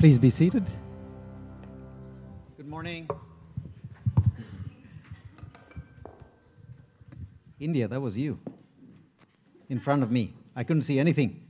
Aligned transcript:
Please 0.00 0.18
be 0.18 0.30
seated. 0.30 0.64
Good 2.56 2.66
morning. 2.66 3.06
India, 7.58 7.86
that 7.86 8.00
was 8.00 8.16
you 8.16 8.38
in 9.68 9.78
front 9.78 10.02
of 10.02 10.10
me. 10.10 10.32
I 10.56 10.64
couldn't 10.64 10.84
see 10.84 10.98
anything. 10.98 11.42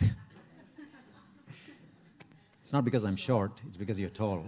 it's 0.00 0.10
not 2.72 2.84
because 2.84 3.04
I'm 3.04 3.14
short, 3.14 3.62
it's 3.68 3.76
because 3.76 3.96
you're 3.96 4.10
tall. 4.10 4.44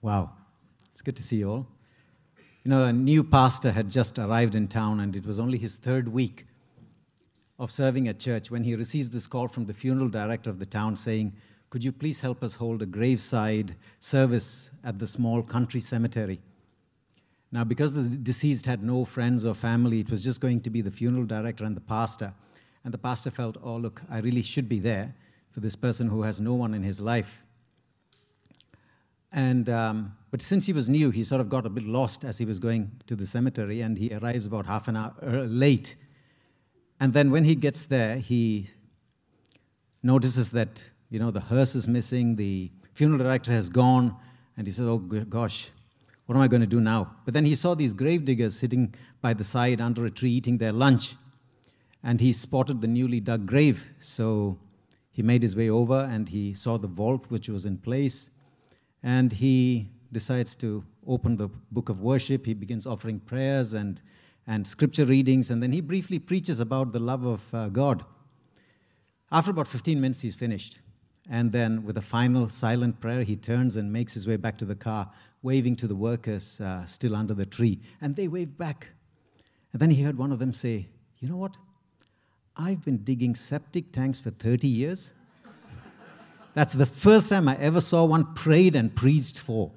Wow, 0.00 0.30
it's 0.90 1.02
good 1.02 1.16
to 1.16 1.22
see 1.22 1.36
you 1.36 1.50
all. 1.50 1.66
You 2.68 2.74
know, 2.74 2.84
a 2.84 2.92
new 2.92 3.24
pastor 3.24 3.72
had 3.72 3.90
just 3.90 4.18
arrived 4.18 4.54
in 4.54 4.68
town, 4.68 5.00
and 5.00 5.16
it 5.16 5.24
was 5.24 5.38
only 5.38 5.56
his 5.56 5.78
third 5.78 6.06
week 6.06 6.44
of 7.58 7.72
serving 7.72 8.08
at 8.08 8.18
church 8.18 8.50
when 8.50 8.62
he 8.62 8.76
receives 8.76 9.08
this 9.08 9.26
call 9.26 9.48
from 9.48 9.64
the 9.64 9.72
funeral 9.72 10.10
director 10.10 10.50
of 10.50 10.58
the 10.58 10.66
town 10.66 10.94
saying, 10.94 11.32
Could 11.70 11.82
you 11.82 11.92
please 11.92 12.20
help 12.20 12.44
us 12.44 12.52
hold 12.52 12.82
a 12.82 12.84
graveside 12.84 13.74
service 14.00 14.70
at 14.84 14.98
the 14.98 15.06
small 15.06 15.42
country 15.42 15.80
cemetery? 15.80 16.42
Now, 17.52 17.64
because 17.64 17.94
the 17.94 18.02
deceased 18.02 18.66
had 18.66 18.82
no 18.82 19.02
friends 19.06 19.46
or 19.46 19.54
family, 19.54 20.00
it 20.00 20.10
was 20.10 20.22
just 20.22 20.42
going 20.42 20.60
to 20.60 20.68
be 20.68 20.82
the 20.82 20.90
funeral 20.90 21.24
director 21.24 21.64
and 21.64 21.74
the 21.74 21.80
pastor. 21.80 22.34
And 22.84 22.92
the 22.92 22.98
pastor 22.98 23.30
felt, 23.30 23.56
Oh, 23.62 23.76
look, 23.76 24.02
I 24.10 24.18
really 24.18 24.42
should 24.42 24.68
be 24.68 24.78
there 24.78 25.14
for 25.52 25.60
this 25.60 25.74
person 25.74 26.06
who 26.06 26.20
has 26.20 26.38
no 26.38 26.52
one 26.52 26.74
in 26.74 26.82
his 26.82 27.00
life. 27.00 27.42
And, 29.32 29.70
um, 29.70 30.17
but 30.30 30.42
since 30.42 30.66
he 30.66 30.72
was 30.72 30.88
new, 30.88 31.10
he 31.10 31.24
sort 31.24 31.40
of 31.40 31.48
got 31.48 31.64
a 31.64 31.70
bit 31.70 31.84
lost 31.84 32.24
as 32.24 32.38
he 32.38 32.44
was 32.44 32.58
going 32.58 32.90
to 33.06 33.16
the 33.16 33.26
cemetery, 33.26 33.80
and 33.80 33.96
he 33.96 34.12
arrives 34.14 34.46
about 34.46 34.66
half 34.66 34.88
an 34.88 34.96
hour 34.96 35.14
uh, 35.22 35.44
late. 35.44 35.96
And 37.00 37.12
then 37.12 37.30
when 37.30 37.44
he 37.44 37.54
gets 37.54 37.86
there, 37.86 38.16
he 38.16 38.68
notices 40.02 40.50
that, 40.50 40.82
you 41.10 41.18
know, 41.18 41.30
the 41.30 41.40
hearse 41.40 41.74
is 41.74 41.88
missing, 41.88 42.36
the 42.36 42.70
funeral 42.92 43.18
director 43.18 43.52
has 43.52 43.70
gone, 43.70 44.14
and 44.56 44.66
he 44.66 44.72
says, 44.72 44.86
oh 44.86 44.98
gosh, 44.98 45.70
what 46.26 46.34
am 46.34 46.42
I 46.42 46.48
going 46.48 46.60
to 46.60 46.66
do 46.66 46.80
now? 46.80 47.16
But 47.24 47.32
then 47.32 47.46
he 47.46 47.54
saw 47.54 47.74
these 47.74 47.94
grave 47.94 48.24
diggers 48.24 48.56
sitting 48.56 48.94
by 49.22 49.32
the 49.32 49.44
side 49.44 49.80
under 49.80 50.04
a 50.04 50.10
tree 50.10 50.30
eating 50.30 50.58
their 50.58 50.72
lunch, 50.72 51.14
and 52.02 52.20
he 52.20 52.32
spotted 52.32 52.80
the 52.80 52.86
newly 52.86 53.20
dug 53.20 53.46
grave. 53.46 53.90
So 53.98 54.58
he 55.10 55.22
made 55.22 55.42
his 55.42 55.56
way 55.56 55.70
over, 55.70 56.08
and 56.10 56.28
he 56.28 56.52
saw 56.52 56.76
the 56.76 56.86
vault 56.86 57.26
which 57.28 57.48
was 57.48 57.64
in 57.64 57.78
place 57.78 58.30
and 59.02 59.32
he 59.32 59.88
decides 60.12 60.54
to 60.56 60.84
open 61.06 61.36
the 61.36 61.48
book 61.70 61.88
of 61.88 62.00
worship. 62.00 62.46
He 62.46 62.54
begins 62.54 62.86
offering 62.86 63.20
prayers 63.20 63.74
and, 63.74 64.00
and 64.46 64.66
scripture 64.66 65.04
readings, 65.04 65.50
and 65.50 65.62
then 65.62 65.72
he 65.72 65.80
briefly 65.80 66.18
preaches 66.18 66.60
about 66.60 66.92
the 66.92 66.98
love 66.98 67.24
of 67.24 67.54
uh, 67.54 67.68
God. 67.68 68.04
After 69.30 69.50
about 69.50 69.68
15 69.68 70.00
minutes, 70.00 70.20
he's 70.20 70.34
finished. 70.34 70.80
And 71.30 71.52
then, 71.52 71.84
with 71.84 71.98
a 71.98 72.02
final 72.02 72.48
silent 72.48 73.00
prayer, 73.00 73.22
he 73.22 73.36
turns 73.36 73.76
and 73.76 73.92
makes 73.92 74.14
his 74.14 74.26
way 74.26 74.36
back 74.36 74.56
to 74.58 74.64
the 74.64 74.74
car, 74.74 75.10
waving 75.42 75.76
to 75.76 75.86
the 75.86 75.94
workers 75.94 76.58
uh, 76.60 76.86
still 76.86 77.14
under 77.14 77.34
the 77.34 77.44
tree. 77.44 77.80
And 78.00 78.16
they 78.16 78.28
wave 78.28 78.56
back. 78.56 78.88
And 79.72 79.82
then 79.82 79.90
he 79.90 80.02
heard 80.02 80.16
one 80.16 80.32
of 80.32 80.38
them 80.38 80.54
say, 80.54 80.88
You 81.18 81.28
know 81.28 81.36
what? 81.36 81.58
I've 82.56 82.82
been 82.84 82.98
digging 82.98 83.34
septic 83.34 83.92
tanks 83.92 84.18
for 84.18 84.30
30 84.30 84.66
years. 84.66 85.12
That's 86.54 86.72
the 86.72 86.86
first 86.86 87.28
time 87.28 87.46
I 87.46 87.56
ever 87.58 87.80
saw 87.80 88.04
one 88.04 88.34
prayed 88.34 88.74
and 88.74 88.94
preached 88.94 89.38
for. 89.38 89.70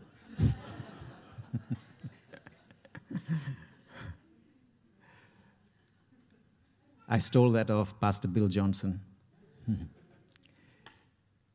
I 7.11 7.17
stole 7.17 7.51
that 7.51 7.69
off 7.69 7.99
Pastor 7.99 8.29
Bill 8.29 8.47
Johnson. 8.47 9.01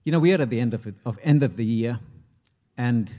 you 0.04 0.12
know, 0.12 0.18
we 0.18 0.34
are 0.34 0.42
at 0.42 0.50
the 0.50 0.60
end 0.60 0.74
of, 0.74 0.86
it, 0.86 0.94
of 1.06 1.18
end 1.22 1.42
of 1.42 1.56
the 1.56 1.64
year, 1.64 1.98
and 2.76 3.10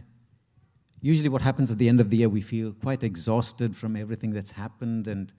usually 1.02 1.30
what 1.30 1.42
happens 1.42 1.72
at 1.72 1.80
the 1.80 1.90
end 1.90 2.00
of 2.00 2.12
the 2.12 2.18
year, 2.18 2.30
we 2.30 2.42
feel 2.42 2.74
quite 2.74 3.04
exhausted 3.04 3.76
from 3.76 3.96
everything 3.96 4.32
that's 4.32 4.52
happened 4.52 5.08
and 5.08 5.34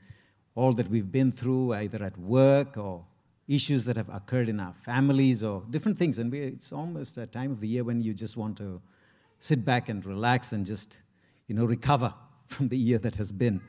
all 0.57 0.73
that 0.73 0.91
we've 0.91 1.13
been 1.13 1.31
through, 1.31 1.73
either 1.75 2.03
at 2.03 2.19
work 2.19 2.77
or 2.77 3.05
issues 3.47 3.85
that 3.85 3.97
have 3.97 4.09
occurred 4.09 4.49
in 4.49 4.59
our 4.59 4.75
families 4.85 5.45
or 5.45 5.63
different 5.71 5.97
things. 5.97 6.19
And 6.19 6.33
we, 6.33 6.41
it's 6.41 6.73
almost 6.73 7.17
a 7.17 7.27
time 7.27 7.53
of 7.53 7.61
the 7.61 7.69
year 7.69 7.85
when 7.85 8.01
you 8.01 8.13
just 8.13 8.37
want 8.37 8.59
to 8.59 8.83
sit 9.39 9.65
back 9.65 9.89
and 9.89 10.05
relax 10.05 10.53
and 10.53 10.67
just, 10.67 10.99
you 11.47 11.55
know, 11.55 11.65
recover 11.65 12.13
from 12.49 12.67
the 12.67 12.77
year 12.77 12.99
that 12.99 13.15
has 13.15 13.31
been. 13.31 13.61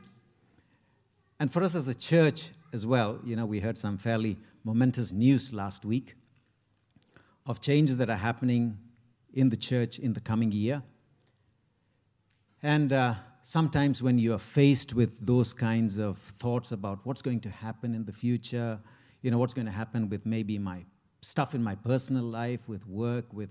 And 1.40 1.52
for 1.52 1.64
us 1.64 1.74
as 1.74 1.88
a 1.88 1.96
church 1.96 2.52
as 2.74 2.86
well, 2.86 3.20
you 3.24 3.36
know, 3.36 3.46
we 3.46 3.60
heard 3.60 3.78
some 3.78 3.98
fairly 3.98 4.38
momentous 4.64 5.14
news 5.14 5.54
last 5.54 5.86
week 5.86 6.16
of 7.46 7.62
changes 7.62 7.98
that 7.98 8.10
are 8.10 8.18
happening 8.18 8.78
in 9.34 9.50
the 9.50 9.56
church 9.56 10.00
in 10.00 10.14
the 10.14 10.20
coming 10.20 10.52
year. 10.52 10.84
And 12.62 12.92
uh, 12.92 13.14
sometimes 13.42 14.04
when 14.04 14.18
you 14.18 14.34
are 14.34 14.40
faced 14.40 14.94
with 14.94 15.26
those 15.26 15.54
kinds 15.54 15.98
of 15.98 16.18
thoughts 16.40 16.74
about 16.74 17.00
what's 17.06 17.22
going 17.22 17.40
to 17.42 17.50
happen 17.50 17.96
in 17.96 18.04
the 18.04 18.12
future, 18.12 18.78
you 19.22 19.32
know, 19.32 19.38
what's 19.38 19.54
going 19.54 19.66
to 19.66 19.72
happen 19.72 20.10
with 20.10 20.26
maybe 20.26 20.60
my 20.60 20.84
stuff 21.22 21.56
in 21.56 21.64
my 21.64 21.76
personal 21.76 22.24
life, 22.24 22.68
with 22.68 22.86
work, 22.86 23.26
with, 23.34 23.50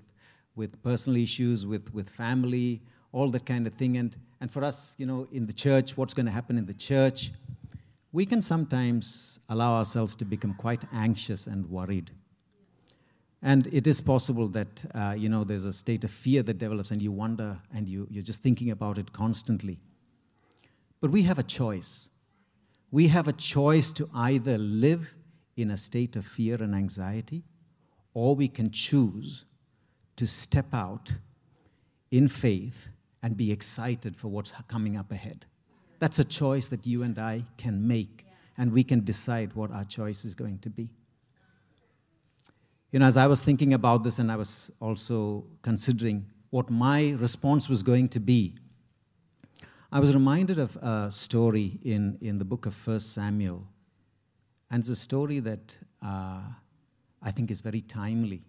with 0.57 0.83
personal 0.83 1.21
issues, 1.21 1.67
with, 1.67 1.93
with 1.95 2.09
family, 2.11 2.83
all 3.13 3.31
that 3.31 3.47
kind 3.47 3.67
of 3.67 3.75
thing. 3.75 3.97
And, 3.97 4.15
and 4.41 4.51
for 4.51 4.63
us, 4.63 4.95
you 4.99 5.07
know, 5.07 5.27
in 5.33 5.47
the 5.47 5.53
church, 5.53 5.97
what's 5.97 6.13
going 6.13 6.27
to 6.27 6.33
happen 6.33 6.59
in 6.59 6.67
the 6.67 6.75
church, 6.75 7.33
we 8.13 8.25
can 8.25 8.41
sometimes 8.41 9.39
allow 9.49 9.75
ourselves 9.75 10.17
to 10.17 10.25
become 10.25 10.55
quite 10.55 10.85
anxious 10.93 11.47
and 11.47 11.69
worried. 11.69 12.11
And 13.43 13.67
it 13.69 13.87
is 13.87 14.01
possible 14.01 14.49
that, 14.49 14.85
uh, 14.95 15.15
you 15.17 15.29
know, 15.29 15.45
there's 15.45 15.65
a 15.65 15.73
state 15.73 16.05
of 16.05 16.11
fear 16.11 16.43
that 16.43 16.59
develops 16.59 16.91
and 16.91 17.01
you 17.01 17.13
wonder 17.13 17.59
and 17.73 17.87
you, 17.87 18.07
you're 18.11 18.23
just 18.23 18.43
thinking 18.43 18.71
about 18.71 18.99
it 18.99 19.13
constantly. 19.13 19.79
But 21.01 21.11
we 21.11 21.23
have 21.23 21.39
a 21.39 21.45
choice. 21.45 22.11
We 22.91 23.09
have 23.09 23.29
a 23.29 23.33
choice 23.33 23.93
to 23.93 24.09
either 24.15 24.59
live 24.59 25.15
in 25.57 25.71
a 25.71 25.77
state 25.77 26.17
of 26.17 26.25
fear 26.27 26.57
and 26.61 26.75
anxiety, 26.75 27.45
or 28.15 28.35
we 28.35 28.49
can 28.49 28.71
choose 28.71 29.45
to 30.17 30.27
step 30.27 30.73
out 30.73 31.13
in 32.11 32.27
faith 32.27 32.89
and 33.23 33.37
be 33.37 33.53
excited 33.53 34.17
for 34.17 34.29
what's 34.29 34.53
coming 34.67 34.97
up 34.97 35.13
ahead. 35.13 35.47
That's 35.99 36.19
a 36.19 36.25
choice 36.25 36.69
that 36.69 36.87
you 36.87 37.03
and 37.03 37.19
I 37.19 37.45
can 37.57 37.87
make, 37.87 38.27
and 38.57 38.73
we 38.73 38.85
can 38.85 39.05
decide 39.05 39.55
what 39.55 39.71
our 39.73 39.85
choice 39.85 40.25
is 40.25 40.35
going 40.35 40.59
to 40.61 40.71
be. 40.71 40.89
You 42.93 43.01
know, 43.01 43.07
as 43.07 43.17
I 43.17 43.27
was 43.27 43.43
thinking 43.43 43.75
about 43.75 44.03
this, 44.05 44.19
and 44.19 44.31
I 44.33 44.37
was 44.37 44.71
also 44.81 45.45
considering 45.63 46.25
what 46.51 46.71
my 46.71 47.11
response 47.19 47.69
was 47.69 47.83
going 47.83 48.09
to 48.11 48.21
be, 48.21 48.55
I 49.91 50.01
was 50.01 50.15
reminded 50.15 50.59
of 50.59 50.77
a 50.77 51.11
story 51.11 51.79
in, 51.83 52.19
in 52.21 52.39
the 52.39 52.45
book 52.45 52.67
of 52.67 52.75
First 52.75 53.13
Samuel 53.13 53.67
and 54.71 54.81
it's 54.81 54.89
a 54.89 54.97
story 54.97 55.41
that 55.41 55.77
uh, 56.05 56.41
I 57.23 57.31
think 57.31 57.51
is 57.51 57.61
very 57.61 57.81
timely. 57.81 58.43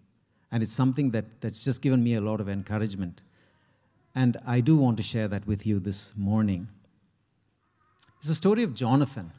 And 0.52 0.62
it's 0.62 0.72
something 0.72 1.10
that, 1.12 1.40
that's 1.40 1.64
just 1.64 1.80
given 1.80 2.02
me 2.02 2.14
a 2.14 2.20
lot 2.20 2.40
of 2.40 2.48
encouragement. 2.48 3.22
And 4.14 4.36
I 4.46 4.60
do 4.60 4.76
want 4.76 4.96
to 4.96 5.02
share 5.02 5.28
that 5.28 5.46
with 5.46 5.66
you 5.66 5.78
this 5.78 6.12
morning. 6.16 6.68
It's 8.20 8.28
a 8.28 8.34
story 8.34 8.64
of 8.64 8.74
Jonathan 8.74 9.32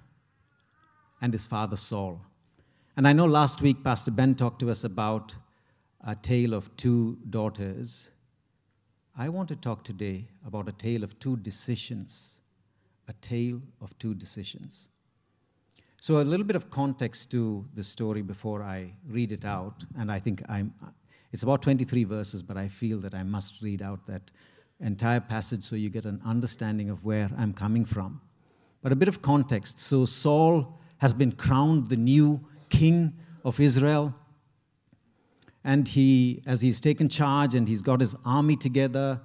and 1.21 1.31
his 1.31 1.45
father 1.45 1.75
Saul. 1.75 2.19
And 2.97 3.07
I 3.07 3.13
know 3.13 3.27
last 3.27 3.61
week 3.61 3.83
Pastor 3.83 4.09
Ben 4.09 4.33
talked 4.33 4.59
to 4.61 4.71
us 4.71 4.83
about 4.83 5.35
a 6.03 6.15
tale 6.15 6.55
of 6.55 6.75
two 6.77 7.19
daughters. 7.29 8.09
I 9.15 9.29
want 9.29 9.49
to 9.49 9.55
talk 9.55 9.83
today 9.83 10.27
about 10.47 10.67
a 10.67 10.71
tale 10.71 11.03
of 11.03 11.19
two 11.19 11.37
decisions. 11.37 12.39
A 13.07 13.13
tale 13.21 13.61
of 13.81 13.95
two 13.99 14.15
decisions. 14.15 14.89
So, 15.99 16.19
a 16.19 16.23
little 16.23 16.45
bit 16.45 16.55
of 16.55 16.71
context 16.71 17.29
to 17.31 17.63
the 17.75 17.83
story 17.83 18.23
before 18.23 18.63
I 18.63 18.93
read 19.07 19.31
it 19.31 19.45
out. 19.45 19.83
And 19.99 20.11
I 20.11 20.19
think 20.19 20.41
I'm, 20.49 20.73
it's 21.31 21.43
about 21.43 21.61
23 21.61 22.05
verses, 22.05 22.41
but 22.41 22.57
I 22.57 22.67
feel 22.67 22.97
that 23.01 23.13
I 23.13 23.21
must 23.21 23.61
read 23.61 23.83
out 23.83 24.07
that 24.07 24.31
entire 24.79 25.19
passage 25.19 25.61
so 25.61 25.75
you 25.75 25.91
get 25.91 26.05
an 26.05 26.19
understanding 26.25 26.89
of 26.89 27.05
where 27.05 27.29
I'm 27.37 27.53
coming 27.53 27.85
from. 27.85 28.21
But 28.81 28.91
a 28.91 28.95
bit 28.95 29.07
of 29.07 29.21
context. 29.21 29.79
So, 29.79 30.05
Saul 30.05 30.79
has 30.97 31.13
been 31.13 31.31
crowned 31.31 31.89
the 31.89 31.97
new 31.97 32.39
king 32.69 33.13
of 33.43 33.59
Israel. 33.59 34.15
And 35.63 35.87
he, 35.87 36.41
as 36.47 36.61
he's 36.61 36.79
taken 36.79 37.07
charge 37.07 37.53
and 37.53 37.67
he's 37.67 37.81
got 37.81 37.99
his 37.99 38.15
army 38.25 38.55
together, 38.55 39.21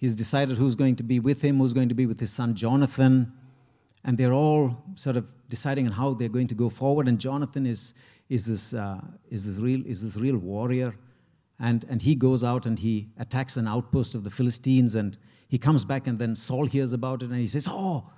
he's 0.00 0.14
decided 0.14 0.56
who's 0.56 0.76
going 0.76 0.96
to 0.96 1.02
be 1.02 1.18
with 1.18 1.42
him, 1.42 1.58
who's 1.58 1.72
going 1.72 1.88
to 1.88 1.94
be 1.94 2.06
with 2.06 2.20
his 2.20 2.32
son 2.32 2.54
Jonathan 2.54 3.32
and 4.04 4.16
they're 4.16 4.32
all 4.32 4.76
sort 4.94 5.16
of 5.16 5.26
deciding 5.48 5.86
on 5.86 5.92
how 5.92 6.14
they're 6.14 6.28
going 6.28 6.46
to 6.46 6.54
go 6.54 6.70
forward. 6.70 7.08
And 7.08 7.18
Jonathan 7.18 7.66
is, 7.66 7.94
is, 8.28 8.46
this, 8.46 8.74
uh, 8.74 9.00
is, 9.30 9.44
this, 9.44 9.56
real, 9.56 9.84
is 9.86 10.02
this 10.02 10.16
real 10.16 10.36
warrior. 10.36 10.94
And, 11.60 11.84
and 11.88 12.00
he 12.00 12.14
goes 12.14 12.44
out 12.44 12.66
and 12.66 12.78
he 12.78 13.08
attacks 13.18 13.56
an 13.56 13.66
outpost 13.66 14.14
of 14.14 14.24
the 14.24 14.30
Philistines. 14.30 14.94
And 14.94 15.18
he 15.48 15.58
comes 15.58 15.84
back, 15.84 16.06
and 16.06 16.18
then 16.18 16.36
Saul 16.36 16.66
hears 16.66 16.92
about 16.92 17.22
it 17.22 17.30
and 17.30 17.38
he 17.38 17.46
says, 17.46 17.66
Oh, 17.68 18.08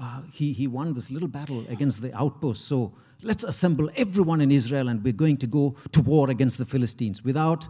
uh, 0.00 0.22
he, 0.32 0.52
he 0.52 0.66
won 0.66 0.94
this 0.94 1.10
little 1.10 1.28
battle 1.28 1.64
against 1.68 2.00
the 2.00 2.16
outpost. 2.16 2.66
So 2.66 2.92
let's 3.22 3.44
assemble 3.44 3.90
everyone 3.96 4.40
in 4.40 4.50
Israel 4.50 4.88
and 4.88 5.02
we're 5.04 5.12
going 5.12 5.36
to 5.38 5.46
go 5.46 5.76
to 5.92 6.00
war 6.00 6.30
against 6.30 6.58
the 6.58 6.64
Philistines 6.64 7.22
without 7.22 7.66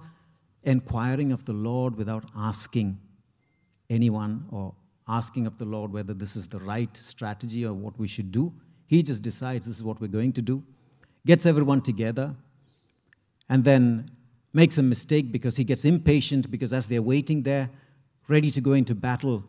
inquiring 0.62 1.32
of 1.32 1.44
the 1.44 1.52
Lord, 1.52 1.96
without 1.96 2.24
asking 2.36 2.98
anyone 3.90 4.46
or 4.50 4.74
asking 5.08 5.46
of 5.46 5.58
the 5.58 5.64
Lord 5.64 5.92
whether 5.92 6.14
this 6.14 6.36
is 6.36 6.46
the 6.46 6.60
right 6.60 6.96
strategy 6.96 7.66
or 7.66 7.74
what 7.74 7.98
we 7.98 8.06
should 8.06 8.30
do. 8.30 8.52
He 8.86 9.02
just 9.02 9.22
decides 9.22 9.66
this 9.66 9.76
is 9.76 9.82
what 9.82 10.00
we're 10.00 10.06
going 10.06 10.32
to 10.34 10.42
do, 10.42 10.62
gets 11.26 11.44
everyone 11.46 11.80
together, 11.80 12.34
and 13.48 13.64
then 13.64 14.06
makes 14.52 14.78
a 14.78 14.82
mistake 14.82 15.32
because 15.32 15.56
he 15.56 15.64
gets 15.64 15.84
impatient 15.84 16.50
because 16.50 16.72
as 16.72 16.86
they're 16.86 17.02
waiting 17.02 17.42
there, 17.42 17.68
ready 18.28 18.50
to 18.50 18.60
go 18.60 18.74
into 18.74 18.94
battle, 18.94 19.42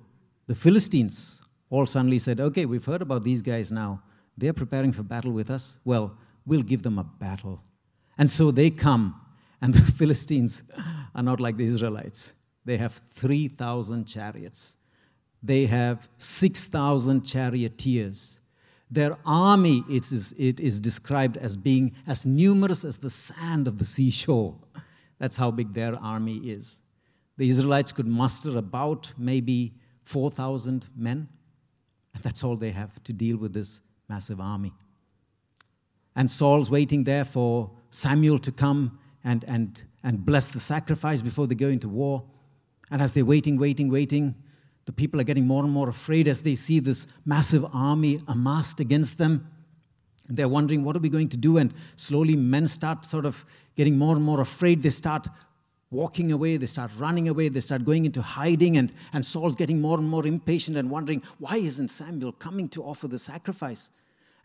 the 0.48 0.56
Philistines 0.56 1.43
all 1.74 1.88
suddenly 1.88 2.20
said, 2.20 2.40
Okay, 2.40 2.68
we've 2.68 2.86
heard 2.86 3.02
about 3.02 3.24
these 3.24 3.42
guys 3.42 3.72
now. 3.72 4.00
They're 4.38 4.54
preparing 4.54 4.92
for 4.92 5.02
battle 5.02 5.32
with 5.32 5.50
us. 5.50 5.80
Well, 5.84 6.16
we'll 6.46 6.62
give 6.62 6.84
them 6.84 7.00
a 7.00 7.04
battle. 7.04 7.64
And 8.20 8.30
so 8.30 8.52
they 8.52 8.70
come, 8.70 9.20
and 9.60 9.74
the 9.74 9.92
Philistines 10.00 10.62
are 11.16 11.24
not 11.24 11.40
like 11.40 11.58
the 11.58 11.66
Israelites. 11.66 12.34
They 12.64 12.78
have 12.78 13.02
3,000 13.16 14.06
chariots, 14.06 14.78
they 15.42 15.66
have 15.66 16.08
6,000 16.20 17.24
charioteers. 17.24 18.40
Their 18.92 19.18
army 19.26 19.84
it 19.90 20.12
is, 20.12 20.36
it 20.38 20.60
is 20.60 20.80
described 20.80 21.38
as 21.38 21.58
being 21.58 21.96
as 22.06 22.28
numerous 22.28 22.86
as 22.86 22.98
the 22.98 23.10
sand 23.10 23.68
of 23.68 23.80
the 23.80 23.86
seashore. 23.86 24.56
That's 25.18 25.36
how 25.36 25.50
big 25.50 25.74
their 25.74 25.96
army 26.00 26.38
is. 26.38 26.82
The 27.38 27.50
Israelites 27.50 27.92
could 27.92 28.06
muster 28.06 28.56
about 28.60 29.12
maybe 29.18 29.74
4,000 30.04 30.86
men. 30.96 31.28
And 32.14 32.24
that's 32.24 32.44
all 32.44 32.56
they 32.56 32.72
have 32.72 33.04
to 33.04 33.14
deal 33.14 33.38
with 33.38 33.54
this 33.54 33.82
massive 34.10 34.40
army. 34.40 34.74
And 36.16 36.30
Saul's 36.30 36.70
waiting 36.70 37.04
there 37.04 37.26
for 37.26 37.72
Samuel 37.90 38.40
to 38.40 38.52
come 38.52 39.00
and, 39.24 39.44
and, 39.48 39.82
and 40.04 40.26
bless 40.26 40.48
the 40.48 40.60
sacrifice 40.60 41.22
before 41.22 41.48
they 41.48 41.56
go 41.56 41.70
into 41.70 41.90
war. 41.90 42.24
And 42.92 43.02
as 43.02 43.14
they're 43.14 43.26
waiting, 43.26 43.58
waiting, 43.58 43.90
waiting, 43.90 44.36
the 44.86 44.92
people 44.92 45.20
are 45.20 45.24
getting 45.24 45.48
more 45.48 45.64
and 45.64 45.72
more 45.72 45.90
afraid 45.90 46.28
as 46.28 46.42
they 46.42 46.56
see 46.56 46.80
this 46.80 47.08
massive 47.26 47.66
army 47.74 48.20
amassed 48.28 48.80
against 48.80 49.18
them. 49.18 49.48
They're 50.30 50.50
wondering, 50.50 50.84
what 50.84 50.96
are 50.96 51.00
we 51.00 51.10
going 51.10 51.30
to 51.30 51.38
do? 51.38 51.58
And 51.58 51.74
slowly, 51.96 52.36
men 52.36 52.68
start 52.68 53.06
sort 53.06 53.26
of 53.26 53.46
getting 53.76 53.98
more 53.98 54.16
and 54.16 54.24
more 54.24 54.42
afraid. 54.42 54.84
They 54.84 54.90
start 54.90 55.28
walking 55.94 56.32
away, 56.32 56.58
they 56.58 56.66
start 56.66 56.92
running 56.98 57.30
away, 57.30 57.50
they 57.50 57.60
start 57.60 57.86
going 57.86 58.06
into 58.06 58.22
hiding, 58.22 58.78
and, 58.78 58.92
and 59.14 59.26
Saul's 59.26 59.56
getting 59.56 59.80
more 59.80 59.98
and 59.98 60.10
more 60.10 60.26
impatient 60.26 60.76
and 60.76 60.90
wondering, 60.90 61.22
why 61.38 61.58
isn't 61.58 61.90
Samuel 61.90 62.34
coming 62.34 62.68
to 62.70 62.84
offer 62.84 63.08
the 63.08 63.20
sacrifice? 63.20 63.90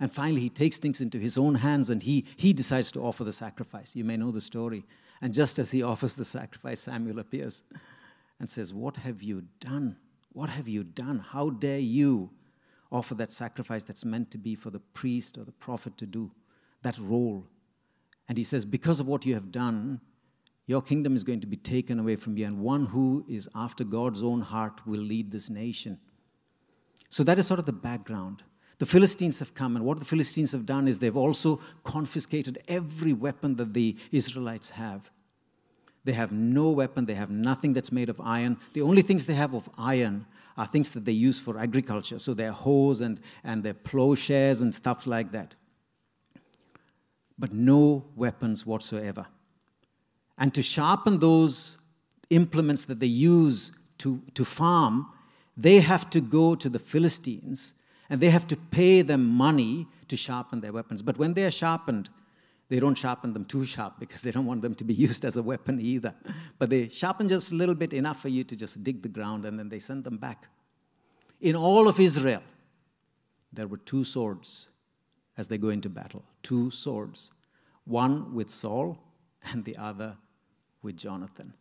And 0.00 0.12
finally, 0.12 0.40
he 0.40 0.50
takes 0.50 0.78
things 0.78 1.00
into 1.00 1.18
his 1.18 1.36
own 1.36 1.56
hands 1.56 1.90
and 1.90 2.02
he, 2.02 2.24
he 2.36 2.52
decides 2.52 2.92
to 2.92 3.00
offer 3.00 3.24
the 3.24 3.32
sacrifice. 3.32 3.96
You 3.96 4.04
may 4.04 4.16
know 4.16 4.30
the 4.30 4.40
story. 4.40 4.84
And 5.20 5.34
just 5.34 5.58
as 5.58 5.70
he 5.72 5.82
offers 5.82 6.14
the 6.14 6.24
sacrifice, 6.24 6.80
Samuel 6.80 7.18
appears 7.18 7.64
and 8.38 8.48
says, 8.48 8.72
What 8.72 8.96
have 8.98 9.22
you 9.22 9.42
done? 9.58 9.96
What 10.32 10.50
have 10.50 10.68
you 10.68 10.84
done? 10.84 11.18
How 11.18 11.50
dare 11.50 11.80
you 11.80 12.30
offer 12.92 13.14
that 13.16 13.32
sacrifice 13.32 13.82
that's 13.82 14.04
meant 14.04 14.30
to 14.30 14.38
be 14.38 14.54
for 14.54 14.70
the 14.70 14.78
priest 14.78 15.36
or 15.36 15.44
the 15.44 15.52
prophet 15.52 15.96
to 15.98 16.06
do, 16.06 16.30
that 16.82 16.96
role? 16.98 17.44
And 18.28 18.38
he 18.38 18.44
says, 18.44 18.64
Because 18.64 19.00
of 19.00 19.08
what 19.08 19.26
you 19.26 19.34
have 19.34 19.50
done, 19.50 20.00
your 20.68 20.82
kingdom 20.82 21.16
is 21.16 21.24
going 21.24 21.40
to 21.40 21.46
be 21.46 21.56
taken 21.56 21.98
away 21.98 22.14
from 22.14 22.36
you, 22.36 22.44
and 22.44 22.60
one 22.60 22.84
who 22.84 23.24
is 23.26 23.48
after 23.54 23.84
God's 23.84 24.22
own 24.22 24.42
heart 24.42 24.86
will 24.86 25.00
lead 25.00 25.32
this 25.32 25.48
nation. 25.48 25.98
So 27.08 27.24
that 27.24 27.38
is 27.38 27.46
sort 27.46 27.58
of 27.58 27.64
the 27.64 27.72
background. 27.72 28.42
The 28.78 28.84
Philistines 28.84 29.38
have 29.38 29.54
come, 29.54 29.76
and 29.76 29.84
what 29.84 29.98
the 29.98 30.04
Philistines 30.04 30.52
have 30.52 30.66
done 30.66 30.86
is 30.86 30.98
they've 30.98 31.16
also 31.16 31.58
confiscated 31.84 32.58
every 32.68 33.14
weapon 33.14 33.56
that 33.56 33.72
the 33.72 33.96
Israelites 34.12 34.68
have. 34.68 35.10
They 36.04 36.12
have 36.12 36.32
no 36.32 36.68
weapon, 36.68 37.06
they 37.06 37.14
have 37.14 37.30
nothing 37.30 37.72
that's 37.72 37.90
made 37.90 38.10
of 38.10 38.20
iron. 38.20 38.58
The 38.74 38.82
only 38.82 39.00
things 39.00 39.24
they 39.24 39.34
have 39.34 39.54
of 39.54 39.70
iron 39.78 40.26
are 40.58 40.66
things 40.66 40.92
that 40.92 41.06
they 41.06 41.12
use 41.12 41.38
for 41.38 41.58
agriculture. 41.58 42.18
So 42.18 42.34
their 42.34 42.52
hoes 42.52 43.00
and, 43.00 43.20
and 43.42 43.62
their 43.62 43.74
plowshares 43.74 44.60
and 44.60 44.74
stuff 44.74 45.06
like 45.06 45.32
that. 45.32 45.54
But 47.38 47.54
no 47.54 48.04
weapons 48.14 48.66
whatsoever. 48.66 49.28
And 50.38 50.54
to 50.54 50.62
sharpen 50.62 51.18
those 51.18 51.78
implements 52.30 52.84
that 52.86 53.00
they 53.00 53.06
use 53.06 53.72
to, 53.98 54.22
to 54.34 54.44
farm, 54.44 55.08
they 55.56 55.80
have 55.80 56.08
to 56.10 56.20
go 56.20 56.54
to 56.54 56.68
the 56.68 56.78
Philistines 56.78 57.74
and 58.10 58.20
they 58.20 58.30
have 58.30 58.46
to 58.46 58.56
pay 58.56 59.02
them 59.02 59.24
money 59.26 59.86
to 60.06 60.16
sharpen 60.16 60.60
their 60.60 60.72
weapons. 60.72 61.02
But 61.02 61.18
when 61.18 61.34
they 61.34 61.44
are 61.44 61.50
sharpened, 61.50 62.08
they 62.68 62.80
don't 62.80 62.96
sharpen 62.96 63.32
them 63.32 63.44
too 63.44 63.64
sharp 63.64 63.98
because 63.98 64.20
they 64.20 64.30
don't 64.30 64.46
want 64.46 64.62
them 64.62 64.74
to 64.76 64.84
be 64.84 64.94
used 65.06 65.24
as 65.24 65.36
a 65.36 65.42
weapon 65.42 65.80
either. 65.80 66.14
But 66.58 66.70
they 66.70 66.88
sharpen 66.88 67.28
just 67.28 67.52
a 67.52 67.54
little 67.54 67.74
bit 67.74 67.92
enough 67.92 68.22
for 68.22 68.28
you 68.28 68.44
to 68.44 68.56
just 68.56 68.82
dig 68.84 69.02
the 69.02 69.08
ground 69.08 69.44
and 69.44 69.58
then 69.58 69.68
they 69.68 69.78
send 69.78 70.04
them 70.04 70.18
back. 70.18 70.46
In 71.40 71.56
all 71.56 71.88
of 71.88 72.00
Israel, 72.00 72.42
there 73.52 73.66
were 73.66 73.78
two 73.78 74.04
swords 74.04 74.68
as 75.36 75.48
they 75.48 75.58
go 75.58 75.68
into 75.68 75.88
battle. 75.88 76.24
Two 76.42 76.70
swords. 76.70 77.30
One 77.84 78.34
with 78.34 78.50
Saul 78.50 78.98
and 79.52 79.64
the 79.64 79.76
other 79.76 80.16
with 80.82 80.96
Jonathan. 80.96 81.52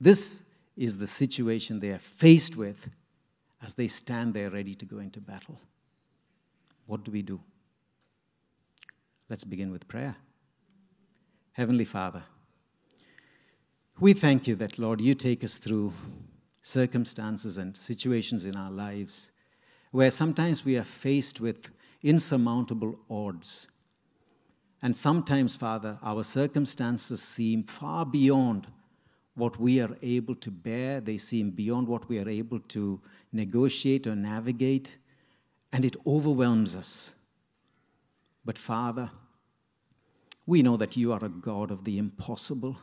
This 0.00 0.42
is 0.76 0.98
the 0.98 1.06
situation 1.06 1.80
they 1.80 1.90
are 1.90 1.98
faced 1.98 2.56
with 2.56 2.90
as 3.62 3.74
they 3.74 3.88
stand 3.88 4.34
there 4.34 4.50
ready 4.50 4.74
to 4.74 4.84
go 4.84 4.98
into 4.98 5.20
battle. 5.20 5.60
What 6.86 7.04
do 7.04 7.10
we 7.10 7.22
do? 7.22 7.40
Let's 9.28 9.44
begin 9.44 9.70
with 9.70 9.88
prayer. 9.88 10.16
Heavenly 11.52 11.84
Father, 11.84 12.22
we 14.00 14.12
thank 14.12 14.46
you 14.46 14.56
that, 14.56 14.78
Lord, 14.78 15.00
you 15.00 15.14
take 15.14 15.44
us 15.44 15.58
through 15.58 15.92
circumstances 16.62 17.58
and 17.58 17.76
situations 17.76 18.44
in 18.44 18.56
our 18.56 18.70
lives 18.70 19.30
where 19.92 20.10
sometimes 20.10 20.64
we 20.64 20.76
are 20.76 20.84
faced 20.84 21.40
with 21.40 21.70
insurmountable 22.02 22.98
odds 23.08 23.68
and 24.84 24.94
sometimes, 24.94 25.56
Father, 25.56 25.98
our 26.02 26.22
circumstances 26.22 27.22
seem 27.22 27.62
far 27.62 28.04
beyond 28.04 28.66
what 29.34 29.58
we 29.58 29.80
are 29.80 29.96
able 30.02 30.34
to 30.34 30.50
bear, 30.50 31.00
they 31.00 31.16
seem 31.16 31.48
beyond 31.50 31.88
what 31.88 32.06
we 32.06 32.18
are 32.18 32.28
able 32.28 32.60
to 32.60 33.00
negotiate 33.32 34.06
or 34.06 34.14
navigate, 34.14 34.98
and 35.72 35.86
it 35.86 35.96
overwhelms 36.06 36.76
us. 36.76 37.14
But, 38.44 38.58
Father, 38.58 39.10
we 40.44 40.62
know 40.62 40.76
that 40.76 40.98
you 40.98 41.14
are 41.14 41.24
a 41.24 41.30
God 41.30 41.70
of 41.70 41.84
the 41.84 41.96
impossible. 41.96 42.76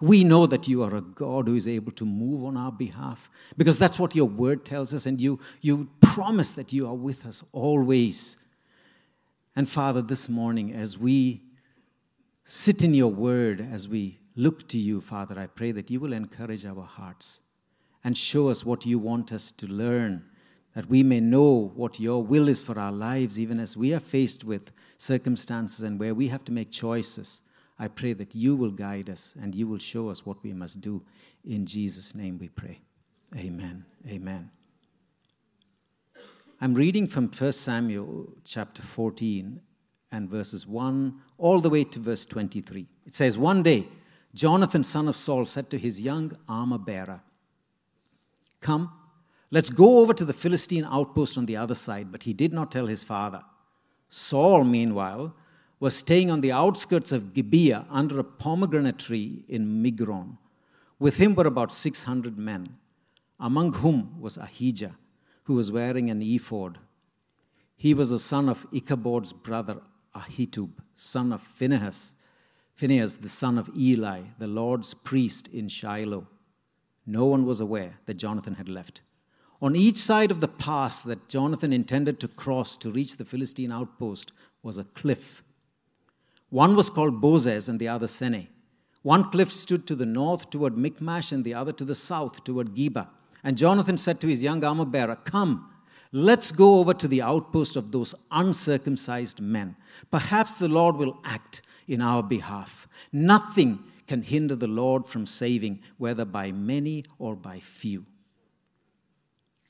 We 0.00 0.24
know 0.24 0.48
that 0.48 0.66
you 0.66 0.82
are 0.82 0.96
a 0.96 1.02
God 1.02 1.46
who 1.46 1.54
is 1.54 1.68
able 1.68 1.92
to 1.92 2.04
move 2.04 2.42
on 2.42 2.56
our 2.56 2.72
behalf 2.72 3.30
because 3.56 3.78
that's 3.78 4.00
what 4.00 4.16
your 4.16 4.26
word 4.26 4.64
tells 4.64 4.92
us, 4.92 5.06
and 5.06 5.20
you, 5.20 5.38
you 5.60 5.88
promise 6.00 6.50
that 6.50 6.72
you 6.72 6.88
are 6.88 6.96
with 6.96 7.24
us 7.24 7.44
always. 7.52 8.38
And 9.56 9.68
Father, 9.68 10.02
this 10.02 10.28
morning, 10.28 10.72
as 10.72 10.98
we 10.98 11.42
sit 12.44 12.82
in 12.82 12.92
your 12.92 13.12
word, 13.12 13.66
as 13.72 13.88
we 13.88 14.18
look 14.36 14.68
to 14.68 14.78
you, 14.78 15.00
Father, 15.00 15.38
I 15.38 15.46
pray 15.46 15.72
that 15.72 15.90
you 15.90 16.00
will 16.00 16.12
encourage 16.12 16.64
our 16.64 16.82
hearts 16.82 17.40
and 18.02 18.16
show 18.18 18.48
us 18.48 18.64
what 18.64 18.84
you 18.84 18.98
want 18.98 19.32
us 19.32 19.52
to 19.52 19.66
learn, 19.66 20.24
that 20.74 20.88
we 20.90 21.02
may 21.02 21.20
know 21.20 21.72
what 21.74 22.00
your 22.00 22.22
will 22.22 22.48
is 22.48 22.62
for 22.62 22.78
our 22.78 22.92
lives, 22.92 23.38
even 23.38 23.60
as 23.60 23.76
we 23.76 23.94
are 23.94 24.00
faced 24.00 24.44
with 24.44 24.72
circumstances 24.98 25.84
and 25.84 26.00
where 26.00 26.14
we 26.14 26.28
have 26.28 26.44
to 26.44 26.52
make 26.52 26.70
choices. 26.70 27.42
I 27.78 27.88
pray 27.88 28.12
that 28.14 28.34
you 28.34 28.56
will 28.56 28.70
guide 28.70 29.08
us 29.08 29.34
and 29.40 29.54
you 29.54 29.66
will 29.66 29.78
show 29.78 30.08
us 30.08 30.26
what 30.26 30.42
we 30.42 30.52
must 30.52 30.80
do. 30.80 31.02
In 31.44 31.64
Jesus' 31.64 32.14
name 32.14 32.38
we 32.38 32.48
pray. 32.48 32.80
Amen. 33.36 33.84
Amen. 34.08 34.50
I'm 36.64 36.72
reading 36.72 37.06
from 37.06 37.28
1 37.28 37.52
Samuel 37.52 38.26
chapter 38.42 38.80
14 38.80 39.60
and 40.12 40.30
verses 40.30 40.66
1 40.66 41.14
all 41.36 41.60
the 41.60 41.68
way 41.68 41.84
to 41.84 41.98
verse 41.98 42.24
23. 42.24 42.86
It 43.04 43.14
says, 43.14 43.36
One 43.36 43.62
day, 43.62 43.86
Jonathan, 44.32 44.82
son 44.82 45.06
of 45.08 45.14
Saul, 45.14 45.44
said 45.44 45.68
to 45.68 45.78
his 45.78 46.00
young 46.00 46.32
armor 46.48 46.78
bearer, 46.78 47.20
Come, 48.62 48.90
let's 49.50 49.68
go 49.68 49.98
over 49.98 50.14
to 50.14 50.24
the 50.24 50.32
Philistine 50.32 50.86
outpost 50.90 51.36
on 51.36 51.44
the 51.44 51.58
other 51.58 51.74
side. 51.74 52.10
But 52.10 52.22
he 52.22 52.32
did 52.32 52.54
not 52.54 52.72
tell 52.72 52.86
his 52.86 53.04
father. 53.04 53.42
Saul, 54.08 54.64
meanwhile, 54.64 55.34
was 55.80 55.94
staying 55.94 56.30
on 56.30 56.40
the 56.40 56.52
outskirts 56.52 57.12
of 57.12 57.34
Gibeah 57.34 57.84
under 57.90 58.18
a 58.18 58.24
pomegranate 58.24 59.00
tree 59.00 59.44
in 59.48 59.82
Migron. 59.84 60.38
With 60.98 61.18
him 61.18 61.34
were 61.34 61.46
about 61.46 61.72
600 61.72 62.38
men, 62.38 62.78
among 63.38 63.74
whom 63.74 64.18
was 64.18 64.38
Ahijah 64.38 64.96
who 65.44 65.54
was 65.54 65.72
wearing 65.72 66.10
an 66.10 66.22
ephod. 66.22 66.78
He 67.76 67.94
was 67.94 68.10
the 68.10 68.18
son 68.18 68.48
of 68.48 68.66
Ichabod's 68.72 69.32
brother 69.32 69.80
Ahitub, 70.14 70.70
son 70.94 71.32
of 71.32 71.42
Phinehas, 71.42 72.14
Phinehas, 72.74 73.18
the 73.18 73.28
son 73.28 73.58
of 73.58 73.70
Eli, 73.76 74.22
the 74.38 74.46
Lord's 74.46 74.94
priest 74.94 75.48
in 75.48 75.68
Shiloh. 75.68 76.26
No 77.06 77.26
one 77.26 77.44
was 77.44 77.60
aware 77.60 77.98
that 78.06 78.14
Jonathan 78.14 78.54
had 78.54 78.68
left. 78.68 79.02
On 79.60 79.76
each 79.76 79.96
side 79.96 80.30
of 80.30 80.40
the 80.40 80.48
pass 80.48 81.02
that 81.02 81.28
Jonathan 81.28 81.72
intended 81.72 82.20
to 82.20 82.28
cross 82.28 82.76
to 82.78 82.90
reach 82.90 83.16
the 83.16 83.24
Philistine 83.24 83.72
outpost 83.72 84.32
was 84.62 84.78
a 84.78 84.84
cliff. 84.84 85.42
One 86.50 86.76
was 86.76 86.90
called 86.90 87.20
Bozez 87.20 87.68
and 87.68 87.80
the 87.80 87.88
other 87.88 88.06
Seneh. 88.06 88.48
One 89.02 89.30
cliff 89.30 89.52
stood 89.52 89.86
to 89.86 89.94
the 89.94 90.06
north 90.06 90.50
toward 90.50 90.76
Michmash 90.76 91.30
and 91.32 91.44
the 91.44 91.54
other 91.54 91.72
to 91.72 91.84
the 91.84 91.94
south 91.94 92.44
toward 92.44 92.74
Geba. 92.74 93.08
And 93.44 93.58
Jonathan 93.58 93.98
said 93.98 94.20
to 94.20 94.26
his 94.26 94.42
young 94.42 94.64
armor 94.64 94.86
bearer, 94.86 95.16
Come, 95.16 95.70
let's 96.10 96.50
go 96.50 96.78
over 96.78 96.94
to 96.94 97.06
the 97.06 97.20
outpost 97.20 97.76
of 97.76 97.92
those 97.92 98.14
uncircumcised 98.30 99.38
men. 99.38 99.76
Perhaps 100.10 100.54
the 100.54 100.68
Lord 100.68 100.96
will 100.96 101.20
act 101.24 101.60
in 101.86 102.00
our 102.00 102.22
behalf. 102.22 102.88
Nothing 103.12 103.80
can 104.08 104.22
hinder 104.22 104.56
the 104.56 104.66
Lord 104.66 105.06
from 105.06 105.26
saving, 105.26 105.80
whether 105.98 106.24
by 106.24 106.52
many 106.52 107.04
or 107.18 107.36
by 107.36 107.60
few. 107.60 108.06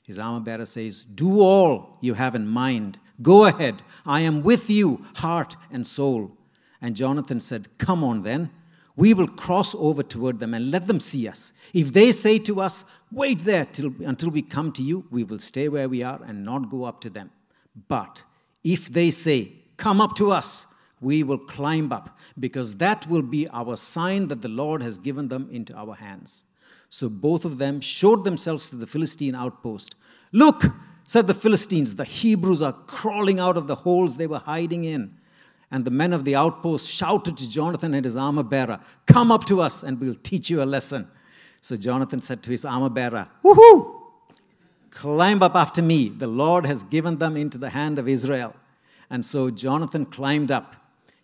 His 0.07 0.19
armor 0.19 0.39
bearer 0.39 0.65
says, 0.65 1.03
Do 1.03 1.41
all 1.41 1.97
you 1.99 2.13
have 2.13 2.35
in 2.35 2.47
mind. 2.47 2.99
Go 3.21 3.45
ahead. 3.45 3.81
I 4.05 4.21
am 4.21 4.41
with 4.41 4.69
you, 4.69 5.05
heart 5.15 5.57
and 5.71 5.85
soul. 5.85 6.37
And 6.81 6.95
Jonathan 6.95 7.39
said, 7.39 7.77
Come 7.77 8.03
on 8.03 8.23
then. 8.23 8.51
We 8.95 9.13
will 9.13 9.27
cross 9.27 9.75
over 9.75 10.03
toward 10.03 10.39
them 10.39 10.53
and 10.53 10.71
let 10.71 10.87
them 10.87 10.99
see 10.99 11.27
us. 11.27 11.53
If 11.73 11.91
they 11.91 12.11
say 12.11 12.37
to 12.39 12.61
us, 12.61 12.85
Wait 13.11 13.39
there 13.45 13.65
till, 13.65 13.93
until 14.05 14.29
we 14.29 14.41
come 14.41 14.71
to 14.73 14.81
you, 14.81 15.05
we 15.11 15.23
will 15.23 15.39
stay 15.39 15.69
where 15.69 15.89
we 15.89 16.03
are 16.03 16.19
and 16.25 16.43
not 16.43 16.69
go 16.69 16.83
up 16.85 17.01
to 17.01 17.09
them. 17.09 17.31
But 17.87 18.23
if 18.63 18.89
they 18.89 19.11
say, 19.11 19.53
Come 19.77 19.99
up 19.99 20.15
to 20.15 20.31
us, 20.31 20.67
we 21.01 21.23
will 21.23 21.37
climb 21.37 21.91
up, 21.91 22.17
because 22.39 22.75
that 22.77 23.07
will 23.07 23.21
be 23.21 23.47
our 23.49 23.75
sign 23.75 24.27
that 24.27 24.41
the 24.41 24.49
Lord 24.49 24.81
has 24.81 24.97
given 24.97 25.27
them 25.27 25.49
into 25.51 25.73
our 25.75 25.95
hands. 25.95 26.45
So 26.89 27.09
both 27.09 27.43
of 27.43 27.57
them 27.57 27.81
showed 27.81 28.23
themselves 28.23 28.69
to 28.69 28.77
the 28.77 28.87
Philistine 28.87 29.35
outpost. 29.35 29.95
Look, 30.31 30.63
said 31.03 31.27
the 31.27 31.33
Philistines, 31.33 31.95
the 31.95 32.05
Hebrews 32.05 32.61
are 32.61 32.73
crawling 32.73 33.39
out 33.39 33.57
of 33.57 33.67
the 33.67 33.75
holes 33.75 34.15
they 34.15 34.27
were 34.27 34.39
hiding 34.39 34.85
in. 34.85 35.17
And 35.71 35.83
the 35.83 35.91
men 35.91 36.13
of 36.13 36.25
the 36.25 36.35
outpost 36.35 36.89
shouted 36.89 37.37
to 37.37 37.49
Jonathan 37.49 37.93
and 37.93 38.05
his 38.05 38.15
armor 38.15 38.43
bearer, 38.43 38.79
Come 39.07 39.31
up 39.31 39.45
to 39.45 39.61
us 39.61 39.83
and 39.83 39.99
we'll 39.99 40.15
teach 40.15 40.49
you 40.49 40.61
a 40.61 40.65
lesson. 40.65 41.07
So 41.61 41.75
Jonathan 41.75 42.21
said 42.21 42.43
to 42.43 42.51
his 42.51 42.65
armor 42.65 42.89
bearer, 42.89 43.27
Woohoo! 43.43 44.01
Climb 44.91 45.43
up 45.43 45.55
after 45.55 45.81
me. 45.81 46.09
The 46.09 46.27
Lord 46.27 46.65
has 46.65 46.83
given 46.83 47.17
them 47.17 47.35
into 47.35 47.57
the 47.57 47.71
hand 47.71 47.99
of 47.99 48.07
Israel. 48.07 48.55
And 49.09 49.25
so 49.25 49.49
Jonathan 49.49 50.05
climbed 50.05 50.51
up, 50.51 50.75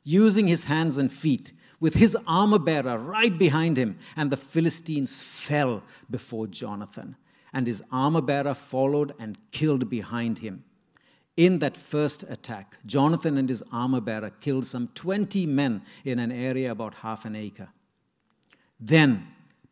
using 0.04 0.48
his 0.48 0.66
hands 0.66 0.98
and 0.98 1.12
feet 1.12 1.54
with 1.80 1.96
his 1.96 2.16
armor 2.28 2.60
bearer 2.60 2.98
right 2.98 3.38
behind 3.38 3.76
him, 3.76 3.98
and 4.16 4.32
the 4.32 4.38
Philistines 4.38 5.24
fell 5.24 5.84
before 6.10 6.48
Jonathan. 6.48 7.18
And 7.52 7.68
his 7.68 7.84
armor 7.92 8.22
bearer 8.22 8.54
followed 8.54 9.14
and 9.20 9.38
killed 9.52 9.90
behind 9.90 10.40
him. 10.40 10.64
In 11.42 11.58
that 11.58 11.76
first 11.76 12.22
attack, 12.30 12.78
Jonathan 12.86 13.36
and 13.36 13.50
his 13.50 13.64
armor 13.72 14.00
bearer 14.00 14.30
killed 14.30 14.64
some 14.64 14.90
20 14.94 15.48
men 15.48 15.82
in 16.06 16.20
an 16.20 16.32
area 16.32 16.70
about 16.70 16.94
half 16.94 17.26
an 17.26 17.36
acre. 17.36 17.70
Then 18.80 19.26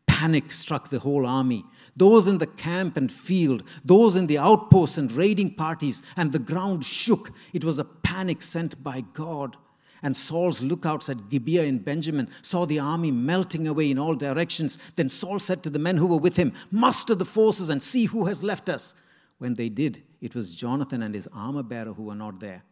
panic 0.04 0.50
struck 0.50 0.88
the 0.88 0.98
whole 0.98 1.24
army. 1.24 1.64
Those 1.96 2.26
in 2.26 2.38
the 2.38 2.48
camp 2.48 2.96
and 2.96 3.12
field, 3.12 3.62
those 3.84 4.16
in 4.16 4.26
the 4.26 4.36
outposts 4.36 4.98
and 4.98 5.12
raiding 5.12 5.54
parties, 5.54 6.02
and 6.16 6.32
the 6.32 6.40
ground 6.40 6.84
shook. 6.84 7.30
It 7.52 7.62
was 7.62 7.78
a 7.78 7.84
panic 7.84 8.42
sent 8.42 8.82
by 8.82 9.02
God. 9.02 9.56
And 10.02 10.16
Saul's 10.16 10.64
lookouts 10.64 11.08
at 11.08 11.28
Gibeah 11.28 11.62
in 11.62 11.78
Benjamin 11.78 12.30
saw 12.42 12.66
the 12.66 12.80
army 12.80 13.12
melting 13.12 13.68
away 13.68 13.92
in 13.92 13.98
all 14.00 14.16
directions. 14.16 14.80
Then 14.96 15.08
Saul 15.08 15.38
said 15.38 15.62
to 15.62 15.70
the 15.70 15.78
men 15.78 15.98
who 15.98 16.08
were 16.08 16.16
with 16.16 16.34
him, 16.34 16.52
Muster 16.72 17.14
the 17.14 17.24
forces 17.24 17.70
and 17.70 17.80
see 17.80 18.06
who 18.06 18.24
has 18.24 18.42
left 18.42 18.68
us. 18.68 18.96
When 19.38 19.54
they 19.54 19.68
did, 19.68 20.02
it 20.20 20.34
was 20.34 20.54
Jonathan 20.54 21.02
and 21.02 21.14
his 21.14 21.28
armor 21.32 21.62
bearer 21.62 21.92
who 21.92 22.04
were 22.04 22.14
not 22.14 22.40
there. 22.40 22.62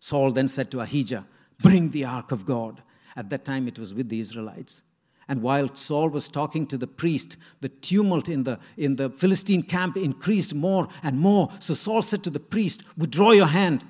Saul 0.00 0.32
then 0.32 0.48
said 0.48 0.70
to 0.70 0.80
Ahijah, 0.80 1.26
Bring 1.62 1.90
the 1.90 2.04
ark 2.04 2.32
of 2.32 2.44
God. 2.44 2.82
At 3.16 3.30
that 3.30 3.44
time, 3.44 3.68
it 3.68 3.78
was 3.78 3.94
with 3.94 4.08
the 4.08 4.20
Israelites. 4.20 4.82
And 5.28 5.40
while 5.40 5.74
Saul 5.74 6.10
was 6.10 6.28
talking 6.28 6.66
to 6.66 6.76
the 6.76 6.86
priest, 6.86 7.36
the 7.60 7.68
tumult 7.68 8.28
in 8.28 8.42
the, 8.42 8.58
in 8.76 8.96
the 8.96 9.08
Philistine 9.08 9.62
camp 9.62 9.96
increased 9.96 10.54
more 10.54 10.88
and 11.02 11.18
more. 11.18 11.50
So 11.60 11.74
Saul 11.74 12.02
said 12.02 12.22
to 12.24 12.30
the 12.30 12.40
priest, 12.40 12.82
Withdraw 12.96 13.30
your 13.30 13.46
hand. 13.46 13.84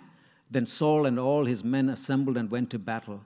Then 0.51 0.67
Saul 0.67 1.07
and 1.07 1.19
all 1.19 1.47
his 1.47 1.65
men 1.65 1.89
assembled 1.89 2.37
and 2.37 2.51
went 2.51 2.71
to 2.71 2.79
battle. 2.79 3.25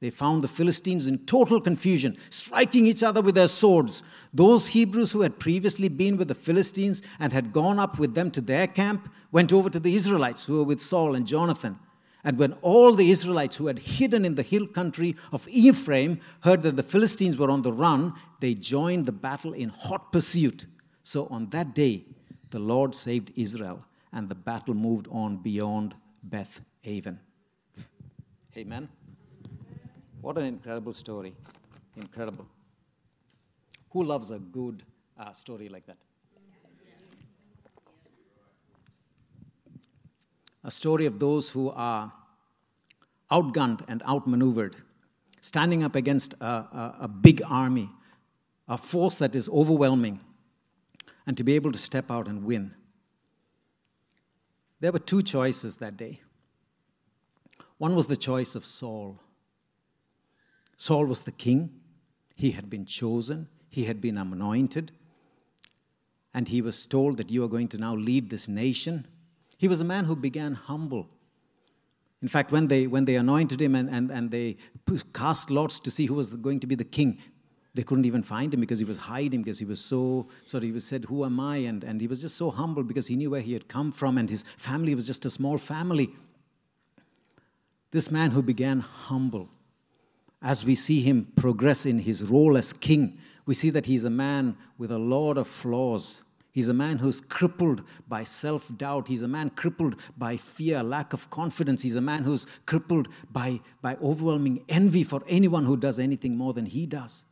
They 0.00 0.08
found 0.10 0.42
the 0.42 0.48
Philistines 0.48 1.06
in 1.06 1.18
total 1.26 1.60
confusion, 1.60 2.16
striking 2.30 2.86
each 2.86 3.02
other 3.02 3.20
with 3.20 3.34
their 3.34 3.48
swords. 3.48 4.02
Those 4.32 4.68
Hebrews 4.68 5.12
who 5.12 5.20
had 5.20 5.38
previously 5.38 5.88
been 5.88 6.16
with 6.16 6.28
the 6.28 6.34
Philistines 6.34 7.02
and 7.18 7.34
had 7.34 7.52
gone 7.52 7.78
up 7.78 7.98
with 7.98 8.14
them 8.14 8.30
to 8.30 8.40
their 8.40 8.66
camp 8.66 9.12
went 9.30 9.52
over 9.52 9.68
to 9.68 9.78
the 9.78 9.94
Israelites 9.94 10.46
who 10.46 10.56
were 10.56 10.64
with 10.64 10.80
Saul 10.80 11.14
and 11.14 11.26
Jonathan. 11.26 11.78
And 12.24 12.38
when 12.38 12.54
all 12.54 12.94
the 12.94 13.10
Israelites 13.10 13.56
who 13.56 13.66
had 13.66 13.78
hidden 13.78 14.24
in 14.24 14.34
the 14.34 14.42
hill 14.42 14.66
country 14.66 15.14
of 15.32 15.46
Ephraim 15.48 16.20
heard 16.40 16.62
that 16.62 16.76
the 16.76 16.82
Philistines 16.82 17.36
were 17.36 17.50
on 17.50 17.62
the 17.62 17.72
run, 17.72 18.14
they 18.40 18.54
joined 18.54 19.04
the 19.04 19.12
battle 19.12 19.52
in 19.52 19.68
hot 19.68 20.12
pursuit. 20.12 20.64
So 21.02 21.26
on 21.26 21.50
that 21.50 21.74
day, 21.74 22.04
the 22.50 22.58
Lord 22.58 22.94
saved 22.94 23.32
Israel, 23.36 23.84
and 24.12 24.28
the 24.28 24.34
battle 24.34 24.74
moved 24.74 25.08
on 25.10 25.36
beyond 25.38 25.94
Beth 26.22 26.60
Aven. 26.84 27.20
Amen. 28.56 28.88
What 30.20 30.36
an 30.36 30.44
incredible 30.44 30.92
story. 30.92 31.34
Incredible. 31.96 32.46
Who 33.90 34.04
loves 34.04 34.30
a 34.30 34.38
good 34.38 34.82
uh, 35.18 35.32
story 35.32 35.68
like 35.68 35.86
that? 35.86 35.96
A 40.62 40.70
story 40.70 41.06
of 41.06 41.18
those 41.18 41.48
who 41.48 41.70
are 41.70 42.12
outgunned 43.32 43.82
and 43.88 44.02
outmaneuvered, 44.02 44.76
standing 45.40 45.82
up 45.82 45.96
against 45.96 46.34
a, 46.34 46.44
a, 46.44 46.96
a 47.02 47.08
big 47.08 47.40
army, 47.48 47.88
a 48.68 48.76
force 48.76 49.16
that 49.18 49.34
is 49.34 49.48
overwhelming, 49.48 50.20
and 51.26 51.36
to 51.38 51.44
be 51.44 51.54
able 51.54 51.72
to 51.72 51.78
step 51.78 52.10
out 52.10 52.28
and 52.28 52.44
win. 52.44 52.74
There 54.80 54.92
were 54.92 54.98
two 54.98 55.22
choices 55.22 55.76
that 55.76 55.96
day. 55.96 56.20
One 57.78 57.94
was 57.94 58.06
the 58.06 58.16
choice 58.16 58.54
of 58.54 58.66
Saul. 58.66 59.18
Saul 60.80 61.04
was 61.04 61.20
the 61.20 61.30
king, 61.30 61.68
he 62.34 62.52
had 62.52 62.70
been 62.70 62.86
chosen, 62.86 63.48
he 63.68 63.84
had 63.84 64.00
been 64.00 64.16
anointed, 64.16 64.92
and 66.32 66.48
he 66.48 66.62
was 66.62 66.86
told 66.86 67.18
that 67.18 67.30
you 67.30 67.44
are 67.44 67.48
going 67.48 67.68
to 67.68 67.76
now 67.76 67.94
lead 67.94 68.30
this 68.30 68.48
nation. 68.48 69.06
He 69.58 69.68
was 69.68 69.82
a 69.82 69.84
man 69.84 70.06
who 70.06 70.16
began 70.16 70.54
humble. 70.54 71.06
In 72.22 72.28
fact, 72.28 72.50
when 72.50 72.68
they, 72.68 72.86
when 72.86 73.04
they 73.04 73.16
anointed 73.16 73.60
him 73.60 73.74
and, 73.74 73.90
and, 73.90 74.10
and 74.10 74.30
they 74.30 74.56
cast 75.12 75.50
lots 75.50 75.80
to 75.80 75.90
see 75.90 76.06
who 76.06 76.14
was 76.14 76.30
going 76.30 76.60
to 76.60 76.66
be 76.66 76.76
the 76.76 76.84
king, 76.84 77.18
they 77.74 77.82
couldn't 77.82 78.06
even 78.06 78.22
find 78.22 78.54
him 78.54 78.60
because 78.60 78.78
he 78.78 78.86
was 78.86 78.96
hiding 78.96 79.42
because 79.42 79.58
he 79.58 79.66
was 79.66 79.84
so 79.84 80.28
sort 80.46 80.62
of 80.62 80.68
he 80.68 80.72
was 80.72 80.86
said 80.86 81.04
who 81.04 81.26
am 81.26 81.38
i? 81.40 81.58
And, 81.58 81.84
and 81.84 82.00
he 82.00 82.06
was 82.06 82.22
just 82.22 82.38
so 82.38 82.50
humble 82.50 82.84
because 82.84 83.06
he 83.06 83.16
knew 83.16 83.28
where 83.28 83.42
he 83.42 83.52
had 83.52 83.68
come 83.68 83.92
from 83.92 84.16
and 84.16 84.30
his 84.30 84.46
family 84.56 84.94
was 84.94 85.06
just 85.06 85.26
a 85.26 85.30
small 85.30 85.58
family. 85.58 86.08
This 87.90 88.10
man 88.10 88.30
who 88.30 88.42
began 88.42 88.80
humble 88.80 89.50
as 90.42 90.64
we 90.64 90.74
see 90.74 91.00
him 91.00 91.26
progress 91.36 91.86
in 91.86 91.98
his 91.98 92.22
role 92.24 92.56
as 92.56 92.72
king 92.72 93.18
we 93.46 93.54
see 93.54 93.70
that 93.70 93.86
he's 93.86 94.04
a 94.04 94.10
man 94.10 94.56
with 94.78 94.90
a 94.92 94.98
lot 94.98 95.36
of 95.36 95.48
flaws 95.48 96.24
He's 96.52 96.68
a 96.68 96.74
man 96.74 96.98
who's 96.98 97.20
crippled 97.20 97.82
by 98.08 98.24
self 98.24 98.76
doubt. 98.76 99.08
He's 99.08 99.22
a 99.22 99.28
man 99.28 99.50
crippled 99.50 99.96
by 100.18 100.36
fear, 100.36 100.82
lack 100.82 101.12
of 101.12 101.30
confidence. 101.30 101.82
He's 101.82 101.96
a 101.96 102.00
man 102.00 102.24
who's 102.24 102.46
crippled 102.66 103.08
by, 103.30 103.60
by 103.80 103.96
overwhelming 104.02 104.64
envy 104.68 105.04
for 105.04 105.22
anyone 105.28 105.64
who 105.64 105.76
does 105.76 106.00
anything 106.00 106.36
more 106.36 106.52
than 106.52 106.66
he 106.66 106.86
does. 106.86 107.24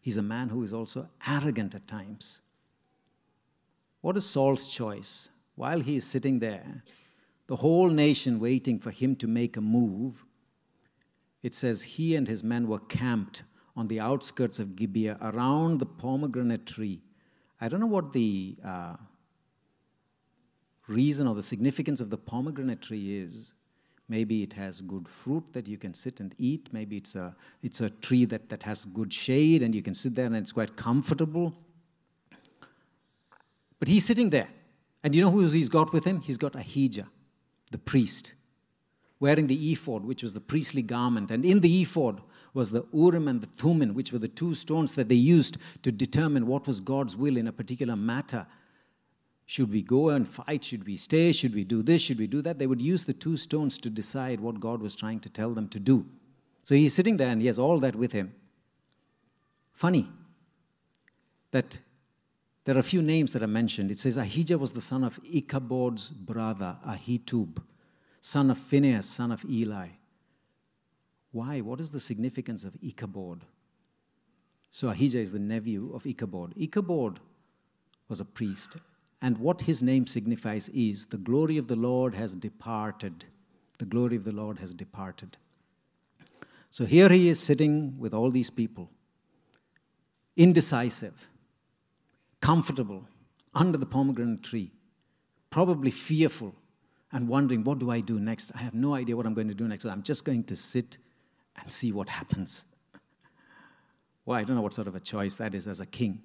He's 0.00 0.16
a 0.16 0.22
man 0.22 0.48
who 0.48 0.62
is 0.62 0.72
also 0.72 1.08
arrogant 1.26 1.74
at 1.74 1.86
times. 1.86 2.42
What 4.00 4.16
is 4.16 4.26
Saul's 4.26 4.68
choice? 4.68 5.28
While 5.54 5.80
he 5.80 5.96
is 5.96 6.04
sitting 6.04 6.38
there, 6.40 6.82
the 7.46 7.56
whole 7.56 7.88
nation 7.88 8.40
waiting 8.40 8.78
for 8.78 8.90
him 8.90 9.14
to 9.16 9.26
make 9.26 9.56
a 9.56 9.60
move, 9.60 10.24
it 11.46 11.54
says 11.54 11.80
he 11.80 12.16
and 12.16 12.26
his 12.26 12.42
men 12.42 12.66
were 12.66 12.80
camped 12.80 13.44
on 13.76 13.86
the 13.86 14.00
outskirts 14.00 14.58
of 14.58 14.74
Gibeah 14.74 15.16
around 15.22 15.78
the 15.78 15.86
pomegranate 15.86 16.66
tree. 16.66 17.00
I 17.60 17.68
don't 17.68 17.78
know 17.78 17.86
what 17.86 18.12
the 18.12 18.56
uh, 18.64 18.96
reason 20.88 21.28
or 21.28 21.36
the 21.36 21.44
significance 21.44 22.00
of 22.00 22.10
the 22.10 22.18
pomegranate 22.18 22.82
tree 22.82 23.20
is. 23.20 23.54
Maybe 24.08 24.42
it 24.42 24.54
has 24.54 24.80
good 24.80 25.08
fruit 25.08 25.44
that 25.52 25.68
you 25.68 25.78
can 25.78 25.94
sit 25.94 26.18
and 26.18 26.34
eat. 26.36 26.68
Maybe 26.72 26.96
it's 26.96 27.14
a, 27.14 27.36
it's 27.62 27.80
a 27.80 27.90
tree 27.90 28.24
that, 28.24 28.48
that 28.48 28.64
has 28.64 28.84
good 28.84 29.12
shade 29.12 29.62
and 29.62 29.72
you 29.72 29.84
can 29.84 29.94
sit 29.94 30.16
there 30.16 30.26
and 30.26 30.36
it's 30.36 30.50
quite 30.50 30.74
comfortable. 30.74 31.54
But 33.78 33.86
he's 33.86 34.04
sitting 34.04 34.30
there. 34.30 34.48
And 35.04 35.14
you 35.14 35.22
know 35.22 35.30
who 35.30 35.46
he's 35.46 35.68
got 35.68 35.92
with 35.92 36.04
him? 36.04 36.22
He's 36.22 36.38
got 36.38 36.56
Ahijah, 36.56 37.06
the 37.70 37.78
priest, 37.78 38.34
wearing 39.18 39.46
the 39.46 39.72
ephod, 39.72 40.04
which 40.04 40.22
was 40.22 40.34
the 40.34 40.40
priestly 40.40 40.82
garment. 40.82 41.30
And 41.30 41.44
in 41.44 41.60
the 41.60 41.82
ephod 41.82 42.20
was 42.54 42.70
the 42.70 42.84
Urim 42.92 43.28
and 43.28 43.40
the 43.40 43.46
Thummim, 43.46 43.94
which 43.94 44.12
were 44.12 44.18
the 44.18 44.28
two 44.28 44.54
stones 44.54 44.94
that 44.94 45.08
they 45.08 45.14
used 45.14 45.58
to 45.82 45.92
determine 45.92 46.46
what 46.46 46.66
was 46.66 46.80
God's 46.80 47.16
will 47.16 47.36
in 47.36 47.48
a 47.48 47.52
particular 47.52 47.96
matter. 47.96 48.46
Should 49.46 49.70
we 49.70 49.82
go 49.82 50.10
and 50.10 50.28
fight? 50.28 50.64
Should 50.64 50.86
we 50.86 50.96
stay? 50.96 51.32
Should 51.32 51.54
we 51.54 51.64
do 51.64 51.82
this? 51.82 52.02
Should 52.02 52.18
we 52.18 52.26
do 52.26 52.42
that? 52.42 52.58
They 52.58 52.66
would 52.66 52.82
use 52.82 53.04
the 53.04 53.12
two 53.12 53.36
stones 53.36 53.78
to 53.78 53.90
decide 53.90 54.40
what 54.40 54.60
God 54.60 54.82
was 54.82 54.94
trying 54.94 55.20
to 55.20 55.30
tell 55.30 55.54
them 55.54 55.68
to 55.68 55.78
do. 55.78 56.04
So 56.64 56.74
he's 56.74 56.94
sitting 56.94 57.16
there 57.16 57.30
and 57.30 57.40
he 57.40 57.46
has 57.46 57.58
all 57.58 57.78
that 57.80 57.94
with 57.94 58.12
him. 58.12 58.34
Funny 59.72 60.08
that 61.52 61.78
there 62.64 62.74
are 62.74 62.80
a 62.80 62.82
few 62.82 63.02
names 63.02 63.32
that 63.32 63.42
are 63.42 63.46
mentioned. 63.46 63.92
It 63.92 63.98
says 64.00 64.16
Ahijah 64.16 64.58
was 64.58 64.72
the 64.72 64.80
son 64.80 65.04
of 65.04 65.20
Ichabod's 65.22 66.10
brother, 66.10 66.76
Ahitub, 66.84 67.62
son 68.26 68.50
of 68.50 68.58
Phinehas, 68.58 69.08
son 69.08 69.30
of 69.30 69.44
Eli. 69.48 69.86
Why? 71.30 71.60
What 71.60 71.78
is 71.78 71.92
the 71.92 72.00
significance 72.00 72.64
of 72.64 72.76
Ichabod? 72.82 73.44
So 74.72 74.88
Ahijah 74.88 75.20
is 75.20 75.30
the 75.30 75.38
nephew 75.38 75.92
of 75.94 76.04
Ichabod. 76.04 76.52
Ichabod 76.60 77.20
was 78.08 78.18
a 78.18 78.24
priest, 78.24 78.78
and 79.22 79.38
what 79.38 79.62
his 79.62 79.80
name 79.80 80.08
signifies 80.08 80.68
is 80.70 81.06
the 81.06 81.18
glory 81.18 81.56
of 81.56 81.68
the 81.68 81.76
Lord 81.76 82.16
has 82.16 82.34
departed. 82.34 83.26
The 83.78 83.86
glory 83.86 84.16
of 84.16 84.24
the 84.24 84.32
Lord 84.32 84.58
has 84.58 84.74
departed. 84.74 85.36
So 86.70 86.84
here 86.84 87.08
he 87.08 87.28
is 87.28 87.38
sitting 87.38 87.96
with 87.96 88.12
all 88.12 88.32
these 88.32 88.50
people, 88.50 88.90
indecisive, 90.36 91.28
comfortable, 92.40 93.06
under 93.54 93.78
the 93.78 93.86
pomegranate 93.86 94.42
tree, 94.42 94.72
probably 95.48 95.92
fearful 95.92 96.56
and 97.12 97.28
wondering, 97.28 97.64
what 97.64 97.78
do 97.78 97.90
I 97.90 98.00
do 98.00 98.18
next? 98.18 98.52
I 98.54 98.58
have 98.58 98.74
no 98.74 98.94
idea 98.94 99.16
what 99.16 99.26
I'm 99.26 99.34
going 99.34 99.48
to 99.48 99.54
do 99.54 99.68
next. 99.68 99.84
So 99.84 99.90
I'm 99.90 100.02
just 100.02 100.24
going 100.24 100.44
to 100.44 100.56
sit 100.56 100.98
and 101.60 101.70
see 101.70 101.92
what 101.92 102.08
happens. 102.08 102.64
Well, 104.24 104.36
I 104.36 104.42
don't 104.42 104.56
know 104.56 104.62
what 104.62 104.74
sort 104.74 104.88
of 104.88 104.96
a 104.96 105.00
choice 105.00 105.36
that 105.36 105.54
is 105.54 105.68
as 105.68 105.78
a 105.78 105.86
king. 105.86 106.20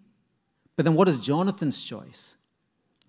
But 0.75 0.85
then 0.85 0.95
what 0.95 1.07
is 1.07 1.19
Jonathan's 1.19 1.83
choice? 1.83 2.35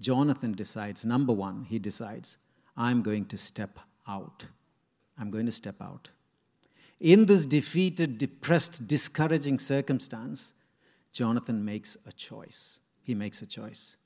Jonathan 0.02 0.52
decides, 0.52 1.06
number 1.06 1.32
one, 1.32 1.64
he 1.64 1.78
decides, 1.78 2.36
I'm 2.76 3.00
going 3.00 3.24
to 3.26 3.38
step 3.38 3.78
out. 4.06 4.44
I'm 5.18 5.30
going 5.30 5.46
to 5.46 5.52
step 5.52 5.76
out. 5.80 6.10
In 7.00 7.24
this 7.24 7.46
defeated, 7.46 8.18
depressed, 8.18 8.86
discouraging 8.86 9.58
circumstance, 9.58 10.52
Jonathan 11.10 11.64
makes 11.64 11.96
a 12.06 12.12
choice. 12.12 12.80
He 13.02 13.14
makes 13.14 13.40
a 13.40 13.46
choice. 13.46 13.96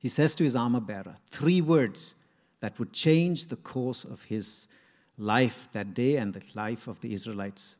He 0.00 0.08
says 0.08 0.34
to 0.36 0.44
his 0.44 0.56
armor 0.56 0.80
bearer 0.80 1.14
three 1.28 1.60
words 1.60 2.16
that 2.60 2.78
would 2.78 2.92
change 2.92 3.46
the 3.46 3.56
course 3.56 4.04
of 4.04 4.24
his 4.24 4.66
life 5.18 5.68
that 5.72 5.92
day 5.92 6.16
and 6.16 6.32
the 6.32 6.42
life 6.54 6.88
of 6.88 6.98
the 7.02 7.12
Israelites. 7.12 7.76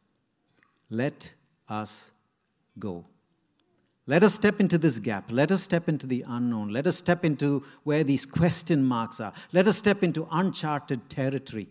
Let 0.90 1.32
us 1.66 2.12
go. 2.78 3.06
Let 4.06 4.22
us 4.22 4.34
step 4.34 4.60
into 4.60 4.76
this 4.76 4.98
gap. 4.98 5.32
Let 5.32 5.50
us 5.50 5.62
step 5.62 5.88
into 5.88 6.06
the 6.06 6.22
unknown. 6.28 6.68
Let 6.68 6.86
us 6.86 6.96
step 6.96 7.24
into 7.24 7.64
where 7.84 8.04
these 8.04 8.26
question 8.26 8.84
marks 8.84 9.18
are. 9.18 9.32
Let 9.52 9.66
us 9.66 9.78
step 9.78 10.02
into 10.02 10.28
uncharted 10.30 11.08
territory. 11.08 11.68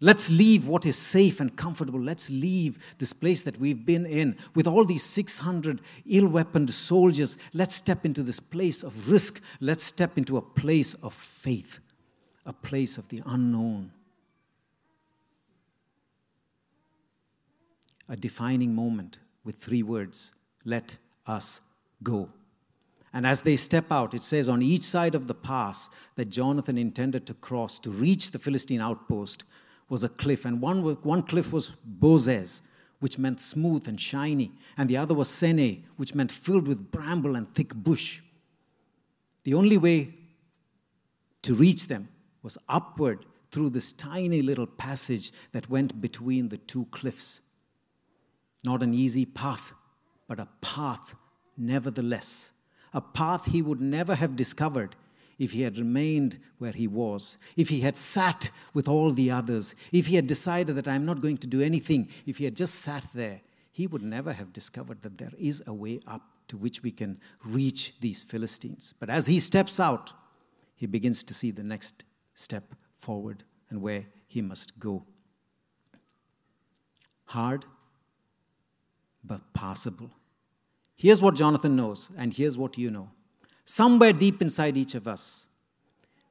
Let's 0.00 0.30
leave 0.30 0.68
what 0.68 0.86
is 0.86 0.96
safe 0.96 1.40
and 1.40 1.56
comfortable. 1.56 2.00
Let's 2.00 2.30
leave 2.30 2.78
this 2.98 3.12
place 3.12 3.42
that 3.42 3.58
we've 3.58 3.84
been 3.84 4.06
in 4.06 4.36
with 4.54 4.68
all 4.68 4.84
these 4.84 5.02
600 5.02 5.80
ill 6.06 6.28
weaponed 6.28 6.72
soldiers. 6.72 7.36
Let's 7.52 7.74
step 7.74 8.04
into 8.04 8.22
this 8.22 8.38
place 8.38 8.84
of 8.84 9.10
risk. 9.10 9.40
Let's 9.60 9.82
step 9.82 10.16
into 10.16 10.36
a 10.36 10.42
place 10.42 10.94
of 10.94 11.14
faith, 11.14 11.80
a 12.46 12.52
place 12.52 12.96
of 12.96 13.08
the 13.08 13.22
unknown. 13.26 13.90
A 18.08 18.16
defining 18.16 18.74
moment 18.74 19.18
with 19.44 19.56
three 19.56 19.82
words 19.82 20.32
let 20.64 20.96
us 21.26 21.60
go. 22.04 22.30
And 23.12 23.26
as 23.26 23.40
they 23.40 23.56
step 23.56 23.90
out, 23.90 24.14
it 24.14 24.22
says 24.22 24.48
on 24.48 24.62
each 24.62 24.82
side 24.82 25.14
of 25.14 25.26
the 25.26 25.34
pass 25.34 25.90
that 26.14 26.26
Jonathan 26.26 26.78
intended 26.78 27.26
to 27.26 27.34
cross 27.34 27.78
to 27.80 27.90
reach 27.90 28.30
the 28.30 28.38
Philistine 28.38 28.80
outpost 28.80 29.44
was 29.88 30.04
a 30.04 30.08
cliff. 30.08 30.44
And 30.44 30.60
one, 30.60 30.82
one 30.82 31.22
cliff 31.22 31.52
was 31.52 31.72
Bozez, 31.98 32.62
which 33.00 33.18
meant 33.18 33.40
smooth 33.40 33.86
and 33.88 34.00
shiny, 34.00 34.52
and 34.76 34.88
the 34.88 34.96
other 34.96 35.14
was 35.14 35.28
Seneh, 35.28 35.82
which 35.96 36.14
meant 36.14 36.32
filled 36.32 36.66
with 36.66 36.90
bramble 36.90 37.36
and 37.36 37.52
thick 37.54 37.74
bush. 37.74 38.20
The 39.44 39.54
only 39.54 39.78
way 39.78 40.14
to 41.42 41.54
reach 41.54 41.86
them 41.86 42.08
was 42.42 42.58
upward 42.68 43.24
through 43.50 43.70
this 43.70 43.92
tiny 43.92 44.42
little 44.42 44.66
passage 44.66 45.32
that 45.52 45.70
went 45.70 46.00
between 46.00 46.48
the 46.48 46.58
two 46.58 46.86
cliffs. 46.90 47.40
Not 48.64 48.82
an 48.82 48.92
easy 48.92 49.24
path, 49.24 49.72
but 50.26 50.40
a 50.40 50.48
path 50.60 51.14
nevertheless. 51.56 52.52
A 52.92 53.00
path 53.00 53.46
he 53.46 53.62
would 53.62 53.80
never 53.80 54.14
have 54.14 54.36
discovered 54.36 54.96
if 55.38 55.52
he 55.52 55.62
had 55.62 55.78
remained 55.78 56.38
where 56.58 56.72
he 56.72 56.88
was, 56.88 57.38
if 57.56 57.68
he 57.68 57.80
had 57.80 57.96
sat 57.96 58.50
with 58.74 58.88
all 58.88 59.12
the 59.12 59.30
others, 59.30 59.74
if 59.92 60.06
he 60.08 60.16
had 60.16 60.26
decided 60.26 60.74
that 60.76 60.88
I'm 60.88 61.06
not 61.06 61.20
going 61.20 61.38
to 61.38 61.46
do 61.46 61.60
anything, 61.60 62.08
if 62.26 62.38
he 62.38 62.44
had 62.44 62.56
just 62.56 62.76
sat 62.76 63.04
there, 63.14 63.40
he 63.70 63.86
would 63.86 64.02
never 64.02 64.32
have 64.32 64.52
discovered 64.52 65.02
that 65.02 65.18
there 65.18 65.32
is 65.38 65.62
a 65.66 65.72
way 65.72 66.00
up 66.06 66.22
to 66.48 66.56
which 66.56 66.82
we 66.82 66.90
can 66.90 67.20
reach 67.44 67.94
these 68.00 68.24
Philistines. 68.24 68.94
But 68.98 69.10
as 69.10 69.26
he 69.28 69.38
steps 69.38 69.78
out, 69.78 70.12
he 70.74 70.86
begins 70.86 71.22
to 71.22 71.34
see 71.34 71.52
the 71.52 71.62
next 71.62 72.04
step 72.34 72.74
forward 72.98 73.44
and 73.70 73.80
where 73.80 74.06
he 74.26 74.42
must 74.42 74.78
go. 74.78 75.04
Hard, 77.26 77.64
but 79.22 79.52
possible. 79.52 80.10
Here's 80.96 81.22
what 81.22 81.36
Jonathan 81.36 81.76
knows, 81.76 82.10
and 82.16 82.34
here's 82.34 82.58
what 82.58 82.76
you 82.78 82.90
know. 82.90 83.10
Somewhere 83.70 84.14
deep 84.14 84.40
inside 84.40 84.78
each 84.78 84.94
of 84.94 85.06
us, 85.06 85.46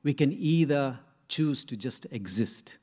we 0.01 0.11
can 0.11 0.33
either 0.33 0.97
choose 1.27 1.63
to 1.65 1.77
just 1.77 2.07
exist. 2.09 2.79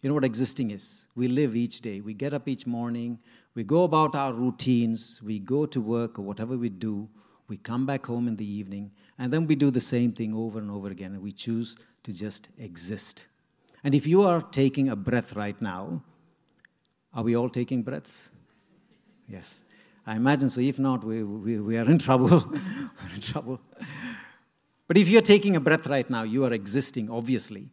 You 0.00 0.08
know 0.08 0.14
what 0.14 0.24
existing 0.24 0.70
is? 0.70 1.06
We 1.14 1.28
live 1.28 1.54
each 1.54 1.82
day. 1.82 2.00
We 2.00 2.14
get 2.14 2.32
up 2.32 2.48
each 2.48 2.66
morning, 2.66 3.18
we 3.54 3.62
go 3.62 3.82
about 3.84 4.14
our 4.14 4.32
routines, 4.32 5.20
we 5.22 5.38
go 5.38 5.66
to 5.66 5.82
work 5.82 6.18
or 6.18 6.22
whatever 6.22 6.56
we 6.56 6.70
do, 6.70 7.10
we 7.46 7.58
come 7.58 7.84
back 7.84 8.06
home 8.06 8.26
in 8.26 8.36
the 8.36 8.50
evening, 8.50 8.90
and 9.18 9.30
then 9.30 9.46
we 9.46 9.54
do 9.54 9.70
the 9.70 9.82
same 9.82 10.12
thing 10.12 10.32
over 10.32 10.58
and 10.58 10.70
over 10.70 10.88
again, 10.88 11.12
and 11.12 11.22
we 11.22 11.30
choose 11.30 11.76
to 12.04 12.10
just 12.10 12.48
exist. 12.58 13.26
And 13.84 13.94
if 13.94 14.06
you 14.06 14.22
are 14.22 14.40
taking 14.40 14.88
a 14.88 14.96
breath 14.96 15.34
right 15.34 15.60
now, 15.60 16.02
are 17.12 17.22
we 17.22 17.36
all 17.36 17.50
taking 17.50 17.82
breaths? 17.82 18.30
Yes. 19.28 19.62
I 20.10 20.16
imagine 20.16 20.48
so. 20.48 20.60
If 20.60 20.76
not, 20.76 21.04
we, 21.04 21.22
we, 21.22 21.60
we 21.60 21.78
are 21.78 21.88
in 21.88 21.96
trouble. 21.96 22.28
we're 22.50 23.14
in 23.14 23.20
trouble. 23.20 23.60
But 24.88 24.98
if 24.98 25.08
you're 25.08 25.22
taking 25.22 25.54
a 25.54 25.60
breath 25.60 25.86
right 25.86 26.10
now, 26.10 26.24
you 26.24 26.44
are 26.44 26.52
existing, 26.52 27.08
obviously. 27.08 27.68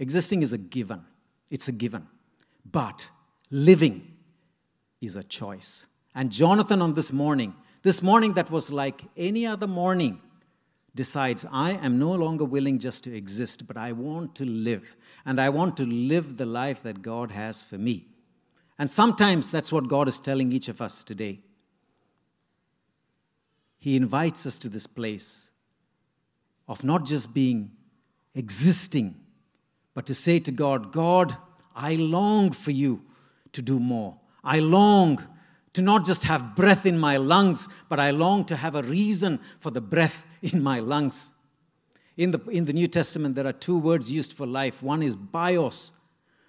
Existing 0.00 0.42
is 0.42 0.54
a 0.54 0.58
given, 0.58 1.04
it's 1.50 1.68
a 1.68 1.72
given. 1.72 2.06
But 2.64 3.10
living 3.50 4.16
is 5.02 5.16
a 5.16 5.22
choice. 5.22 5.88
And 6.14 6.32
Jonathan, 6.32 6.80
on 6.80 6.94
this 6.94 7.12
morning, 7.12 7.54
this 7.82 8.02
morning 8.02 8.32
that 8.32 8.50
was 8.50 8.72
like 8.72 9.02
any 9.14 9.46
other 9.46 9.66
morning, 9.66 10.22
decides, 10.94 11.44
I 11.52 11.72
am 11.72 11.98
no 11.98 12.12
longer 12.12 12.46
willing 12.46 12.78
just 12.78 13.04
to 13.04 13.14
exist, 13.14 13.66
but 13.66 13.76
I 13.76 13.92
want 13.92 14.34
to 14.36 14.46
live. 14.46 14.96
And 15.26 15.38
I 15.38 15.50
want 15.50 15.76
to 15.76 15.84
live 15.84 16.38
the 16.38 16.46
life 16.46 16.82
that 16.84 17.02
God 17.02 17.30
has 17.30 17.62
for 17.62 17.76
me. 17.76 18.06
And 18.78 18.90
sometimes 18.90 19.50
that's 19.50 19.72
what 19.72 19.88
God 19.88 20.08
is 20.08 20.20
telling 20.20 20.52
each 20.52 20.68
of 20.68 20.82
us 20.82 21.02
today. 21.02 21.40
He 23.78 23.96
invites 23.96 24.46
us 24.46 24.58
to 24.60 24.68
this 24.68 24.86
place 24.86 25.50
of 26.68 26.82
not 26.84 27.04
just 27.04 27.32
being 27.32 27.70
existing, 28.34 29.14
but 29.94 30.06
to 30.06 30.14
say 30.14 30.40
to 30.40 30.52
God, 30.52 30.92
God, 30.92 31.36
I 31.74 31.94
long 31.94 32.50
for 32.50 32.70
you 32.70 33.02
to 33.52 33.62
do 33.62 33.78
more. 33.78 34.18
I 34.42 34.60
long 34.60 35.24
to 35.72 35.82
not 35.82 36.04
just 36.04 36.24
have 36.24 36.56
breath 36.56 36.86
in 36.86 36.98
my 36.98 37.16
lungs, 37.16 37.68
but 37.88 38.00
I 38.00 38.10
long 38.10 38.44
to 38.46 38.56
have 38.56 38.74
a 38.74 38.82
reason 38.82 39.40
for 39.60 39.70
the 39.70 39.80
breath 39.80 40.26
in 40.42 40.62
my 40.62 40.80
lungs. 40.80 41.32
In 42.16 42.30
the, 42.30 42.40
in 42.48 42.64
the 42.64 42.72
New 42.72 42.86
Testament, 42.86 43.34
there 43.34 43.46
are 43.46 43.52
two 43.52 43.78
words 43.78 44.10
used 44.10 44.32
for 44.32 44.46
life 44.46 44.82
one 44.82 45.02
is 45.02 45.16
bios, 45.16 45.92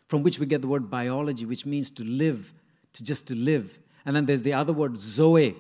from 0.08 0.24
which 0.24 0.40
we 0.40 0.46
get 0.46 0.62
the 0.62 0.68
word 0.68 0.90
biology, 0.90 1.46
which 1.46 1.66
means 1.66 1.92
to 1.92 2.04
live, 2.04 2.54
to 2.94 3.04
just 3.04 3.28
to 3.28 3.36
live. 3.36 3.80
And 4.06 4.16
then 4.16 4.26
there's 4.26 4.42
the 4.42 4.54
other 4.54 4.74
word, 4.74 4.98
Zoe, 4.98 5.56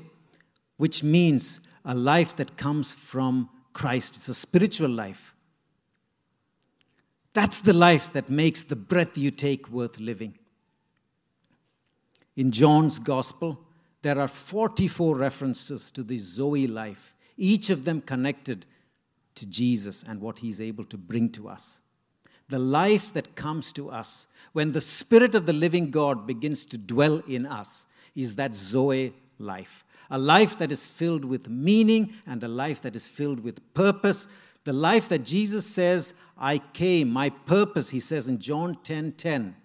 which 0.77 1.03
means 1.03 1.60
a 1.83 1.93
life 1.93 2.36
that 2.38 2.57
comes 2.57 2.93
from 2.93 3.49
Christ. 3.73 4.15
It's 4.15 4.29
a 4.29 4.33
spiritual 4.33 4.89
life. 4.89 5.36
That's 7.33 7.60
the 7.62 7.73
life 7.73 8.13
that 8.13 8.29
makes 8.29 8.63
the 8.63 8.75
breath 8.75 9.17
you 9.17 9.31
take 9.31 9.69
worth 9.69 9.99
living. 9.99 10.38
In 12.36 12.51
John's 12.51 12.99
gospel, 12.99 13.60
there 14.01 14.19
are 14.19 14.27
44 14.27 15.15
references 15.15 15.91
to 15.91 16.03
the 16.03 16.17
Zoe 16.17 16.67
life, 16.67 17.13
each 17.36 17.69
of 17.69 17.83
them 17.83 18.01
connected 18.01 18.65
to 19.36 19.45
Jesus 19.45 20.03
and 20.03 20.21
what 20.21 20.39
he's 20.39 20.62
able 20.62 20.83
to 20.86 20.97
bring 20.97 21.29
to 21.31 21.49
us 21.49 21.81
the 22.49 22.60
life 22.60 23.13
that 23.13 23.36
comes 23.36 23.73
to 23.73 23.89
us 23.89 24.27
when 24.53 24.71
the 24.71 24.81
Spirit 24.81 25.36
of 25.36 25.45
the 25.45 25.53
living 25.53 25.91
God 25.91 26.25
begins 26.25 26.65
to 26.67 26.77
dwell 26.77 27.21
in 27.27 27.45
us 27.45 27.86
is 28.15 28.36
that 28.36 28.55
Zoe 28.55 29.13
life. 29.38 29.83
A 30.10 30.17
life 30.17 30.57
that 30.60 30.71
is 30.71 30.89
filled 30.89 31.25
with 31.25 31.49
meaning 31.49 32.13
and 32.25 32.41
a 32.43 32.47
life 32.47 32.81
that 32.81 32.95
is 32.95 33.10
filled 33.10 33.41
with 33.41 33.73
purpose. 33.73 34.27
The 34.63 34.73
life 34.73 35.10
that 35.10 35.25
Jesus 35.25 35.65
says, 35.65 36.13
I 36.38 36.60
came, 36.60 37.10
my 37.10 37.29
purpose, 37.29 37.89
he 37.89 37.99
says 37.99 38.29
in 38.29 38.39
John 38.39 38.77
10 38.83 39.13
10. 39.13 39.55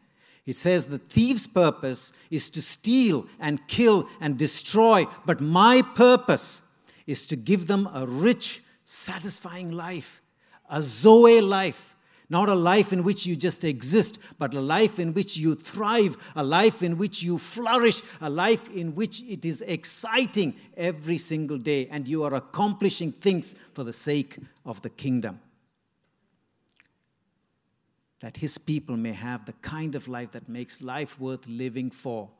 He 0.44 0.52
says, 0.52 0.86
The 0.86 0.98
thief's 0.98 1.46
purpose 1.46 2.12
is 2.30 2.50
to 2.50 2.60
steal 2.60 3.26
and 3.38 3.66
kill 3.68 4.08
and 4.20 4.36
destroy, 4.36 5.06
but 5.24 5.40
my 5.40 5.82
purpose 5.82 6.62
is 7.06 7.26
to 7.26 7.36
give 7.36 7.68
them 7.68 7.88
a 7.94 8.06
rich, 8.06 8.62
satisfying 8.84 9.70
life, 9.70 10.20
a 10.68 10.82
Zoe 10.82 11.40
life 11.40 11.91
not 12.32 12.48
a 12.48 12.54
life 12.54 12.94
in 12.94 13.04
which 13.04 13.26
you 13.26 13.36
just 13.36 13.62
exist, 13.62 14.18
but 14.38 14.54
a 14.54 14.60
life 14.60 14.98
in 14.98 15.12
which 15.12 15.36
you 15.36 15.54
thrive, 15.54 16.16
a 16.34 16.42
life 16.42 16.82
in 16.82 16.96
which 16.96 17.22
you 17.22 17.36
flourish, 17.36 18.00
a 18.22 18.30
life 18.30 18.70
in 18.70 18.94
which 18.94 19.22
it 19.24 19.44
is 19.44 19.60
exciting 19.60 20.54
every 20.74 21.18
single 21.18 21.58
day 21.58 21.86
and 21.90 22.08
you 22.08 22.24
are 22.24 22.32
accomplishing 22.32 23.12
things 23.12 23.54
for 23.74 23.84
the 23.84 23.92
sake 23.92 24.38
of 24.64 24.80
the 24.80 24.88
kingdom. 24.88 25.38
That 28.20 28.38
his 28.38 28.56
people 28.56 28.96
may 28.96 29.12
have 29.12 29.44
the 29.44 29.52
kind 29.60 29.94
of 29.94 30.08
life 30.08 30.30
that 30.32 30.48
makes 30.48 30.80
life 30.80 31.20
worth 31.20 31.46
living 31.46 31.90
for. 31.90 32.30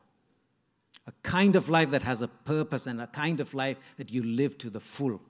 A 1.07 1.12
kind 1.22 1.55
of 1.55 1.68
life 1.68 1.90
that 1.90 2.02
has 2.02 2.22
a 2.22 2.28
purpose 2.28 2.87
and 2.87 2.98
a 2.98 3.09
kind 3.09 3.40
of 3.40 3.52
life 3.52 3.76
that 3.98 4.11
you 4.11 4.22
live 4.22 4.57
to 4.57 4.70
the 4.70 4.81
full. 4.81 5.20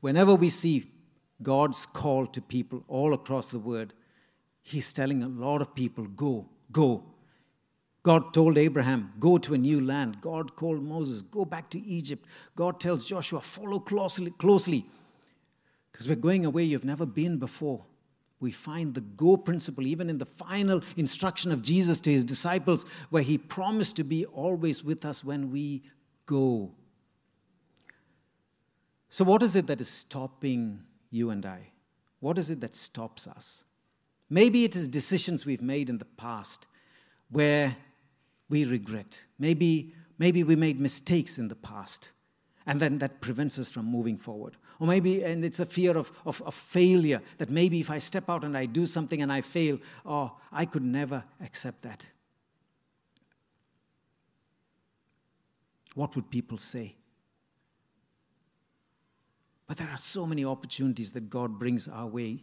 Whenever 0.00 0.34
we 0.34 0.48
see 0.48 0.95
God's 1.42 1.86
call 1.86 2.26
to 2.26 2.40
people 2.40 2.84
all 2.88 3.14
across 3.14 3.50
the 3.50 3.58
world, 3.58 3.92
He's 4.62 4.92
telling 4.92 5.22
a 5.22 5.28
lot 5.28 5.60
of 5.60 5.74
people, 5.74 6.04
go, 6.04 6.48
go. 6.72 7.04
God 8.02 8.32
told 8.32 8.58
Abraham, 8.58 9.12
go 9.18 9.38
to 9.38 9.54
a 9.54 9.58
new 9.58 9.80
land. 9.80 10.20
God 10.20 10.56
called 10.56 10.82
Moses, 10.82 11.22
go 11.22 11.44
back 11.44 11.70
to 11.70 11.84
Egypt. 11.84 12.26
God 12.54 12.80
tells 12.80 13.04
Joshua, 13.04 13.40
follow 13.40 13.78
closely, 13.78 14.30
closely. 14.32 14.86
Because 15.90 16.08
we're 16.08 16.16
going 16.16 16.44
away 16.44 16.62
you've 16.62 16.84
never 16.84 17.06
been 17.06 17.38
before. 17.38 17.84
We 18.38 18.52
find 18.52 18.94
the 18.94 19.00
go 19.00 19.36
principle 19.36 19.86
even 19.86 20.10
in 20.10 20.18
the 20.18 20.26
final 20.26 20.82
instruction 20.96 21.50
of 21.52 21.62
Jesus 21.62 22.00
to 22.02 22.10
his 22.10 22.24
disciples, 22.24 22.84
where 23.10 23.22
he 23.22 23.38
promised 23.38 23.96
to 23.96 24.04
be 24.04 24.26
always 24.26 24.84
with 24.84 25.04
us 25.04 25.24
when 25.24 25.50
we 25.50 25.82
go. 26.26 26.70
So, 29.10 29.24
what 29.24 29.42
is 29.42 29.56
it 29.56 29.66
that 29.68 29.80
is 29.80 29.88
stopping 29.88 30.80
you 31.10 31.30
and 31.30 31.44
I? 31.44 31.70
What 32.20 32.38
is 32.38 32.50
it 32.50 32.60
that 32.60 32.74
stops 32.74 33.26
us? 33.26 33.64
Maybe 34.28 34.64
it 34.64 34.74
is 34.74 34.88
decisions 34.88 35.46
we've 35.46 35.62
made 35.62 35.88
in 35.88 35.98
the 35.98 36.04
past 36.04 36.66
where 37.30 37.76
we 38.48 38.64
regret. 38.64 39.24
Maybe, 39.38 39.92
maybe 40.18 40.42
we 40.42 40.56
made 40.56 40.80
mistakes 40.80 41.38
in 41.38 41.48
the 41.48 41.54
past, 41.56 42.12
and 42.66 42.80
then 42.80 42.98
that 42.98 43.20
prevents 43.20 43.58
us 43.58 43.68
from 43.68 43.86
moving 43.86 44.16
forward. 44.16 44.56
Or 44.78 44.86
maybe, 44.86 45.22
and 45.22 45.44
it's 45.44 45.60
a 45.60 45.66
fear 45.66 45.96
of, 45.96 46.12
of, 46.26 46.42
of 46.42 46.54
failure, 46.54 47.22
that 47.38 47.50
maybe 47.50 47.80
if 47.80 47.90
I 47.90 47.98
step 47.98 48.28
out 48.28 48.44
and 48.44 48.56
I 48.56 48.66
do 48.66 48.86
something 48.86 49.22
and 49.22 49.32
I 49.32 49.40
fail, 49.40 49.78
oh, 50.04 50.36
I 50.52 50.66
could 50.66 50.84
never 50.84 51.24
accept 51.40 51.82
that. 51.82 52.04
What 55.94 56.14
would 56.14 56.30
people 56.30 56.58
say? 56.58 56.94
But 59.66 59.78
there 59.78 59.88
are 59.88 59.96
so 59.96 60.26
many 60.26 60.44
opportunities 60.44 61.12
that 61.12 61.28
God 61.28 61.58
brings 61.58 61.88
our 61.88 62.06
way. 62.06 62.42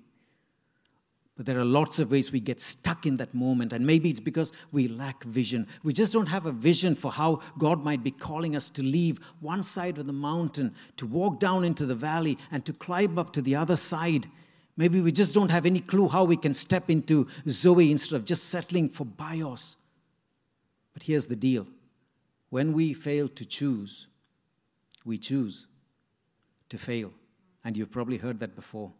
But 1.36 1.47
there 1.47 1.59
are 1.59 1.65
lots 1.65 1.97
of 1.97 2.12
ways 2.12 2.31
we 2.31 2.39
get 2.39 2.62
stuck 2.62 3.07
in 3.07 3.15
that 3.15 3.33
moment. 3.33 3.73
And 3.73 3.86
maybe 3.86 4.09
it's 4.09 4.19
because 4.19 4.51
we 4.71 4.88
lack 4.88 5.23
vision. 5.23 5.67
We 5.83 5.93
just 5.93 6.13
don't 6.13 6.27
have 6.27 6.45
a 6.45 6.51
vision 6.51 6.93
for 6.93 7.12
how 7.12 7.39
God 7.57 7.83
might 7.83 8.03
be 8.03 8.12
calling 8.12 8.55
us 8.55 8.69
to 8.71 8.83
leave 8.83 9.19
one 9.39 9.63
side 9.63 9.97
of 9.97 10.05
the 10.05 10.13
mountain, 10.13 10.75
to 10.97 11.07
walk 11.07 11.39
down 11.39 11.63
into 11.63 11.86
the 11.86 11.95
valley, 11.95 12.38
and 12.51 12.63
to 12.65 12.73
climb 12.73 13.17
up 13.17 13.33
to 13.33 13.41
the 13.41 13.55
other 13.55 13.75
side. 13.75 14.27
Maybe 14.77 15.01
we 15.01 15.12
just 15.12 15.33
don't 15.33 15.49
have 15.49 15.65
any 15.65 15.79
clue 15.79 16.07
how 16.07 16.23
we 16.23 16.38
can 16.38 16.53
step 16.53 16.89
into 16.89 17.27
Zoe 17.47 17.91
instead 17.91 18.15
of 18.15 18.25
just 18.25 18.49
settling 18.49 18.89
for 18.89 19.05
Bios. 19.05 19.77
But 20.93 21.03
here's 21.03 21.25
the 21.25 21.36
deal 21.36 21.65
when 22.49 22.73
we 22.73 22.93
fail 22.93 23.27
to 23.29 23.45
choose, 23.45 24.07
we 25.03 25.17
choose 25.17 25.65
to 26.73 26.77
fail. 26.79 27.13
And 27.63 27.77
you've 27.77 27.91
probably 27.91 28.17
heard 28.17 28.39
that 28.39 28.55
before. 28.55 28.91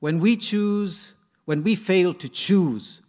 When 0.00 0.18
we 0.18 0.36
choose, 0.36 1.14
when 1.44 1.62
we 1.62 1.76
fail 1.76 2.12
to 2.14 2.28
choose, 2.28 3.00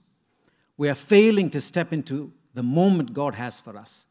we 0.77 0.87
are 0.87 0.95
failing 0.95 1.49
to 1.49 1.59
step 1.59 1.91
into 1.91 2.31
the 2.53 2.63
moment 2.63 3.13
God 3.13 3.35
has 3.35 3.59
for 3.59 3.75
us. 3.75 4.05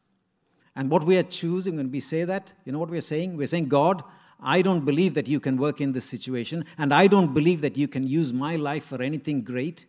And 0.75 0.91
what 0.91 1.05
we 1.05 1.17
are 1.17 1.23
choosing 1.23 1.77
when 1.77 1.89
we 1.89 2.01
say 2.01 2.25
that, 2.25 2.51
you 2.65 2.73
know 2.73 2.79
what 2.79 2.89
we're 2.89 2.99
saying? 2.99 3.37
We're 3.37 3.47
saying, 3.47 3.69
God, 3.69 4.03
I 4.41 4.61
don't 4.61 4.83
believe 4.83 5.13
that 5.13 5.29
you 5.29 5.39
can 5.39 5.55
work 5.55 5.79
in 5.79 5.93
this 5.93 6.05
situation, 6.05 6.65
and 6.77 6.93
I 6.93 7.07
don't 7.07 7.33
believe 7.33 7.61
that 7.61 7.77
you 7.77 7.87
can 7.87 8.05
use 8.05 8.33
my 8.33 8.57
life 8.57 8.83
for 8.83 9.01
anything 9.01 9.41
great. 9.41 9.85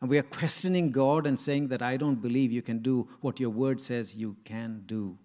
And 0.00 0.10
we 0.10 0.18
are 0.18 0.24
questioning 0.24 0.90
God 0.90 1.28
and 1.28 1.38
saying 1.38 1.68
that 1.68 1.80
I 1.80 1.96
don't 1.96 2.20
believe 2.20 2.50
you 2.50 2.62
can 2.62 2.80
do 2.80 3.08
what 3.20 3.38
your 3.38 3.50
word 3.50 3.80
says 3.80 4.16
you 4.16 4.36
can 4.44 4.82
do. 4.86 5.16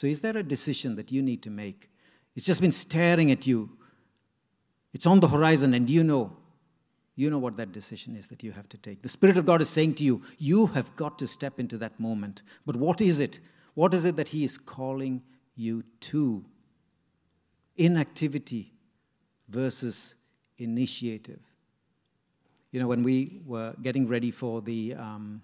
So, 0.00 0.06
is 0.06 0.22
there 0.22 0.34
a 0.38 0.42
decision 0.42 0.96
that 0.96 1.12
you 1.12 1.20
need 1.20 1.42
to 1.42 1.50
make? 1.50 1.90
It's 2.34 2.46
just 2.46 2.62
been 2.62 2.72
staring 2.72 3.30
at 3.30 3.46
you. 3.46 3.68
It's 4.94 5.04
on 5.04 5.20
the 5.20 5.28
horizon, 5.28 5.74
and 5.74 5.90
you 5.90 6.02
know, 6.02 6.34
you 7.16 7.28
know 7.28 7.36
what 7.36 7.58
that 7.58 7.72
decision 7.72 8.16
is 8.16 8.26
that 8.28 8.42
you 8.42 8.50
have 8.52 8.66
to 8.70 8.78
take. 8.78 9.02
The 9.02 9.10
Spirit 9.10 9.36
of 9.36 9.44
God 9.44 9.60
is 9.60 9.68
saying 9.68 9.96
to 9.96 10.04
you, 10.04 10.22
you 10.38 10.68
have 10.68 10.96
got 10.96 11.18
to 11.18 11.26
step 11.26 11.60
into 11.60 11.76
that 11.76 12.00
moment. 12.00 12.40
But 12.64 12.76
what 12.76 13.02
is 13.02 13.20
it? 13.20 13.40
What 13.74 13.92
is 13.92 14.06
it 14.06 14.16
that 14.16 14.28
He 14.28 14.42
is 14.42 14.56
calling 14.56 15.20
you 15.54 15.84
to? 16.00 16.46
Inactivity 17.76 18.72
versus 19.50 20.14
initiative. 20.56 21.42
You 22.72 22.80
know, 22.80 22.88
when 22.88 23.02
we 23.02 23.42
were 23.44 23.74
getting 23.82 24.08
ready 24.08 24.30
for 24.30 24.62
the, 24.62 24.94
um, 24.94 25.42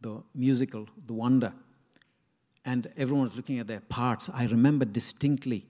the 0.00 0.22
musical, 0.34 0.88
The 1.04 1.12
Wonder, 1.12 1.52
and 2.64 2.86
everyone 2.96 3.22
was 3.22 3.36
looking 3.36 3.58
at 3.58 3.66
their 3.66 3.80
parts. 3.80 4.28
I 4.32 4.46
remember 4.46 4.84
distinctly 4.84 5.66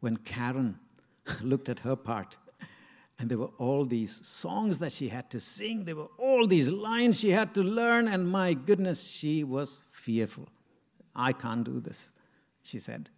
when 0.00 0.16
Karen 0.18 0.78
looked 1.42 1.68
at 1.68 1.80
her 1.80 1.96
part, 1.96 2.36
and 3.18 3.30
there 3.30 3.38
were 3.38 3.50
all 3.58 3.84
these 3.84 4.26
songs 4.26 4.78
that 4.78 4.92
she 4.92 5.08
had 5.08 5.30
to 5.30 5.40
sing, 5.40 5.84
there 5.84 5.96
were 5.96 6.08
all 6.18 6.46
these 6.46 6.72
lines 6.72 7.20
she 7.20 7.30
had 7.30 7.54
to 7.54 7.62
learn, 7.62 8.08
and 8.08 8.28
my 8.28 8.54
goodness, 8.54 9.06
she 9.06 9.44
was 9.44 9.84
fearful. 9.90 10.48
I 11.14 11.32
can't 11.32 11.64
do 11.64 11.80
this, 11.80 12.10
she 12.62 12.78
said. 12.78 13.10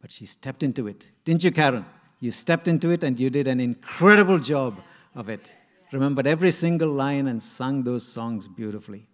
But 0.00 0.10
she 0.10 0.26
stepped 0.26 0.62
into 0.62 0.86
it. 0.88 1.08
Didn't 1.24 1.44
you, 1.44 1.52
Karen? 1.52 1.84
You 2.20 2.30
stepped 2.32 2.66
into 2.66 2.90
it 2.90 3.04
and 3.04 3.18
you 3.18 3.30
did 3.30 3.46
an 3.46 3.60
incredible 3.60 4.38
job 4.38 4.80
of 5.14 5.28
it. 5.28 5.54
Remembered 5.92 6.26
every 6.26 6.50
single 6.50 6.90
line 6.90 7.28
and 7.28 7.40
sung 7.40 7.84
those 7.84 8.04
songs 8.04 8.48
beautifully. 8.48 9.08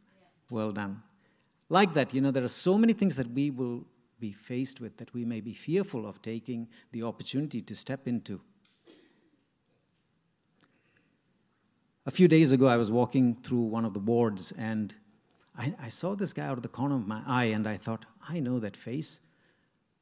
Well 0.50 0.72
done 0.72 1.02
like 1.74 1.92
that, 1.94 2.14
you 2.14 2.20
know, 2.20 2.30
there 2.30 2.44
are 2.44 2.56
so 2.68 2.78
many 2.78 2.92
things 2.92 3.16
that 3.16 3.30
we 3.32 3.50
will 3.50 3.84
be 4.20 4.30
faced 4.30 4.80
with 4.80 4.96
that 4.96 5.12
we 5.12 5.24
may 5.24 5.40
be 5.40 5.52
fearful 5.52 6.06
of 6.06 6.22
taking 6.22 6.68
the 6.92 7.02
opportunity 7.02 7.60
to 7.60 7.74
step 7.74 8.06
into. 8.06 8.40
A 12.06 12.12
few 12.12 12.28
days 12.28 12.52
ago, 12.52 12.66
I 12.68 12.76
was 12.76 12.90
walking 12.90 13.34
through 13.42 13.62
one 13.62 13.84
of 13.84 13.92
the 13.92 13.98
wards 13.98 14.52
and 14.52 14.94
I, 15.58 15.74
I, 15.82 15.88
saw 15.88 16.14
this 16.14 16.32
guy 16.32 16.46
out 16.46 16.56
of 16.56 16.62
the 16.62 16.68
corner 16.68 16.94
of 16.94 17.06
my 17.06 17.22
eye 17.26 17.50
and 17.56 17.66
I 17.66 17.76
thought, 17.76 18.06
I 18.28 18.40
know 18.40 18.60
that 18.60 18.76
face. 18.76 19.20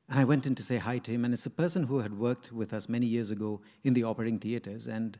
And 0.08 0.18
I 0.20 0.24
went 0.24 0.46
in 0.46 0.54
to 0.56 0.62
say 0.62 0.76
hi 0.76 0.98
to 0.98 1.10
him, 1.10 1.24
and 1.24 1.32
it's 1.32 1.46
a 1.46 1.50
person 1.50 1.84
who 1.84 2.00
had 2.00 2.18
worked 2.18 2.52
with 2.52 2.74
us 2.74 2.88
many 2.88 3.06
years 3.06 3.30
ago 3.30 3.62
in 3.82 3.94
the 3.94 4.04
operating 4.04 4.38
theaters. 4.38 4.88
And 4.88 5.18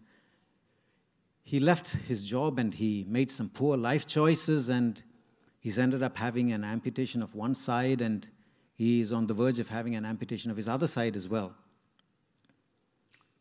he 1.45 1.61
left 1.61 1.89
his 1.89 2.25
job 2.25 2.59
and 2.59 2.75
he 2.75 3.07
made 3.09 3.31
some 3.31 3.49
poor 3.49 3.77
life 3.77 4.07
choices 4.07 4.69
and 4.69 5.03
He's 5.63 5.79
ended 5.79 6.03
up 6.03 6.17
having 6.17 6.51
an 6.53 6.65
amputation 6.65 7.23
of 7.23 7.37
one 7.37 7.55
side, 7.55 8.01
and 8.01 8.29
he 8.75 9.01
is 9.01 9.13
on 9.13 9.29
the 9.29 9.35
verge 9.35 9.61
of 9.61 9.69
having 9.69 9.95
an 9.95 10.05
amputation 10.05 10.51
of 10.51 10.57
his 10.57 10.69
other 10.69 10.89
side 10.89 11.15
as 11.15 11.29
well. 11.29 11.55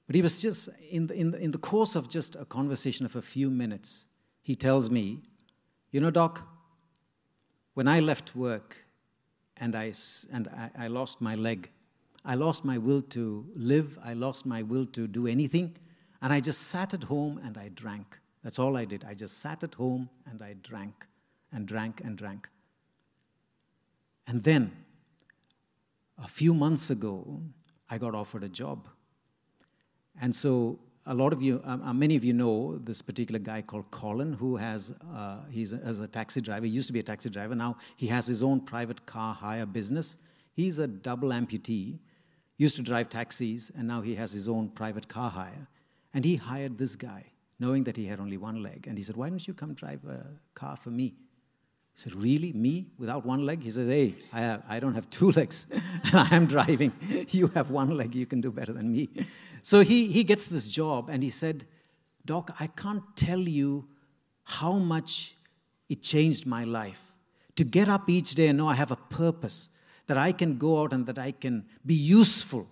But 0.05 0.15
he 0.15 0.21
was 0.21 0.39
just, 0.39 0.69
in 0.91 1.07
the, 1.07 1.15
in 1.15 1.31
the, 1.31 1.39
in 1.39 1.49
the 1.49 1.57
course 1.57 1.95
of 1.95 2.09
just 2.09 2.35
a 2.35 2.45
conversation 2.45 3.07
of 3.07 3.15
a 3.15 3.23
few 3.23 3.49
minutes, 3.49 4.05
he 4.43 4.53
tells 4.53 4.91
me, 4.91 5.23
You 5.89 5.99
know, 5.99 6.11
Doc, 6.11 6.47
when 7.73 7.87
I 7.87 8.01
left 8.01 8.35
work 8.35 8.77
and 9.57 9.75
I, 9.75 9.91
and 10.31 10.47
I, 10.49 10.69
I 10.77 10.87
lost 10.89 11.21
my 11.21 11.33
leg, 11.33 11.71
I 12.23 12.35
lost 12.35 12.63
my 12.63 12.77
will 12.77 13.01
to 13.01 13.47
live, 13.55 13.97
I 14.03 14.13
lost 14.13 14.45
my 14.45 14.61
will 14.61 14.85
to 14.87 15.07
do 15.07 15.25
anything, 15.25 15.75
and 16.21 16.31
I 16.31 16.39
just 16.39 16.67
sat 16.67 16.93
at 16.93 17.01
home 17.01 17.41
and 17.43 17.57
I 17.57 17.69
drank. 17.69 18.19
That's 18.43 18.59
all 18.59 18.77
I 18.77 18.85
did. 18.85 19.05
I 19.05 19.15
just 19.15 19.39
sat 19.39 19.63
at 19.63 19.73
home 19.73 20.07
and 20.29 20.43
I 20.43 20.53
drank 20.61 21.07
and 21.51 21.67
drank 21.67 22.01
and 22.01 22.17
drank. 22.17 22.49
And 24.27 24.43
then, 24.43 24.71
a 26.23 26.27
few 26.27 26.53
months 26.53 26.89
ago, 26.89 27.41
I 27.89 27.97
got 27.97 28.15
offered 28.15 28.43
a 28.43 28.49
job. 28.49 28.87
And 30.21 30.33
so 30.33 30.79
a 31.05 31.13
lot 31.13 31.33
of 31.33 31.41
you, 31.41 31.61
um, 31.65 31.81
uh, 31.81 31.93
many 31.93 32.15
of 32.15 32.23
you 32.23 32.33
know 32.33 32.77
this 32.77 33.01
particular 33.01 33.39
guy 33.39 33.61
called 33.61 33.89
Colin, 33.91 34.33
who 34.33 34.55
has, 34.55 34.93
uh, 35.15 35.39
he's 35.49 35.73
as 35.73 35.99
a 35.99 36.07
taxi 36.07 36.41
driver, 36.41 36.65
he 36.65 36.71
used 36.71 36.87
to 36.87 36.93
be 36.93 36.99
a 36.99 37.03
taxi 37.03 37.29
driver, 37.29 37.55
now 37.55 37.75
he 37.95 38.07
has 38.07 38.27
his 38.27 38.43
own 38.43 38.61
private 38.61 39.05
car 39.05 39.33
hire 39.33 39.65
business. 39.65 40.17
He's 40.53 40.79
a 40.79 40.87
double 40.87 41.29
amputee, 41.29 41.99
used 42.57 42.75
to 42.75 42.83
drive 42.83 43.09
taxis, 43.09 43.71
and 43.75 43.87
now 43.87 44.01
he 44.01 44.13
has 44.15 44.31
his 44.31 44.47
own 44.47 44.69
private 44.69 45.07
car 45.07 45.31
hire. 45.31 45.67
And 46.13 46.23
he 46.23 46.35
hired 46.35 46.77
this 46.77 46.95
guy, 46.95 47.25
knowing 47.59 47.83
that 47.85 47.97
he 47.97 48.05
had 48.05 48.19
only 48.19 48.37
one 48.37 48.61
leg. 48.61 48.85
And 48.87 48.97
he 48.97 49.03
said, 49.03 49.15
Why 49.15 49.29
don't 49.29 49.47
you 49.47 49.53
come 49.53 49.73
drive 49.73 50.03
a 50.05 50.25
car 50.53 50.75
for 50.75 50.91
me? 50.91 51.15
He 51.93 52.01
said, 52.01 52.15
Really? 52.15 52.53
Me 52.53 52.87
without 52.97 53.25
one 53.25 53.45
leg? 53.45 53.63
He 53.63 53.69
said, 53.69 53.87
Hey, 53.87 54.15
I, 54.31 54.41
have, 54.41 54.63
I 54.67 54.79
don't 54.79 54.93
have 54.93 55.09
two 55.09 55.31
legs 55.31 55.67
and 55.71 55.81
I 56.15 56.35
am 56.35 56.45
driving. 56.45 56.91
You 57.31 57.47
have 57.47 57.71
one 57.71 57.95
leg, 57.97 58.15
you 58.15 58.25
can 58.25 58.41
do 58.41 58.51
better 58.51 58.73
than 58.73 58.91
me. 58.91 59.09
So 59.61 59.81
he, 59.81 60.07
he 60.07 60.23
gets 60.23 60.47
this 60.47 60.69
job 60.69 61.09
and 61.09 61.23
he 61.23 61.29
said, 61.29 61.65
Doc, 62.25 62.55
I 62.59 62.67
can't 62.67 63.03
tell 63.15 63.39
you 63.39 63.87
how 64.43 64.73
much 64.73 65.35
it 65.89 66.01
changed 66.01 66.45
my 66.45 66.63
life. 66.63 67.01
To 67.55 67.63
get 67.63 67.89
up 67.89 68.09
each 68.09 68.35
day 68.35 68.47
and 68.47 68.57
know 68.57 68.67
I 68.67 68.75
have 68.75 68.91
a 68.91 68.95
purpose, 68.95 69.69
that 70.07 70.17
I 70.17 70.31
can 70.31 70.57
go 70.57 70.81
out 70.81 70.93
and 70.93 71.05
that 71.05 71.17
I 71.17 71.31
can 71.31 71.65
be 71.85 71.93
useful, 71.93 72.67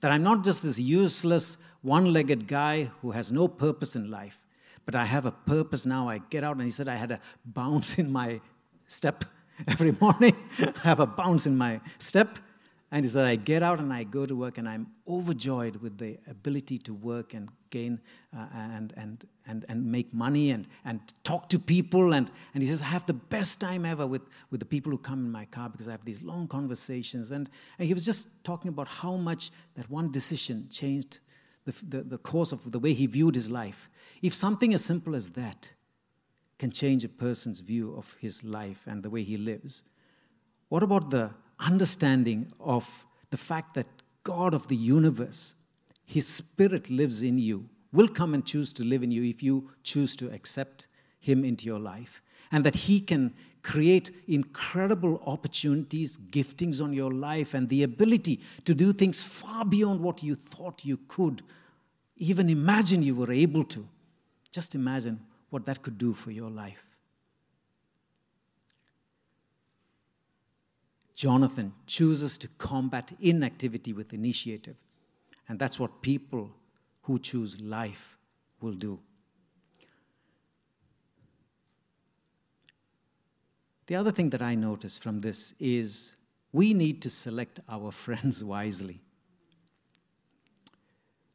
that 0.00 0.10
I'm 0.10 0.22
not 0.22 0.44
just 0.44 0.62
this 0.62 0.78
useless, 0.78 1.58
one 1.82 2.12
legged 2.12 2.46
guy 2.46 2.90
who 3.00 3.10
has 3.10 3.30
no 3.32 3.48
purpose 3.48 3.96
in 3.96 4.10
life, 4.10 4.41
but 4.84 4.94
I 4.94 5.04
have 5.04 5.26
a 5.26 5.30
purpose 5.30 5.86
now. 5.86 6.08
I 6.08 6.18
get 6.18 6.44
out, 6.44 6.56
and 6.56 6.64
he 6.64 6.70
said 6.70 6.88
I 6.88 6.96
had 6.96 7.12
a 7.12 7.20
bounce 7.44 7.98
in 7.98 8.10
my 8.10 8.40
step 8.86 9.24
every 9.68 9.96
morning. 10.00 10.36
I 10.58 10.72
have 10.82 11.00
a 11.00 11.06
bounce 11.06 11.46
in 11.46 11.56
my 11.56 11.80
step. 11.98 12.38
And 12.92 13.06
he 13.06 13.08
said, 13.08 13.24
I 13.24 13.36
get 13.36 13.62
out 13.62 13.78
and 13.78 13.90
I 13.90 14.04
go 14.04 14.26
to 14.26 14.36
work, 14.36 14.58
and 14.58 14.68
I'm 14.68 14.86
overjoyed 15.08 15.76
with 15.76 15.96
the 15.96 16.18
ability 16.28 16.76
to 16.78 16.92
work 16.92 17.32
and 17.32 17.48
gain 17.70 17.98
uh, 18.36 18.44
and, 18.54 18.92
and, 18.98 19.26
and, 19.46 19.64
and 19.70 19.90
make 19.90 20.12
money 20.12 20.50
and, 20.50 20.68
and 20.84 21.00
talk 21.24 21.48
to 21.48 21.58
people. 21.58 22.12
And, 22.12 22.30
and 22.52 22.62
he 22.62 22.68
says, 22.68 22.82
I 22.82 22.86
have 22.86 23.06
the 23.06 23.14
best 23.14 23.60
time 23.60 23.86
ever 23.86 24.06
with, 24.06 24.20
with 24.50 24.60
the 24.60 24.66
people 24.66 24.92
who 24.92 24.98
come 24.98 25.24
in 25.24 25.32
my 25.32 25.46
car 25.46 25.70
because 25.70 25.88
I 25.88 25.92
have 25.92 26.04
these 26.04 26.20
long 26.20 26.46
conversations. 26.46 27.30
And, 27.30 27.48
and 27.78 27.88
he 27.88 27.94
was 27.94 28.04
just 28.04 28.28
talking 28.44 28.68
about 28.68 28.88
how 28.88 29.16
much 29.16 29.52
that 29.74 29.88
one 29.88 30.12
decision 30.12 30.68
changed 30.70 31.20
the, 31.64 31.74
the, 31.86 32.02
the 32.02 32.18
course 32.18 32.52
of 32.52 32.70
the 32.70 32.78
way 32.78 32.92
he 32.92 33.06
viewed 33.06 33.34
his 33.34 33.50
life. 33.50 33.88
If 34.20 34.34
something 34.34 34.74
as 34.74 34.84
simple 34.84 35.14
as 35.14 35.30
that 35.30 35.72
can 36.58 36.70
change 36.70 37.04
a 37.04 37.08
person's 37.08 37.60
view 37.60 37.94
of 37.96 38.16
his 38.20 38.44
life 38.44 38.84
and 38.86 39.02
the 39.02 39.10
way 39.10 39.22
he 39.22 39.36
lives, 39.36 39.84
what 40.68 40.82
about 40.82 41.10
the 41.10 41.30
understanding 41.58 42.52
of 42.60 43.06
the 43.30 43.36
fact 43.36 43.74
that 43.74 43.86
God 44.24 44.54
of 44.54 44.68
the 44.68 44.76
universe, 44.76 45.54
his 46.04 46.26
spirit 46.26 46.90
lives 46.90 47.22
in 47.22 47.38
you, 47.38 47.68
will 47.92 48.08
come 48.08 48.34
and 48.34 48.44
choose 48.44 48.72
to 48.74 48.84
live 48.84 49.02
in 49.02 49.10
you 49.10 49.22
if 49.22 49.42
you 49.42 49.70
choose 49.82 50.16
to 50.16 50.32
accept 50.32 50.86
him 51.18 51.44
into 51.44 51.66
your 51.66 51.78
life, 51.78 52.22
and 52.50 52.64
that 52.64 52.74
he 52.74 53.00
can 53.00 53.34
create 53.62 54.10
incredible 54.28 55.22
opportunities, 55.26 56.18
giftings 56.18 56.82
on 56.82 56.92
your 56.92 57.12
life, 57.12 57.54
and 57.54 57.68
the 57.68 57.82
ability 57.84 58.40
to 58.64 58.74
do 58.74 58.92
things 58.92 59.22
far 59.22 59.64
beyond 59.64 60.00
what 60.00 60.22
you 60.22 60.34
thought 60.34 60.84
you 60.84 60.98
could 61.08 61.42
even 62.16 62.48
imagine 62.48 63.02
you 63.02 63.14
were 63.14 63.32
able 63.32 63.64
to. 63.64 63.86
Just 64.50 64.74
imagine 64.74 65.20
what 65.50 65.64
that 65.66 65.82
could 65.82 65.98
do 65.98 66.12
for 66.12 66.30
your 66.30 66.48
life. 66.48 66.86
Jonathan 71.14 71.72
chooses 71.86 72.36
to 72.38 72.48
combat 72.58 73.12
inactivity 73.20 73.92
with 73.92 74.12
initiative. 74.12 74.76
And 75.48 75.58
that's 75.58 75.78
what 75.78 76.02
people 76.02 76.50
who 77.02 77.18
choose 77.18 77.60
life 77.60 78.18
will 78.60 78.72
do. 78.72 78.98
The 83.92 83.96
other 83.96 84.10
thing 84.10 84.30
that 84.30 84.40
I 84.40 84.54
notice 84.54 84.96
from 84.96 85.20
this 85.20 85.52
is 85.60 86.16
we 86.50 86.72
need 86.72 87.02
to 87.02 87.10
select 87.10 87.60
our 87.68 87.92
friends 88.04 88.42
wisely. 88.42 89.02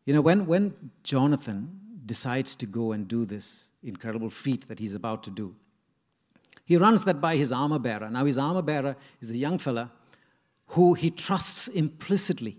You 0.06 0.16
know, 0.16 0.22
when, 0.22 0.48
when 0.48 0.74
Jonathan 1.04 1.80
decides 2.04 2.56
to 2.56 2.66
go 2.66 2.94
and 2.94 3.08
do 3.08 3.26
this 3.26 3.70
incredible 3.84 4.32
feat 4.32 4.68
that 4.70 4.80
he's 4.80 4.96
about 4.96 5.22
to 5.26 5.30
do, 5.30 5.56
he 6.66 6.78
runs 6.78 7.04
that 7.04 7.22
by 7.22 7.36
his 7.36 7.52
armor 7.52 7.78
bearer. 7.78 8.10
Now, 8.10 8.26
his 8.26 8.40
armor 8.40 8.64
bearer 8.64 8.96
is 9.22 9.30
a 9.30 9.38
young 9.38 9.60
fella 9.60 9.92
who 10.70 10.96
he 10.96 11.12
trusts 11.12 11.68
implicitly. 11.68 12.58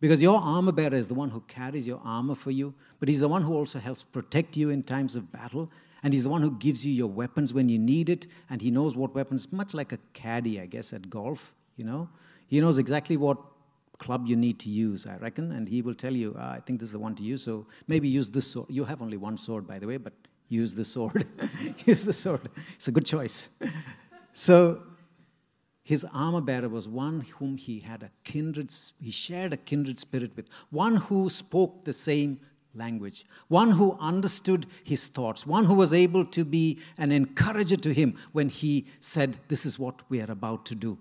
Because 0.00 0.20
your 0.20 0.38
armor 0.38 0.72
bearer 0.72 0.96
is 0.96 1.08
the 1.08 1.14
one 1.14 1.30
who 1.30 1.40
carries 1.48 1.86
your 1.86 2.02
armor 2.04 2.34
for 2.34 2.50
you, 2.50 2.74
but 3.00 3.08
he's 3.08 3.20
the 3.20 3.28
one 3.28 3.40
who 3.40 3.54
also 3.54 3.78
helps 3.78 4.02
protect 4.02 4.54
you 4.54 4.68
in 4.68 4.82
times 4.82 5.16
of 5.16 5.32
battle. 5.32 5.70
And 6.04 6.12
he's 6.12 6.22
the 6.22 6.28
one 6.28 6.42
who 6.42 6.52
gives 6.52 6.84
you 6.86 6.92
your 6.92 7.08
weapons 7.08 7.54
when 7.54 7.68
you 7.68 7.78
need 7.78 8.10
it. 8.10 8.26
And 8.50 8.60
he 8.60 8.70
knows 8.70 8.94
what 8.94 9.14
weapons, 9.14 9.50
much 9.50 9.72
like 9.72 9.90
a 9.90 9.98
caddy, 10.12 10.60
I 10.60 10.66
guess, 10.66 10.92
at 10.92 11.08
golf, 11.08 11.54
you 11.76 11.84
know. 11.84 12.08
He 12.46 12.60
knows 12.60 12.76
exactly 12.78 13.16
what 13.16 13.38
club 13.98 14.26
you 14.26 14.36
need 14.36 14.58
to 14.60 14.68
use, 14.68 15.06
I 15.06 15.16
reckon. 15.16 15.52
And 15.52 15.66
he 15.66 15.80
will 15.80 15.94
tell 15.94 16.12
you, 16.12 16.36
ah, 16.38 16.52
I 16.52 16.60
think 16.60 16.78
this 16.78 16.88
is 16.88 16.92
the 16.92 16.98
one 16.98 17.14
to 17.16 17.22
use. 17.22 17.42
So 17.42 17.66
maybe 17.88 18.06
use 18.06 18.28
this 18.28 18.46
sword. 18.46 18.66
You 18.68 18.84
have 18.84 19.00
only 19.00 19.16
one 19.16 19.38
sword, 19.38 19.66
by 19.66 19.78
the 19.78 19.86
way, 19.86 19.96
but 19.96 20.12
use 20.50 20.74
the 20.74 20.84
sword. 20.84 21.26
use 21.86 22.04
the 22.04 22.12
sword. 22.12 22.50
It's 22.74 22.88
a 22.88 22.92
good 22.92 23.06
choice. 23.06 23.48
so 24.34 24.82
his 25.84 26.04
armor 26.12 26.42
bearer 26.42 26.68
was 26.68 26.86
one 26.86 27.20
whom 27.38 27.56
he 27.56 27.80
had 27.80 28.02
a 28.02 28.10
kindred, 28.24 28.74
he 29.00 29.10
shared 29.10 29.54
a 29.54 29.56
kindred 29.56 29.98
spirit 29.98 30.32
with, 30.36 30.50
one 30.70 30.96
who 30.96 31.30
spoke 31.30 31.84
the 31.84 31.92
same 31.94 32.40
language, 32.74 33.24
one 33.48 33.70
who 33.70 33.96
understood 34.00 34.66
his 34.82 35.06
thoughts, 35.06 35.46
one 35.46 35.64
who 35.64 35.74
was 35.74 35.94
able 35.94 36.24
to 36.26 36.44
be 36.44 36.78
an 36.98 37.12
encourager 37.12 37.76
to 37.76 37.92
him 37.92 38.16
when 38.32 38.48
he 38.48 38.86
said, 39.00 39.38
This 39.48 39.64
is 39.64 39.78
what 39.78 40.00
we 40.08 40.20
are 40.20 40.30
about 40.30 40.66
to 40.66 40.74
do. 40.74 40.98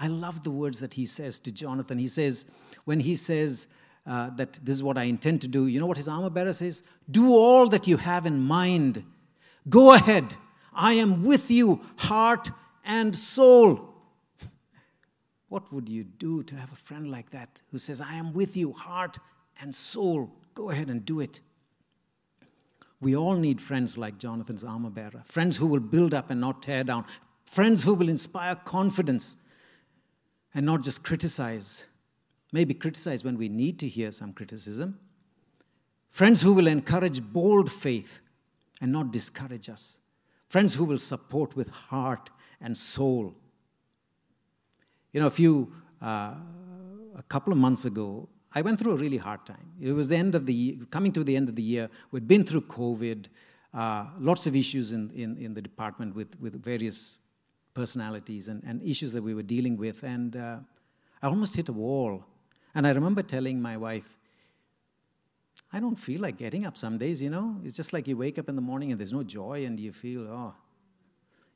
I 0.00 0.06
love 0.08 0.42
the 0.42 0.50
words 0.50 0.80
that 0.80 0.94
he 0.94 1.04
says 1.04 1.38
to 1.40 1.52
Jonathan. 1.52 1.98
He 1.98 2.08
says, 2.08 2.46
when 2.86 3.00
he 3.00 3.14
says 3.14 3.66
uh, 4.06 4.30
that 4.36 4.58
this 4.64 4.74
is 4.74 4.82
what 4.82 4.96
I 4.96 5.04
intend 5.04 5.42
to 5.42 5.48
do, 5.48 5.66
you 5.66 5.78
know 5.78 5.86
what 5.86 5.98
his 5.98 6.08
armor 6.08 6.30
bearer 6.30 6.54
says? 6.54 6.82
Do 7.10 7.34
all 7.34 7.68
that 7.68 7.86
you 7.86 7.98
have 7.98 8.24
in 8.24 8.40
mind. 8.40 9.04
Go 9.68 9.92
ahead. 9.92 10.34
I 10.72 10.94
am 10.94 11.22
with 11.24 11.50
you, 11.50 11.82
heart 11.96 12.50
and 12.82 13.14
soul. 13.14 13.94
What 15.48 15.70
would 15.72 15.88
you 15.88 16.04
do 16.04 16.44
to 16.44 16.56
have 16.56 16.72
a 16.72 16.76
friend 16.76 17.10
like 17.10 17.30
that 17.30 17.60
who 17.70 17.76
says, 17.76 18.00
I 18.00 18.14
am 18.14 18.32
with 18.32 18.56
you, 18.56 18.72
heart 18.72 19.18
and 19.60 19.74
soul? 19.74 20.30
Go 20.54 20.70
ahead 20.70 20.90
and 20.90 21.04
do 21.04 21.20
it. 21.20 21.40
We 23.00 23.16
all 23.16 23.36
need 23.36 23.60
friends 23.60 23.96
like 23.96 24.18
Jonathan's 24.18 24.62
armor 24.62 24.90
bearer, 24.90 25.22
friends 25.24 25.56
who 25.56 25.66
will 25.66 25.80
build 25.80 26.12
up 26.12 26.30
and 26.30 26.40
not 26.40 26.62
tear 26.62 26.84
down, 26.84 27.06
friends 27.44 27.82
who 27.82 27.94
will 27.94 28.08
inspire 28.08 28.54
confidence 28.54 29.36
and 30.54 30.66
not 30.66 30.82
just 30.82 31.02
criticize. 31.02 31.86
Maybe 32.52 32.74
criticize 32.74 33.24
when 33.24 33.38
we 33.38 33.48
need 33.48 33.78
to 33.78 33.88
hear 33.88 34.12
some 34.12 34.32
criticism. 34.32 34.98
Friends 36.10 36.42
who 36.42 36.52
will 36.52 36.66
encourage 36.66 37.22
bold 37.22 37.70
faith 37.70 38.20
and 38.80 38.92
not 38.92 39.12
discourage 39.12 39.68
us. 39.68 39.98
Friends 40.48 40.74
who 40.74 40.84
will 40.84 40.98
support 40.98 41.56
with 41.56 41.68
heart 41.68 42.30
and 42.60 42.76
soul. 42.76 43.34
You 45.12 45.20
know, 45.20 45.28
a 45.28 45.30
few, 45.30 45.72
uh, 46.02 46.34
a 47.16 47.22
couple 47.28 47.52
of 47.52 47.58
months 47.58 47.84
ago, 47.84 48.28
I 48.52 48.62
went 48.62 48.80
through 48.80 48.92
a 48.92 48.96
really 48.96 49.16
hard 49.16 49.46
time. 49.46 49.72
It 49.80 49.92
was 49.92 50.08
the 50.08 50.16
end 50.16 50.34
of 50.34 50.46
the 50.46 50.52
year, 50.52 50.76
coming 50.90 51.12
to 51.12 51.22
the 51.22 51.36
end 51.36 51.48
of 51.48 51.54
the 51.54 51.62
year. 51.62 51.88
We'd 52.10 52.26
been 52.26 52.44
through 52.44 52.62
COVID, 52.62 53.26
uh, 53.72 54.06
lots 54.18 54.46
of 54.46 54.56
issues 54.56 54.92
in, 54.92 55.10
in, 55.14 55.36
in 55.36 55.54
the 55.54 55.62
department 55.62 56.14
with, 56.16 56.38
with 56.40 56.62
various 56.62 57.18
personalities 57.74 58.48
and, 58.48 58.62
and 58.64 58.82
issues 58.82 59.12
that 59.12 59.22
we 59.22 59.34
were 59.34 59.44
dealing 59.44 59.76
with. 59.76 60.02
And 60.02 60.36
uh, 60.36 60.58
I 61.22 61.28
almost 61.28 61.54
hit 61.54 61.68
a 61.68 61.72
wall. 61.72 62.24
And 62.74 62.86
I 62.86 62.90
remember 62.90 63.22
telling 63.22 63.62
my 63.62 63.76
wife, 63.76 64.18
I 65.72 65.78
don't 65.78 65.96
feel 65.96 66.20
like 66.20 66.36
getting 66.36 66.66
up 66.66 66.76
some 66.76 66.98
days, 66.98 67.22
you 67.22 67.30
know? 67.30 67.60
It's 67.64 67.76
just 67.76 67.92
like 67.92 68.08
you 68.08 68.16
wake 68.16 68.38
up 68.38 68.48
in 68.48 68.56
the 68.56 68.62
morning 68.62 68.90
and 68.90 68.98
there's 68.98 69.12
no 69.12 69.22
joy 69.22 69.64
and 69.64 69.78
you 69.78 69.92
feel, 69.92 70.22
oh, 70.22 70.54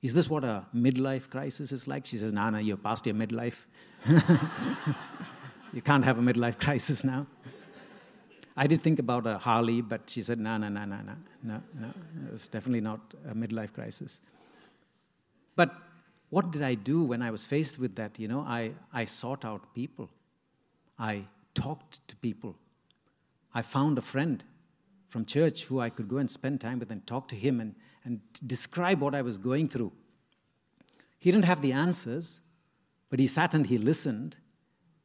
is 0.00 0.14
this 0.14 0.28
what 0.28 0.44
a 0.44 0.64
midlife 0.74 1.28
crisis 1.28 1.72
is 1.72 1.88
like? 1.88 2.07
She 2.07 2.18
says, 2.18 2.33
no, 2.33 2.57
you're 2.59 2.76
past 2.76 3.07
your 3.07 3.16
midlife. 3.16 3.66
you 5.74 5.82
can't 5.82 6.04
have 6.04 6.18
a 6.18 6.22
midlife 6.22 6.58
crisis 6.64 7.04
now. 7.04 7.26
I 8.56 8.68
did 8.68 8.82
think 8.82 9.00
about 9.00 9.26
a 9.26 9.37
Harley, 9.37 9.80
but 9.80 10.02
she 10.08 10.22
said, 10.22 10.38
no, 10.38 10.56
no, 10.56 10.68
no, 10.68 10.84
no, 10.84 11.00
no, 11.02 11.16
no, 11.42 11.60
no. 11.74 11.90
It's 12.32 12.46
definitely 12.46 12.80
not 12.80 13.00
a 13.28 13.34
midlife 13.34 13.72
crisis. 13.72 14.20
But 15.56 15.74
what 16.30 16.52
did 16.52 16.62
I 16.62 16.74
do 16.74 17.02
when 17.02 17.20
I 17.20 17.32
was 17.32 17.44
faced 17.44 17.80
with 17.80 17.96
that? 17.96 18.18
You 18.18 18.28
know, 18.28 18.40
I, 18.40 18.72
I 18.92 19.06
sought 19.06 19.44
out 19.44 19.74
people. 19.74 20.08
I 20.98 21.24
talked 21.54 22.06
to 22.06 22.16
people. 22.16 22.54
I 23.52 23.62
found 23.62 23.98
a 23.98 24.02
friend 24.02 24.44
from 25.08 25.24
church 25.24 25.64
who 25.64 25.80
I 25.80 25.90
could 25.90 26.08
go 26.08 26.18
and 26.18 26.30
spend 26.30 26.60
time 26.60 26.78
with 26.78 26.92
and 26.92 27.04
talk 27.06 27.26
to 27.28 27.37
him 27.37 27.60
and, 27.60 27.74
and 28.04 28.20
describe 28.46 29.00
what 29.00 29.16
I 29.16 29.22
was 29.22 29.37
going 29.37 29.68
through. 29.68 29.92
He 31.18 31.32
didn't 31.32 31.46
have 31.46 31.62
the 31.62 31.72
answers, 31.72 32.40
but 33.10 33.18
he 33.18 33.26
sat 33.26 33.54
and 33.54 33.66
he 33.66 33.78
listened 33.78 34.37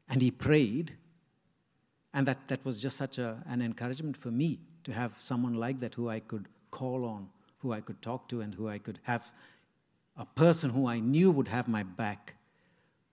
and 0.10 0.22
he 0.22 0.32
prayed. 0.32 0.96
And 2.14 2.28
that, 2.28 2.48
that 2.48 2.66
was 2.66 2.82
just 2.82 2.98
such 2.98 3.20
a, 3.20 3.42
an 3.48 3.62
encouragement 3.62 4.18
for 4.18 4.32
me 4.32 4.60
to 4.84 4.92
have 4.92 5.14
someone 5.20 5.54
like 5.54 5.80
that 5.82 5.94
who 5.94 6.10
I 6.10 6.20
could 6.20 6.48
call 6.72 7.06
on, 7.06 7.30
who 7.60 7.72
I 7.72 7.82
could 7.82 8.02
talk 8.02 8.28
to, 8.30 8.42
and 8.42 8.54
who 8.54 8.68
I 8.68 8.80
could 8.80 9.00
have 9.04 9.32
a 10.18 10.26
person 10.26 10.70
who 10.70 10.88
I 10.88 11.00
knew 11.00 11.32
would 11.32 11.48
have 11.48 11.68
my 11.68 11.84
back, 11.84 12.36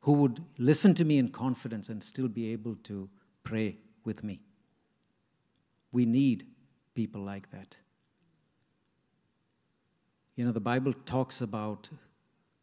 who 0.01 0.13
would 0.13 0.43
listen 0.59 0.93
to 0.95 1.05
me 1.05 1.19
in 1.19 1.29
confidence 1.29 1.89
and 1.89 2.03
still 2.03 2.27
be 2.27 2.53
able 2.53 2.75
to 2.85 3.09
pray 3.45 3.77
with 4.05 4.25
me. 4.25 4.41
We 5.93 6.05
need 6.05 6.47
people 6.95 7.21
like 7.21 7.51
that. 7.53 7.77
You 10.35 10.45
know, 10.45 10.53
the 10.53 10.61
Bible 10.61 10.93
talks 11.05 11.41
about 11.41 11.89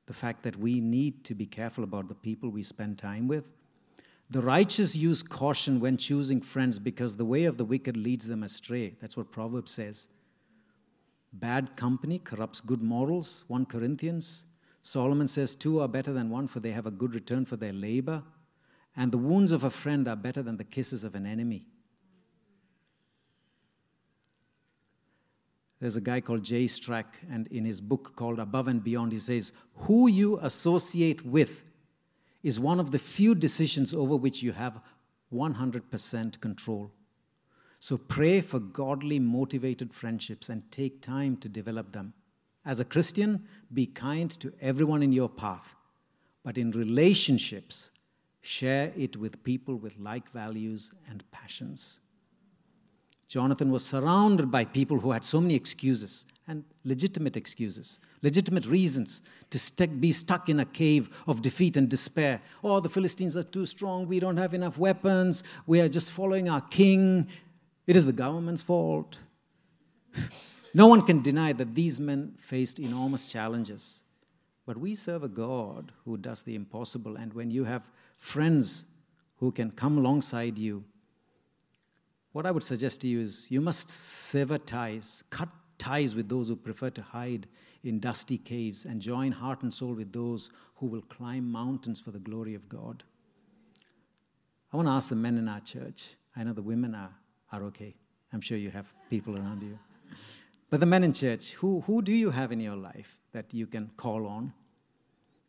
the 0.06 0.14
fact 0.14 0.44
that 0.44 0.58
we 0.58 0.82
need 0.82 1.24
to 1.24 1.34
be 1.34 1.46
careful 1.46 1.84
about 1.84 2.10
the 2.10 2.16
people 2.16 2.50
we 2.50 2.64
spend 2.64 2.98
time 2.98 3.28
with. 3.28 3.46
The 4.34 4.42
righteous 4.42 4.96
use 4.96 5.22
caution 5.22 5.80
when 5.80 5.96
choosing 5.96 6.42
friends 6.42 6.80
because 6.80 7.16
the 7.16 7.24
way 7.24 7.44
of 7.44 7.58
the 7.58 7.66
wicked 7.66 7.96
leads 7.96 8.28
them 8.28 8.42
astray. 8.42 8.96
That's 9.00 9.16
what 9.16 9.32
Proverbs 9.32 9.70
says. 9.70 10.10
Bad 11.34 11.76
company 11.76 12.18
corrupts 12.18 12.60
good 12.60 12.82
morals, 12.82 13.46
1 13.48 13.68
Corinthians. 13.68 14.48
Solomon 14.82 15.28
says, 15.28 15.54
Two 15.54 15.82
are 15.82 15.88
better 15.88 16.12
than 16.12 16.32
one, 16.32 16.48
for 16.48 16.62
they 16.62 16.72
have 16.72 16.88
a 16.88 16.92
good 16.92 17.14
return 17.14 17.46
for 17.46 17.58
their 17.58 17.74
labor. 17.74 18.24
And 18.98 19.12
the 19.12 19.20
wounds 19.20 19.52
of 19.52 19.64
a 19.64 19.70
friend 19.70 20.08
are 20.08 20.16
better 20.16 20.42
than 20.42 20.58
the 20.58 20.64
kisses 20.64 21.04
of 21.04 21.14
an 21.14 21.28
enemy. 21.28 21.68
There's 25.80 25.96
a 25.96 26.02
guy 26.02 26.22
called 26.22 26.42
Jay 26.42 26.66
Strack, 26.66 27.06
and 27.30 27.46
in 27.50 27.66
his 27.66 27.80
book 27.80 28.16
called 28.16 28.40
Above 28.40 28.68
and 28.68 28.84
Beyond, 28.84 29.12
he 29.12 29.20
says, 29.20 29.54
Who 29.82 30.08
you 30.08 30.40
associate 30.40 31.24
with 31.24 31.66
is 32.44 32.60
one 32.60 32.80
of 32.80 32.92
the 32.92 33.00
few 33.00 33.34
decisions 33.34 33.94
over 33.94 34.16
which 34.16 34.44
you 34.44 34.52
have 34.52 34.82
100% 35.34 36.40
control. 36.42 36.92
So 37.80 37.98
pray 37.98 38.42
for 38.42 38.60
godly, 38.60 39.20
motivated 39.20 39.94
friendships 39.94 40.50
and 40.50 40.70
take 40.72 41.02
time 41.02 41.38
to 41.38 41.50
develop 41.50 41.92
them. 41.92 42.14
As 42.66 42.80
a 42.80 42.86
Christian, 42.86 43.46
be 43.74 43.86
kind 43.86 44.32
to 44.40 44.54
everyone 44.62 45.04
in 45.04 45.12
your 45.12 45.30
path, 45.30 45.76
but 46.44 46.58
in 46.58 46.72
relationships, 46.72 47.92
share 48.42 48.94
it 48.96 49.18
with 49.18 49.44
people 49.44 49.76
with 49.76 49.98
like 49.98 50.30
values 50.32 50.92
and 51.10 51.24
passions. 51.32 52.00
Jonathan 53.28 53.72
was 53.72 53.86
surrounded 53.86 54.52
by 54.52 54.64
people 54.64 55.00
who 55.00 55.12
had 55.12 55.26
so 55.26 55.42
many 55.42 55.56
excuses 55.56 56.26
and 56.48 56.64
legitimate 56.84 57.38
excuses, 57.38 58.00
legitimate 58.22 58.66
reasons 58.66 59.22
to 59.50 59.58
st- 59.58 60.02
be 60.02 60.12
stuck 60.12 60.50
in 60.50 60.60
a 60.60 60.66
cave 60.66 61.10
of 61.28 61.42
defeat 61.42 61.78
and 61.78 61.90
despair. 61.90 62.42
Oh, 62.64 62.80
the 62.80 62.90
Philistines 62.90 63.38
are 63.38 63.44
too 63.44 63.66
strong. 63.66 64.08
We 64.08 64.20
don't 64.20 64.38
have 64.38 64.54
enough 64.54 64.78
weapons. 64.78 65.44
We 65.66 65.80
are 65.80 65.88
just 65.88 66.12
following 66.12 66.50
our 66.50 66.62
king. 66.62 67.28
It 67.88 67.96
is 67.96 68.06
the 68.06 68.14
government's 68.14 68.62
fault. 68.62 69.20
no 70.74 70.88
one 70.88 71.02
can 71.04 71.22
deny 71.22 71.54
that 71.54 71.74
these 71.76 72.00
men 72.00 72.34
faced 72.38 72.80
enormous 72.80 73.32
challenges. 73.32 74.04
But 74.66 74.78
we 74.78 74.96
serve 74.96 75.24
a 75.24 75.30
God 75.30 75.92
who 76.06 76.18
does 76.18 76.42
the 76.44 76.56
impossible. 76.56 77.18
And 77.18 77.34
when 77.34 77.52
you 77.52 77.64
have 77.64 77.84
friends 78.18 78.86
who 79.38 79.52
can 79.52 79.72
come 79.72 79.98
alongside 79.98 80.58
you 80.58 80.84
what 82.34 82.48
I 82.48 82.52
would 82.52 82.64
suggest 82.64 83.02
to 83.02 83.08
you 83.08 83.22
is 83.22 83.50
you 83.50 83.62
must 83.62 83.90
sever 83.90 84.58
ties, 84.58 85.24
cut 85.30 85.50
ties 85.78 86.16
with 86.16 86.30
those 86.30 86.48
who 86.48 86.56
prefer 86.56 86.90
to 86.92 87.02
hide 87.02 87.48
in 87.84 88.00
dusty 88.00 88.38
caves, 88.38 88.86
and 88.86 89.02
join 89.02 89.32
heart 89.32 89.62
and 89.62 89.74
soul 89.74 89.94
with 89.94 90.14
those 90.14 90.50
who 90.76 90.86
will 90.86 91.02
climb 91.02 91.52
mountains 91.52 92.00
for 92.00 92.12
the 92.12 92.20
glory 92.20 92.56
of 92.56 92.70
God. 92.70 93.04
I 94.72 94.78
want 94.78 94.88
to 94.88 94.94
ask 94.94 95.10
the 95.10 95.16
men 95.16 95.38
in 95.38 95.50
our 95.50 95.60
church. 95.60 96.16
I 96.36 96.44
know 96.44 96.54
the 96.54 96.62
women 96.62 96.96
are, 96.96 97.12
are 97.52 97.64
okay. 97.64 97.94
I'm 98.32 98.42
sure 98.42 98.58
you 98.58 98.72
have 98.72 98.92
people 99.10 99.38
around 99.38 99.62
you. 99.62 99.78
But 100.70 100.80
the 100.80 100.86
men 100.86 101.04
in 101.04 101.14
church, 101.14 101.54
who, 101.54 101.82
who 101.82 102.02
do 102.02 102.12
you 102.12 102.32
have 102.32 102.52
in 102.52 102.60
your 102.60 102.76
life 102.76 103.20
that 103.34 103.54
you 103.54 103.68
can 103.68 103.92
call 103.98 104.26
on? 104.26 104.54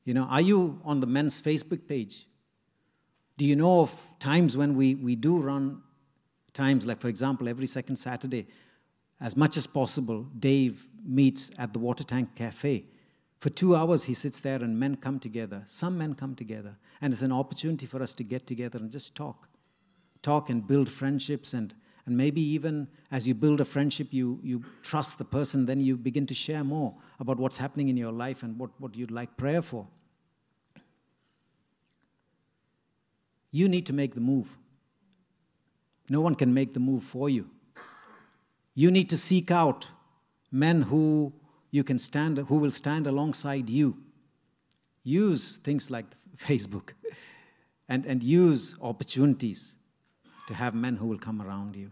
You 0.05 0.13
know, 0.13 0.25
are 0.25 0.43
you 0.43 0.81
on 0.85 1.01
the 1.01 1.07
men's 1.07 1.41
Facebook 1.41 1.89
page? 1.89 2.27
Do 3.39 3.45
you 3.45 3.57
know 3.57 3.81
of 3.81 3.95
times 4.19 4.57
when 4.57 4.77
we, 4.77 4.97
we 4.97 5.17
do 5.17 5.39
run 5.39 5.83
times, 6.53 6.85
like 6.85 7.01
for 7.01 7.09
example, 7.09 7.49
every 7.49 7.67
second 7.67 7.97
Saturday, 7.97 8.47
as 9.21 9.37
much 9.37 9.57
as 9.57 9.67
possible, 9.67 10.27
Dave 10.39 10.89
meets 11.05 11.51
at 11.59 11.73
the 11.73 11.79
Water 11.79 12.05
Tank 12.05 12.35
Cafe. 12.35 12.85
For 13.39 13.51
two 13.51 13.77
hours, 13.77 14.05
he 14.05 14.15
sits 14.15 14.41
there 14.41 14.63
and 14.63 14.79
men 14.79 14.97
come 14.97 15.19
together. 15.21 15.63
Some 15.67 15.99
men 15.99 16.15
come 16.15 16.35
together. 16.35 16.77
And 17.01 17.13
it's 17.13 17.23
an 17.23 17.33
opportunity 17.33 17.87
for 17.87 18.03
us 18.03 18.15
to 18.15 18.25
get 18.25 18.47
together 18.47 18.79
and 18.79 18.91
just 18.91 19.15
talk. 19.15 19.49
Talk 20.23 20.51
and 20.51 20.67
build 20.67 20.89
friendships. 20.89 21.53
And, 21.53 21.75
and 22.07 22.17
maybe 22.17 22.41
even 22.41 22.89
as 23.11 23.29
you 23.29 23.35
build 23.35 23.61
a 23.61 23.65
friendship, 23.65 24.09
you, 24.11 24.41
you 24.43 24.65
trust 24.83 25.19
the 25.19 25.25
person, 25.25 25.67
then 25.67 25.81
you 25.81 25.97
begin 25.97 26.27
to 26.27 26.35
share 26.35 26.65
more 26.65 26.95
about 27.21 27.37
what's 27.37 27.59
happening 27.59 27.89
in 27.89 27.97
your 27.97 28.13
life 28.13 28.43
and 28.43 28.59
what, 28.59 28.71
what 28.79 28.97
you'd 28.97 29.11
like 29.11 29.37
prayer 29.37 29.63
for. 29.63 29.87
You 33.51 33.69
need 33.69 33.87
to 33.87 33.93
make 33.93 34.15
the 34.15 34.21
move. 34.21 34.57
No 36.09 36.21
one 36.21 36.35
can 36.35 36.53
make 36.53 36.75
the 36.75 36.81
move 36.81 37.03
for 37.03 37.31
you. 37.31 37.49
You 38.75 38.91
need 38.91 39.09
to 39.11 39.17
seek 39.17 39.51
out 39.51 39.87
men 40.51 40.83
who 40.83 41.33
you 41.71 41.85
can 41.85 41.99
stand 41.99 42.39
who 42.39 42.57
will 42.57 42.71
stand 42.71 43.07
alongside 43.07 43.69
you. 43.69 43.97
Use 45.03 45.59
things 45.59 45.91
like 45.91 46.07
Facebook 46.37 46.91
and, 47.89 48.07
and 48.07 48.23
use 48.23 48.75
opportunities 48.81 49.77
to 50.47 50.55
have 50.55 50.75
men 50.75 50.97
who 50.97 51.07
will 51.07 51.19
come 51.19 51.41
around 51.43 51.77
you. 51.77 51.91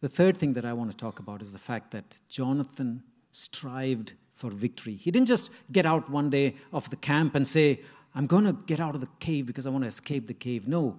The 0.00 0.08
third 0.08 0.36
thing 0.36 0.54
that 0.54 0.64
I 0.64 0.72
want 0.72 0.90
to 0.90 0.96
talk 0.96 1.18
about 1.18 1.42
is 1.42 1.52
the 1.52 1.58
fact 1.58 1.90
that 1.90 2.18
Jonathan 2.28 3.02
strived 3.32 4.14
for 4.34 4.50
victory. 4.50 4.94
He 4.94 5.10
didn't 5.10 5.28
just 5.28 5.50
get 5.70 5.84
out 5.84 6.08
one 6.08 6.30
day 6.30 6.54
of 6.72 6.88
the 6.88 6.96
camp 6.96 7.34
and 7.34 7.46
say, 7.46 7.80
I'm 8.14 8.26
going 8.26 8.44
to 8.44 8.54
get 8.54 8.80
out 8.80 8.94
of 8.94 9.02
the 9.02 9.08
cave 9.20 9.46
because 9.46 9.66
I 9.66 9.70
want 9.70 9.84
to 9.84 9.88
escape 9.88 10.26
the 10.26 10.34
cave. 10.34 10.66
No, 10.66 10.98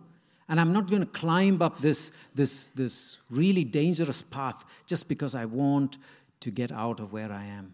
and 0.52 0.60
I'm 0.60 0.74
not 0.74 0.90
going 0.90 1.02
to 1.02 1.08
climb 1.08 1.62
up 1.62 1.80
this, 1.80 2.12
this, 2.36 2.72
this 2.72 3.20
really 3.30 3.64
dangerous 3.64 4.22
path 4.22 4.66
just 4.86 5.08
because 5.08 5.34
I 5.34 5.46
want 5.46 5.98
to 6.42 6.52
get 6.52 6.74
out 6.74 7.00
of 7.00 7.14
where 7.14 7.32
I 7.32 7.46
am. 7.46 7.74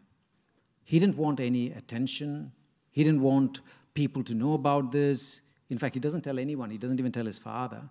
He 0.83 0.99
didn't 0.99 1.17
want 1.17 1.39
any 1.39 1.71
attention. 1.71 2.51
He 2.91 3.03
didn't 3.03 3.23
want 3.23 3.61
people 3.95 4.23
to 4.25 4.35
know 4.35 4.53
about 4.53 4.91
this. 4.91 5.41
In 5.71 5.79
fact, 5.79 5.95
he 5.95 5.99
doesn't 5.99 6.21
tell 6.21 6.37
anyone, 6.37 6.69
he 6.69 6.77
doesn't 6.77 6.99
even 6.99 7.11
tell 7.11 7.25
his 7.25 7.39
father. 7.39 7.81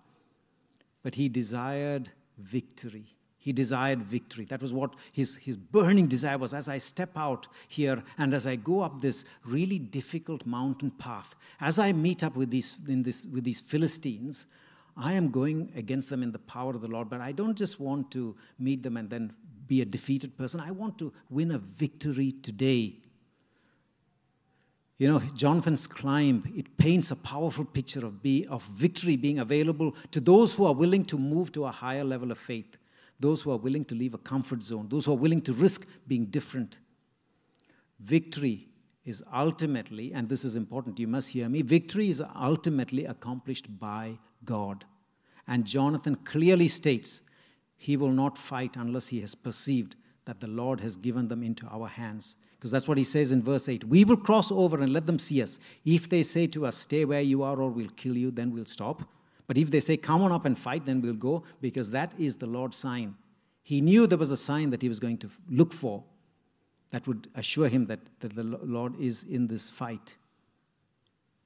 But 1.03 1.15
he 1.15 1.27
desired 1.27 2.09
victory. 2.37 3.07
He 3.39 3.51
desired 3.51 4.01
victory. 4.01 4.45
That 4.45 4.61
was 4.61 4.71
what 4.71 4.93
his, 5.11 5.35
his 5.35 5.57
burning 5.57 6.07
desire 6.07 6.37
was. 6.37 6.53
As 6.53 6.69
I 6.69 6.77
step 6.77 7.09
out 7.17 7.49
here 7.67 8.01
and 8.17 8.33
as 8.33 8.47
I 8.47 8.55
go 8.55 8.79
up 8.81 9.01
this 9.01 9.25
really 9.45 9.79
difficult 9.79 10.45
mountain 10.45 10.91
path, 10.91 11.35
as 11.59 11.77
I 11.77 11.91
meet 11.91 12.23
up 12.23 12.37
with 12.37 12.51
these, 12.51 12.77
in 12.87 13.03
this, 13.03 13.25
with 13.25 13.43
these 13.43 13.59
Philistines, 13.59 14.47
I 14.97 15.13
am 15.13 15.29
going 15.29 15.71
against 15.75 16.09
them 16.09 16.23
in 16.23 16.31
the 16.31 16.39
power 16.39 16.73
of 16.73 16.81
the 16.81 16.87
Lord, 16.87 17.09
but 17.09 17.21
I 17.21 17.31
don't 17.31 17.55
just 17.55 17.79
want 17.79 18.09
to 18.11 18.35
meet 18.57 18.81
them 18.81 18.97
and 18.97 19.09
then 19.09 19.31
be 19.67 19.81
a 19.81 19.85
defeated 19.85 20.37
person. 20.37 20.59
I 20.59 20.71
want 20.71 20.97
to 20.99 21.13
win 21.29 21.51
a 21.51 21.59
victory 21.59 22.31
today. 22.31 22.95
You 24.97 25.07
know, 25.07 25.19
Jonathan's 25.35 25.85
climb, 25.85 26.51
it 26.55 26.77
paints 26.77 27.11
a 27.11 27.15
powerful 27.15 27.65
picture 27.65 28.03
of, 28.03 28.23
be, 28.23 28.47
of 28.47 28.63
victory 28.63 29.15
being 29.15 29.37
available 29.37 29.95
to 30.11 30.19
those 30.19 30.55
who 30.55 30.65
are 30.65 30.73
willing 30.73 31.05
to 31.05 31.17
move 31.19 31.51
to 31.51 31.65
a 31.65 31.71
higher 31.71 32.03
level 32.03 32.31
of 32.31 32.39
faith, 32.39 32.77
those 33.19 33.43
who 33.43 33.51
are 33.51 33.57
willing 33.57 33.85
to 33.85 33.95
leave 33.95 34.15
a 34.15 34.19
comfort 34.19 34.63
zone, 34.63 34.87
those 34.89 35.05
who 35.05 35.11
are 35.11 35.17
willing 35.17 35.41
to 35.41 35.53
risk 35.53 35.85
being 36.07 36.25
different. 36.25 36.79
Victory 37.99 38.67
is 39.07 39.23
ultimately, 39.33 40.13
and 40.13 40.27
this 40.27 40.43
is 40.43 40.57
important, 40.57 40.99
you 40.99 41.07
must 41.07 41.29
hear 41.29 41.47
me, 41.47 41.61
victory 41.61 42.09
is 42.09 42.21
ultimately 42.35 43.05
accomplished 43.05 43.79
by 43.79 44.17
God. 44.43 44.83
And 45.47 45.65
Jonathan 45.65 46.15
clearly 46.25 46.67
states 46.67 47.21
he 47.77 47.95
will 47.95 48.11
not 48.11 48.37
fight 48.37 48.75
unless 48.75 49.07
he 49.07 49.21
has 49.21 49.33
perceived 49.33 49.95
that 50.25 50.41
the 50.41 50.47
Lord 50.47 50.81
has 50.81 50.97
given 50.97 51.29
them 51.29 51.41
into 51.41 51.65
our 51.67 51.87
hands. 51.87 52.35
Because 52.59 52.69
that's 52.69 52.87
what 52.87 52.97
he 52.97 53.03
says 53.05 53.31
in 53.31 53.41
verse 53.41 53.69
8 53.69 53.85
We 53.85 54.03
will 54.03 54.17
cross 54.17 54.51
over 54.51 54.77
and 54.81 54.91
let 54.91 55.05
them 55.05 55.19
see 55.19 55.41
us. 55.41 55.57
If 55.85 56.09
they 56.09 56.21
say 56.21 56.47
to 56.47 56.65
us, 56.65 56.75
Stay 56.75 57.05
where 57.05 57.21
you 57.21 57.43
are, 57.43 57.61
or 57.61 57.69
we'll 57.69 57.87
kill 57.95 58.17
you, 58.17 58.29
then 58.31 58.51
we'll 58.51 58.65
stop. 58.65 59.03
But 59.45 59.57
if 59.57 59.71
they 59.71 59.79
say, 59.79 59.95
Come 59.95 60.21
on 60.21 60.33
up 60.33 60.45
and 60.45 60.57
fight, 60.57 60.85
then 60.85 61.01
we'll 61.01 61.13
go, 61.13 61.43
because 61.61 61.91
that 61.91 62.13
is 62.19 62.35
the 62.35 62.47
Lord's 62.47 62.75
sign. 62.75 63.15
He 63.63 63.79
knew 63.79 64.05
there 64.05 64.17
was 64.17 64.31
a 64.31 64.37
sign 64.37 64.69
that 64.71 64.81
he 64.81 64.89
was 64.89 64.99
going 64.99 65.19
to 65.19 65.29
look 65.49 65.71
for 65.71 66.03
that 66.89 67.07
would 67.07 67.27
assure 67.35 67.67
him 67.67 67.85
that, 67.87 67.99
that 68.19 68.35
the 68.35 68.43
Lord 68.43 68.99
is 68.99 69.23
in 69.23 69.47
this 69.47 69.69
fight. 69.69 70.15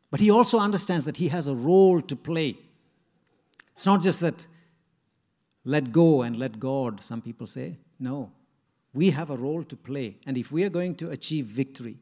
But 0.10 0.20
he 0.20 0.30
also 0.30 0.60
understands 0.60 1.06
that 1.06 1.18
he 1.18 1.30
has 1.30 1.48
a 1.48 1.56
role 1.56 2.02
to 2.02 2.16
play. 2.16 2.58
It's 3.76 3.86
not 3.86 4.02
just 4.02 4.20
that 4.20 4.46
let 5.64 5.92
go 5.92 6.24
and 6.24 6.38
let 6.38 6.60
God, 6.60 7.04
some 7.04 7.22
people 7.22 7.48
say. 7.48 7.78
No. 8.00 8.32
We 8.94 9.12
have 9.12 9.30
a 9.30 9.38
role 9.38 9.64
to 9.64 9.76
play. 9.76 10.18
And 10.28 10.38
if 10.38 10.52
we 10.52 10.64
are 10.64 10.70
going 10.70 10.96
to 10.96 11.12
achieve 11.12 11.46
victory, 11.46 11.98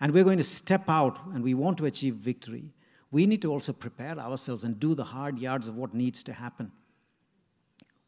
and 0.00 0.12
we're 0.12 0.24
going 0.24 0.38
to 0.38 0.44
step 0.44 0.88
out 0.88 1.20
and 1.32 1.44
we 1.44 1.54
want 1.54 1.78
to 1.78 1.86
achieve 1.86 2.16
victory, 2.16 2.64
we 3.12 3.24
need 3.24 3.40
to 3.42 3.52
also 3.52 3.72
prepare 3.72 4.18
ourselves 4.18 4.64
and 4.64 4.80
do 4.80 4.96
the 4.96 5.04
hard 5.04 5.38
yards 5.38 5.68
of 5.68 5.76
what 5.76 5.94
needs 5.94 6.24
to 6.24 6.32
happen. 6.32 6.72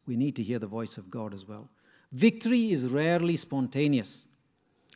We 0.05 0.17
need 0.17 0.35
to 0.35 0.43
hear 0.43 0.59
the 0.59 0.67
voice 0.67 0.97
of 0.97 1.09
God 1.09 1.33
as 1.33 1.47
well. 1.47 1.69
Victory 2.11 2.71
is 2.71 2.89
rarely 2.89 3.37
spontaneous. 3.37 4.25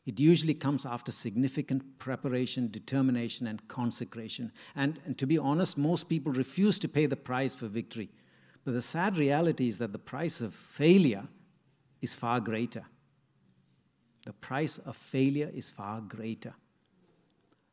It 0.10 0.20
usually 0.20 0.55
comes 0.55 0.88
after 0.88 1.12
significant 1.12 1.99
preparation, 1.99 2.72
determination, 2.72 3.45
and 3.45 3.68
consecration. 3.68 4.51
And, 4.76 4.99
and 5.05 5.16
to 5.20 5.28
be 5.28 5.38
honest, 5.38 5.78
most 5.78 6.10
people 6.10 6.32
refuse 6.32 6.80
to 6.80 6.88
pay 6.88 7.05
the 7.05 7.16
price 7.16 7.53
for 7.53 7.68
victory. 7.68 8.10
But 8.66 8.74
the 8.74 8.82
sad 8.82 9.20
reality 9.20 9.68
is 9.68 9.78
that 9.78 9.91
the 9.91 9.99
price 9.99 10.41
of 10.41 10.55
failure 10.55 11.28
is 12.01 12.16
far 12.16 12.39
greater. 12.39 12.86
The 14.26 14.34
price 14.34 14.80
of 14.80 14.97
failure 14.97 15.51
is 15.53 15.70
far 15.70 16.01
greater. 16.01 16.55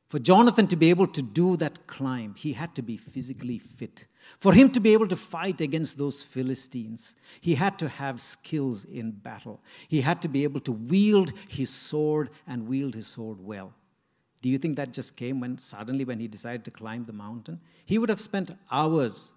For 0.09 0.21
Jonathan 0.21 0.69
to 0.69 0.77
be 0.77 0.91
able 0.91 1.09
to 1.09 1.23
do 1.23 1.57
that 1.57 1.87
climb, 1.89 2.35
he 2.37 2.53
had 2.53 2.75
to 2.77 2.83
be 2.83 2.97
physically 2.97 3.59
fit. 3.59 4.07
For 4.39 4.53
him 4.53 4.71
to 4.71 4.81
be 4.81 4.93
able 4.93 5.09
to 5.09 5.17
fight 5.17 5.61
against 5.61 5.99
those 5.99 6.23
Philistines, 6.23 7.17
he 7.41 7.57
had 7.57 7.77
to 7.81 7.89
have 7.89 8.21
skills 8.21 8.85
in 8.85 9.11
battle. 9.11 9.61
He 9.89 10.01
had 10.01 10.23
to 10.23 10.29
be 10.29 10.45
able 10.45 10.61
to 10.61 10.73
wield 10.73 11.33
his 11.49 11.71
sword 11.71 12.31
and 12.47 12.69
wield 12.69 12.95
his 12.95 13.09
sword 13.09 13.41
well. 13.41 13.75
Do 14.43 14.49
you 14.49 14.59
think 14.59 14.77
that 14.77 14.93
just 14.93 15.17
came 15.17 15.41
when 15.41 15.59
suddenly 15.59 16.05
when 16.05 16.21
he 16.21 16.29
decided 16.29 16.65
to 16.67 16.71
climb 16.71 17.05
the 17.05 17.13
mountain? 17.13 17.61
He 17.85 17.99
would 17.99 18.09
have 18.09 18.21
spent 18.21 18.53
hours 18.71 19.35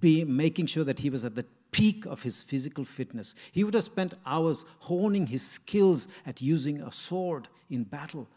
be 0.00 0.24
making 0.24 0.66
sure 0.66 0.82
that 0.82 0.98
he 0.98 1.10
was 1.10 1.24
at 1.24 1.36
the 1.36 1.46
peak 1.70 2.04
of 2.06 2.24
his 2.24 2.42
physical 2.42 2.84
fitness. 2.84 3.36
He 3.52 3.62
would 3.62 3.74
have 3.74 3.84
spent 3.84 4.14
hours 4.26 4.64
honing 4.80 5.28
his 5.28 5.48
skills 5.48 6.08
at 6.26 6.42
using 6.42 6.80
a 6.80 6.90
sword 6.90 7.48
in 7.70 7.84
battle 7.84 8.28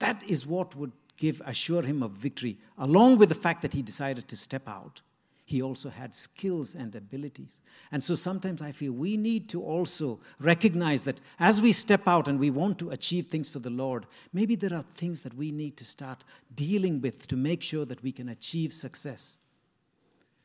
that 0.00 0.22
is 0.28 0.46
what 0.46 0.74
would 0.76 0.92
give, 1.16 1.40
assure 1.46 1.82
him 1.82 2.02
of 2.02 2.12
victory, 2.12 2.58
along 2.78 3.18
with 3.18 3.28
the 3.28 3.34
fact 3.34 3.62
that 3.62 3.72
he 3.72 3.82
decided 3.82 4.26
to 4.28 4.36
step 4.36 4.68
out. 4.68 5.02
He 5.44 5.62
also 5.62 5.90
had 5.90 6.14
skills 6.14 6.76
and 6.76 6.94
abilities. 6.94 7.60
And 7.90 8.04
so 8.04 8.14
sometimes 8.14 8.62
I 8.62 8.70
feel 8.70 8.92
we 8.92 9.16
need 9.16 9.48
to 9.48 9.60
also 9.60 10.20
recognize 10.38 11.02
that 11.04 11.20
as 11.40 11.60
we 11.60 11.72
step 11.72 12.06
out 12.06 12.28
and 12.28 12.38
we 12.38 12.50
want 12.50 12.78
to 12.78 12.90
achieve 12.90 13.26
things 13.26 13.48
for 13.48 13.58
the 13.58 13.68
Lord, 13.68 14.06
maybe 14.32 14.54
there 14.54 14.72
are 14.72 14.82
things 14.82 15.22
that 15.22 15.34
we 15.34 15.50
need 15.50 15.76
to 15.78 15.84
start 15.84 16.24
dealing 16.54 17.00
with 17.00 17.26
to 17.26 17.36
make 17.36 17.62
sure 17.62 17.84
that 17.84 18.02
we 18.02 18.12
can 18.12 18.28
achieve 18.28 18.72
success. 18.72 19.38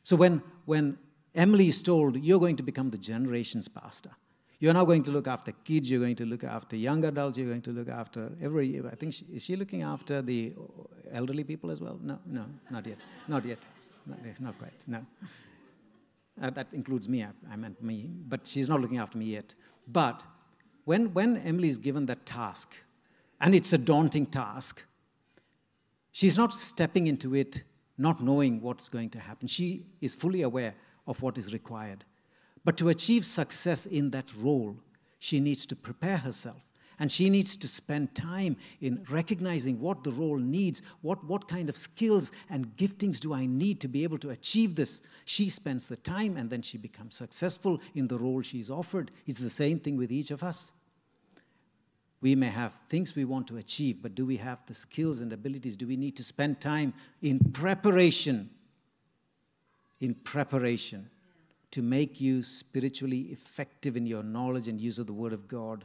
So 0.02 0.16
when, 0.16 0.42
when 0.66 0.98
Emily 1.36 1.68
is 1.68 1.84
told, 1.84 2.18
You're 2.18 2.40
going 2.40 2.56
to 2.56 2.64
become 2.64 2.90
the 2.90 2.98
generations 2.98 3.68
pastor, 3.68 4.12
you're 4.60 4.74
now 4.74 4.86
going 4.86 5.04
to 5.04 5.12
look 5.12 5.28
after 5.28 5.52
kids, 5.52 5.90
you're 5.90 6.00
going 6.00 6.16
to 6.16 6.26
look 6.26 6.44
after 6.44 6.76
young 6.76 7.04
adults, 7.06 7.38
you're 7.38 7.48
going 7.48 7.62
to 7.64 7.72
look 7.72 7.90
after 7.90 8.32
every. 8.42 8.82
I 8.86 8.96
think, 8.96 9.14
she, 9.14 9.26
is 9.34 9.44
she 9.44 9.56
looking 9.56 9.84
after 9.84 10.22
the 10.22 10.54
elderly 11.12 11.44
people 11.44 11.72
as 11.72 11.82
well? 11.82 12.00
No, 12.02 12.20
no, 12.26 12.46
not 12.70 12.86
yet. 12.86 12.98
Not 13.28 13.46
yet. 13.46 13.66
Not, 14.06 14.20
not 14.40 14.58
quite, 14.58 14.84
no. 14.88 15.06
Uh, 16.42 16.50
that 16.50 16.68
includes 16.74 17.08
me, 17.08 17.24
I, 17.24 17.30
I, 17.52 17.56
meant 17.56 17.82
me, 17.82 18.10
but 18.28 18.46
she's 18.46 18.68
not 18.68 18.82
looking 18.82 18.98
after 18.98 19.18
me 19.18 19.26
yet. 19.26 19.54
But 19.88 20.24
when, 20.84 21.14
when 21.14 21.38
Emily 21.38 21.70
is 21.70 21.78
given 21.78 22.06
that 22.08 22.26
task, 22.26 22.76
and 23.42 23.56
it's 23.56 23.74
a 23.74 23.78
daunting 23.78 24.26
task, 24.26 24.84
she's 26.12 26.38
not 26.38 26.54
stepping 26.54 27.08
into 27.08 27.36
it 27.36 27.64
not 27.98 28.22
knowing 28.22 28.62
what's 28.62 28.90
going 28.90 29.10
to 29.12 29.20
happen. 29.20 29.48
She 29.48 29.86
is 30.02 30.16
fully 30.16 30.42
aware 30.42 30.76
of 31.08 31.22
what 31.22 31.38
is 31.38 31.54
required. 31.54 32.04
But 32.66 32.78
to 32.78 32.90
achieve 32.90 33.26
success 33.26 33.86
in 33.86 34.10
that 34.10 34.32
role, 34.36 34.76
she 35.20 35.40
needs 35.40 35.66
to 35.68 35.76
prepare 35.76 36.18
herself. 36.18 36.62
And 36.98 37.12
she 37.12 37.30
needs 37.30 37.58
to 37.58 37.68
spend 37.68 38.16
time 38.16 38.56
in 38.80 39.06
recognizing 39.10 39.80
what 39.82 40.04
the 40.04 40.12
role 40.12 40.38
needs, 40.38 40.82
what, 41.02 41.24
what 41.26 41.48
kind 41.48 41.70
of 41.70 41.76
skills 41.76 42.32
and 42.50 42.76
giftings 42.78 43.20
do 43.20 43.34
I 43.34 43.46
need 43.46 43.82
to 43.82 43.90
be 43.90 44.04
able 44.04 44.18
to 44.20 44.30
achieve 44.30 44.76
this. 44.76 45.02
She 45.26 45.50
spends 45.50 45.88
the 45.88 45.98
time 45.98 46.38
and 46.38 46.50
then 46.50 46.62
she 46.62 46.78
becomes 46.78 47.16
successful 47.16 47.82
in 47.96 48.08
the 48.08 48.18
role 48.18 48.42
she's 48.42 48.72
offered. 48.72 49.12
It's 49.28 49.40
the 49.40 49.50
same 49.50 49.80
thing 49.80 49.98
with 49.98 50.12
each 50.12 50.32
of 50.32 50.42
us. 50.42 50.72
We 52.22 52.34
may 52.34 52.48
have 52.48 52.72
things 52.88 53.14
we 53.14 53.26
want 53.26 53.48
to 53.48 53.58
achieve, 53.58 54.02
but 54.02 54.16
do 54.16 54.26
we 54.26 54.38
have 54.38 54.66
the 54.66 54.74
skills 54.74 55.20
and 55.20 55.34
abilities? 55.34 55.76
Do 55.76 55.86
we 55.86 55.98
need 55.98 56.16
to 56.16 56.24
spend 56.24 56.62
time 56.62 56.94
in 57.22 57.40
preparation? 57.52 58.50
In 60.00 60.16
preparation 60.16 61.10
to 61.76 61.82
make 61.82 62.22
you 62.22 62.42
spiritually 62.42 63.28
effective 63.32 63.98
in 63.98 64.06
your 64.06 64.24
knowledge 64.24 64.70
and 64.70 64.80
use 64.80 64.98
of 64.98 65.08
the 65.08 65.14
Word 65.14 65.34
of 65.34 65.46
God? 65.46 65.84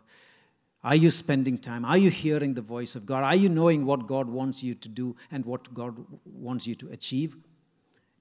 Are 0.85 0.95
you 0.95 1.11
spending 1.11 1.59
time? 1.59 1.85
Are 1.85 1.99
you 1.99 2.11
hearing 2.11 2.55
the 2.55 2.63
voice 2.63 2.95
of 2.95 3.05
God? 3.05 3.25
Are 3.25 3.35
you 3.35 3.49
knowing 3.49 3.85
what 3.85 4.07
God 4.07 4.29
wants 4.29 4.63
you 4.63 4.77
to 4.77 4.89
do 4.89 5.17
and 5.33 5.45
what 5.45 5.75
God 5.75 5.97
wants 6.25 6.65
you 6.65 6.77
to 6.77 6.93
achieve? 6.93 7.37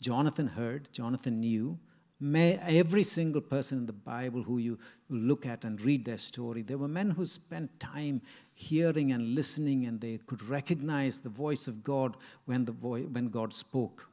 Jonathan 0.02 0.48
heard, 0.48 0.90
Jonathan 0.92 1.42
knew. 1.42 1.78
May 2.20 2.56
every 2.56 3.04
single 3.04 3.40
person 3.40 3.78
in 3.78 3.86
the 3.86 3.94
Bible 3.94 4.42
who 4.42 4.58
you 4.58 4.80
look 5.08 5.46
at 5.46 5.64
and 5.64 5.80
read 5.80 6.06
their 6.06 6.18
story, 6.18 6.64
there 6.64 6.80
were 6.80 6.88
men 6.88 7.12
who 7.12 7.24
spent 7.24 7.80
time 7.80 8.20
hearing 8.56 9.12
and 9.12 9.36
listening, 9.36 9.86
and 9.86 10.02
they 10.02 10.18
could 10.26 10.42
recognize 10.50 11.20
the 11.20 11.30
voice 11.30 11.68
of 11.68 11.84
God 11.84 12.18
when, 12.46 12.66
the 12.66 12.72
voice, 12.72 13.06
when 13.12 13.28
God 13.28 13.54
spoke. 13.54 14.10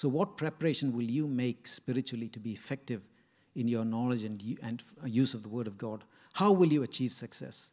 So, 0.00 0.08
what 0.08 0.38
preparation 0.38 0.96
will 0.96 1.10
you 1.10 1.26
make 1.26 1.66
spiritually 1.66 2.30
to 2.30 2.40
be 2.40 2.52
effective 2.52 3.02
in 3.54 3.68
your 3.68 3.84
knowledge 3.84 4.24
and, 4.24 4.42
and 4.62 4.82
use 5.04 5.34
of 5.34 5.42
the 5.42 5.50
Word 5.50 5.66
of 5.66 5.76
God? 5.76 6.04
How 6.32 6.52
will 6.52 6.72
you 6.72 6.82
achieve 6.82 7.12
success? 7.12 7.72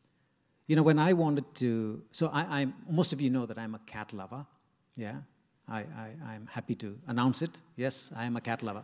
You 0.65 0.75
know, 0.75 0.83
when 0.83 0.99
I 0.99 1.13
wanted 1.13 1.45
to, 1.55 2.03
so 2.11 2.27
I, 2.33 2.63
am 2.63 2.73
most 2.89 3.13
of 3.13 3.21
you 3.21 3.29
know 3.29 3.45
that 3.45 3.57
I'm 3.57 3.75
a 3.75 3.79
cat 3.85 4.11
lover. 4.11 4.45
Yeah, 4.97 5.19
I, 5.69 5.79
I, 5.79 6.09
I'm 6.25 6.49
happy 6.51 6.75
to 6.75 6.99
announce 7.07 7.41
it. 7.41 7.61
Yes, 7.77 8.11
I 8.13 8.25
am 8.25 8.35
a 8.35 8.41
cat 8.41 8.61
lover. 8.61 8.83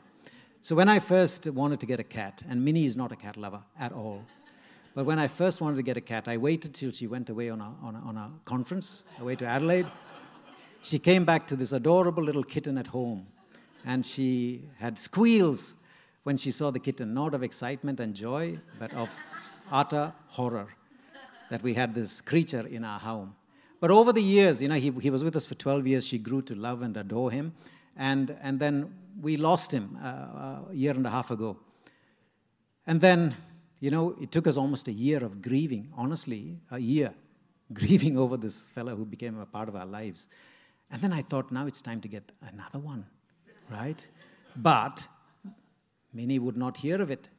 So 0.62 0.74
when 0.74 0.88
I 0.88 1.00
first 1.00 1.46
wanted 1.46 1.82
to 1.82 1.86
get 1.86 2.00
a 2.00 2.10
cat, 2.20 2.44
and 2.48 2.64
Minnie 2.64 2.86
is 2.86 2.96
not 2.96 3.12
a 3.12 3.18
cat 3.18 3.36
lover 3.36 3.62
at 3.78 3.92
all, 3.92 4.24
but 4.96 5.04
when 5.04 5.20
I 5.20 5.28
first 5.28 5.60
wanted 5.60 5.76
to 5.76 5.84
get 5.84 5.98
a 5.98 6.06
cat, 6.14 6.30
I 6.30 6.38
waited 6.38 6.74
till 6.74 6.94
she 6.94 7.08
went 7.08 7.30
away 7.30 7.50
on 7.50 7.60
a, 7.60 7.76
on 7.84 7.96
a, 7.98 8.00
on 8.08 8.16
a 8.16 8.32
conference, 8.46 9.04
away 9.20 9.36
to 9.36 9.46
Adelaide 9.46 9.88
she 10.84 11.00
came 11.00 11.24
back 11.24 11.48
to 11.48 11.56
this 11.56 11.72
adorable 11.72 12.22
little 12.22 12.44
kitten 12.44 12.78
at 12.78 12.88
home, 12.88 13.26
and 13.86 14.06
she 14.06 14.70
had 14.78 14.98
squeals 14.98 15.76
when 16.24 16.38
she 16.38 16.52
saw 16.52 16.72
the 16.72 16.80
kitten, 16.80 17.14
not 17.14 17.34
of 17.34 17.44
excitement 17.44 18.00
and 18.00 18.14
joy, 18.14 18.58
but 18.80 18.94
of 18.94 19.10
utter 19.72 20.14
horror 20.28 20.68
that 21.50 21.62
we 21.62 21.74
had 21.74 21.94
this 21.94 22.22
creature 22.22 22.66
in 22.68 22.84
our 22.84 23.00
home. 23.00 23.36
But 23.80 23.92
over 23.92 24.14
the 24.14 24.24
years, 24.24 24.62
you 24.62 24.70
know, 24.70 24.76
he, 24.76 24.92
he 25.02 25.10
was 25.10 25.24
with 25.24 25.36
us 25.36 25.46
for 25.46 25.56
12 25.56 25.86
years. 25.88 26.08
She 26.08 26.18
grew 26.18 26.42
to 26.44 26.56
love 26.56 26.82
and 26.82 26.96
adore 26.96 27.32
him. 27.32 27.54
And, 27.98 28.36
and 28.42 28.60
then 28.60 28.94
we 29.22 29.38
lost 29.38 29.72
him 29.72 29.98
uh, 30.02 30.08
a 30.08 30.68
year 30.72 30.94
and 30.94 31.06
a 31.06 31.10
half 31.10 31.32
ago. 31.32 31.58
And 32.88 33.00
then, 33.02 33.36
you 33.80 33.92
know, 33.92 34.16
it 34.22 34.32
took 34.32 34.48
us 34.48 34.58
almost 34.58 34.88
a 34.88 34.92
year 34.92 35.24
of 35.24 35.42
grieving, 35.42 35.90
honestly, 35.96 36.58
a 36.72 36.80
year, 36.80 37.14
grieving 37.74 38.18
over 38.18 38.38
this 38.38 38.70
fellow 38.70 38.96
who 38.96 39.06
became 39.06 39.38
a 39.40 39.46
part 39.46 39.68
of 39.68 39.76
our 39.76 39.86
lives. 39.86 40.28
And 40.90 41.02
then 41.02 41.12
I 41.12 41.22
thought, 41.22 41.52
now 41.52 41.66
it's 41.66 41.82
time 41.82 42.02
to 42.02 42.08
get 42.08 42.32
another 42.42 42.80
one, 42.80 43.06
right? 43.70 44.08
But 44.56 45.08
Minnie 46.14 46.40
would 46.40 46.58
not 46.58 46.78
hear 46.78 47.02
of 47.02 47.10
it. 47.10 47.30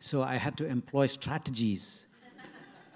So 0.00 0.22
I 0.22 0.36
had 0.36 0.56
to 0.58 0.66
employ 0.66 1.06
strategies. 1.06 2.06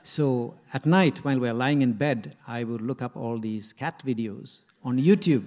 So 0.03 0.55
at 0.73 0.87
night, 0.87 1.19
while 1.25 1.39
we 1.39 1.49
are 1.49 1.55
lying 1.55 1.83
in 1.83 1.93
bed, 1.93 2.37
I 2.47 2.65
would 2.65 2.81
look 2.81 3.03
up 3.03 3.17
all 3.17 3.39
these 3.39 3.73
cat 3.73 4.03
videos 4.05 4.61
on 4.85 4.99
YouTube 4.99 5.45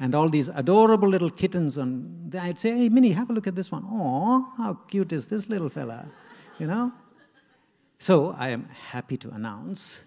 and 0.00 0.14
all 0.14 0.28
these 0.28 0.48
adorable 0.48 1.08
little 1.08 1.30
kittens. 1.30 1.76
And 1.76 2.34
I'd 2.34 2.58
say, 2.58 2.70
hey, 2.76 2.88
Minnie, 2.88 3.12
have 3.12 3.30
a 3.30 3.32
look 3.32 3.46
at 3.46 3.54
this 3.54 3.70
one. 3.70 3.84
Oh, 3.88 4.52
how 4.56 4.74
cute 4.88 5.12
is 5.12 5.26
this 5.26 5.48
little 5.48 5.68
fella? 5.68 6.06
You 6.58 6.66
know? 6.66 6.92
So 7.98 8.34
I 8.38 8.48
am 8.48 8.68
happy 8.90 9.18
to 9.18 9.30
announce 9.30 10.04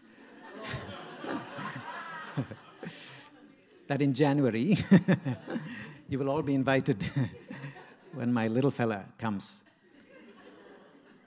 that 3.87 4.01
in 4.01 4.13
January, 4.13 4.77
you 6.09 6.19
will 6.19 6.29
all 6.29 6.41
be 6.41 6.53
invited 6.53 7.03
when 8.13 8.31
my 8.31 8.47
little 8.47 8.71
fella 8.71 9.05
comes. 9.17 9.63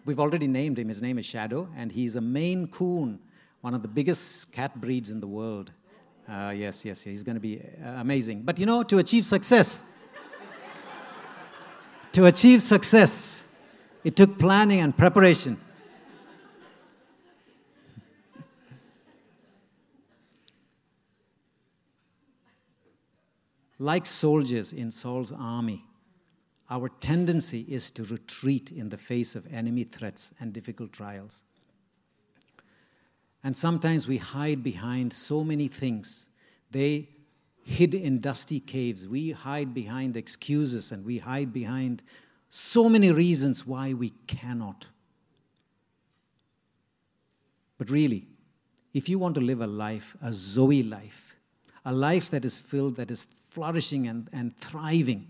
We've 0.05 0.21
already 0.21 0.47
named 0.47 0.79
him. 0.79 0.89
His 0.89 1.03
name 1.03 1.19
is 1.19 1.27
Shadow, 1.27 1.69
and 1.77 1.91
he's 1.91 2.15
a 2.17 2.21
Maine 2.21 2.69
Coon, 2.69 3.19
one 3.61 3.75
of 3.75 3.83
the 3.83 3.89
biggest 3.89 4.53
cat 4.53 4.81
breeds 4.81 5.11
in 5.11 5.19
the 5.19 5.27
world. 5.27 5.73
Uh, 6.29 6.53
yes, 6.57 6.85
yes, 6.85 7.03
he's 7.03 7.23
going 7.23 7.35
to 7.35 7.41
be 7.41 7.61
uh, 7.85 8.01
amazing. 8.01 8.43
But 8.43 8.59
you 8.59 8.67
know, 8.67 8.83
to 8.85 8.99
achieve 8.99 9.27
success, 9.27 9.85
to 12.13 12.27
achieve 12.27 12.63
success, 12.63 13.49
it 14.05 14.15
took 14.15 14.39
planning 14.39 14.81
and 14.81 14.97
preparation. 14.97 15.61
Like 23.79 24.07
soldiers 24.07 24.73
in 24.73 24.91
Saul's 24.91 25.33
army, 25.33 25.85
our 26.71 26.89
tendency 26.89 27.67
is 27.69 27.91
to 27.93 28.05
retreat 28.05 28.73
in 28.73 28.89
the 28.89 28.97
face 28.97 29.37
of 29.37 29.47
enemy 29.53 29.85
threats 29.85 30.33
and 30.41 30.53
difficult 30.53 30.93
trials. 30.93 31.45
And 33.45 33.57
sometimes 33.57 34.09
we 34.09 34.17
hide 34.17 34.63
behind 34.63 35.13
so 35.13 35.45
many 35.45 35.69
things 35.69 36.29
They 36.71 37.09
hid 37.63 37.95
in 37.95 38.21
dusty 38.21 38.61
caves. 38.61 39.07
We 39.09 39.33
hide 39.33 39.75
behind 39.75 40.17
excuses 40.17 40.93
and 40.93 41.05
we 41.05 41.19
hide 41.19 41.53
behind 41.53 42.03
so 42.49 42.89
many 42.89 43.11
reasons 43.11 43.67
why 43.67 43.93
we 43.93 44.11
cannot. 44.27 44.87
But 47.79 47.91
really, 47.91 48.27
if 48.95 49.09
you 49.09 49.19
want 49.19 49.35
to 49.35 49.41
live 49.41 49.61
a 49.61 49.67
life, 49.67 50.17
a 50.23 50.33
Zoe 50.33 50.83
life, 50.83 51.37
a 51.85 51.93
life 51.93 52.31
that 52.31 52.45
is 52.45 52.59
filled, 52.59 52.97
that 52.97 53.11
is 53.11 53.27
flourishing 53.57 54.07
and, 54.07 54.29
and 54.35 54.55
thriving, 54.59 55.27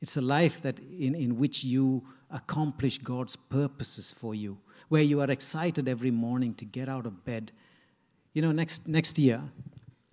it's 0.00 0.16
a 0.16 0.20
life 0.20 0.62
that 0.62 0.78
in, 0.78 1.16
in 1.16 1.36
which 1.36 1.64
you 1.64 2.04
accomplish 2.30 2.98
God's 2.98 3.34
purposes 3.34 4.14
for 4.16 4.32
you, 4.32 4.56
where 4.90 5.02
you 5.02 5.20
are 5.20 5.28
excited 5.28 5.88
every 5.88 6.12
morning 6.12 6.54
to 6.54 6.64
get 6.64 6.88
out 6.88 7.04
of 7.04 7.24
bed. 7.24 7.50
You 8.32 8.42
know, 8.42 8.52
next, 8.52 8.86
next 8.86 9.18
year, 9.18 9.42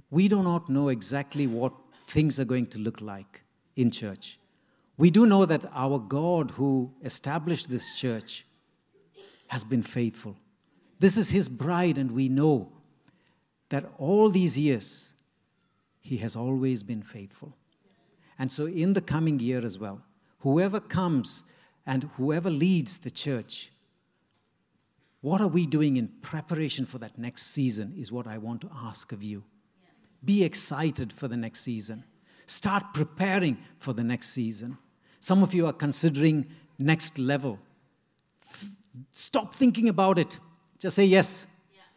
we 0.10 0.28
do 0.28 0.42
not 0.42 0.72
know 0.72 0.90
exactly 0.90 1.46
what 1.46 1.72
things 2.08 2.40
are 2.40 2.46
going 2.46 2.66
to 2.66 2.80
look 2.80 3.00
like 3.00 3.44
in 3.76 3.92
church. 3.92 4.40
We 4.98 5.12
do 5.12 5.28
know 5.28 5.46
that 5.46 5.64
our 5.72 6.00
God 6.00 6.50
who 6.50 6.92
established 7.04 7.70
this 7.70 7.96
church 8.00 8.48
has 9.50 9.64
been 9.64 9.84
faithful. 9.84 10.36
This 10.98 11.16
is 11.16 11.30
his 11.30 11.48
bride, 11.48 12.00
and 12.00 12.10
we 12.10 12.28
know 12.28 12.72
that 13.70 13.86
all 14.00 14.32
these 14.32 14.58
years, 14.58 15.11
he 16.02 16.18
has 16.18 16.36
always 16.36 16.84
been 16.84 17.02
faithful. 17.02 17.56
And 18.38 18.52
so, 18.52 18.66
in 18.66 18.94
the 18.94 19.02
coming 19.02 19.40
year 19.40 19.64
as 19.64 19.78
well, 19.78 20.02
whoever 20.40 20.80
comes 20.80 21.44
and 21.86 22.10
whoever 22.18 22.50
leads 22.50 22.98
the 22.98 23.12
church, 23.12 23.72
what 25.22 25.40
are 25.40 25.48
we 25.48 25.68
doing 25.68 25.98
in 25.98 26.08
preparation 26.22 26.86
for 26.86 26.98
that 26.98 27.18
next 27.18 27.44
season 27.44 27.94
is 27.96 28.12
what 28.12 28.26
I 28.26 28.40
want 28.40 28.62
to 28.62 28.72
ask 28.76 29.12
of 29.12 29.22
you. 29.22 29.44
Be 30.26 30.44
excited 30.44 31.14
for 31.14 31.28
the 31.28 31.38
next 31.38 31.62
season. 31.62 32.04
Start 32.48 32.94
preparing 32.94 33.58
for 33.78 33.94
the 33.94 34.04
next 34.04 34.30
season. 34.30 34.78
Some 35.20 35.44
of 35.44 35.54
you 35.54 35.68
are 35.68 35.74
considering 35.74 36.48
next 36.80 37.20
level. 37.20 37.60
Stop 39.12 39.56
thinking 39.56 39.90
about 39.90 40.18
it. 40.18 40.40
Just 40.80 40.96
say 40.96 41.06
yes. 41.06 41.46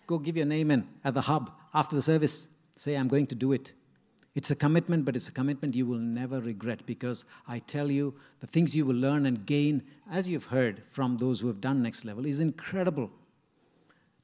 Go 0.06 0.18
give 0.18 0.36
your 0.36 0.46
name 0.46 0.70
in 0.70 0.86
at 1.02 1.14
the 1.14 1.22
hub 1.22 1.50
after 1.72 1.96
the 1.96 2.02
service. 2.02 2.48
Say, 2.76 2.94
I'm 2.94 3.08
going 3.08 3.26
to 3.28 3.34
do 3.34 3.52
it. 3.52 3.72
It's 4.34 4.50
a 4.50 4.56
commitment, 4.56 5.04
but 5.04 5.14
it's 5.14 5.28
a 5.28 5.32
commitment 5.32 5.76
you 5.76 5.86
will 5.86 5.98
never 5.98 6.40
regret 6.40 6.84
because 6.86 7.24
I 7.46 7.60
tell 7.60 7.90
you, 7.90 8.14
the 8.40 8.48
things 8.48 8.74
you 8.74 8.84
will 8.84 8.96
learn 8.96 9.26
and 9.26 9.46
gain, 9.46 9.82
as 10.10 10.28
you've 10.28 10.46
heard 10.46 10.82
from 10.90 11.16
those 11.16 11.40
who 11.40 11.46
have 11.46 11.60
done 11.60 11.82
next 11.82 12.04
level, 12.04 12.26
is 12.26 12.40
incredible. 12.40 13.10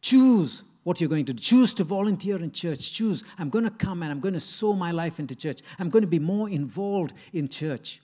Choose 0.03 0.65
what 0.83 1.01
you're 1.01 1.11
going 1.11 1.27
to 1.27 1.33
do. 1.33 1.41
Choose 1.41 1.75
to 1.75 1.85
volunteer 1.85 2.37
in 2.37 2.51
church. 2.51 2.93
Choose, 2.93 3.23
I'm 3.39 3.51
going 3.51 3.65
to 3.65 3.71
come 3.71 4.03
and 4.03 4.11
I'm 4.11 4.19
going 4.19 4.35
to 4.35 4.41
sow 4.41 4.75
my 4.75 4.91
life 4.91 5.21
into 5.21 5.37
church. 5.37 5.61
I'm 5.79 5.91
going 5.91 6.03
to 6.03 6.09
be 6.09 6.19
more 6.19 6.49
involved 6.49 7.13
in 7.33 7.49
church. 7.49 8.01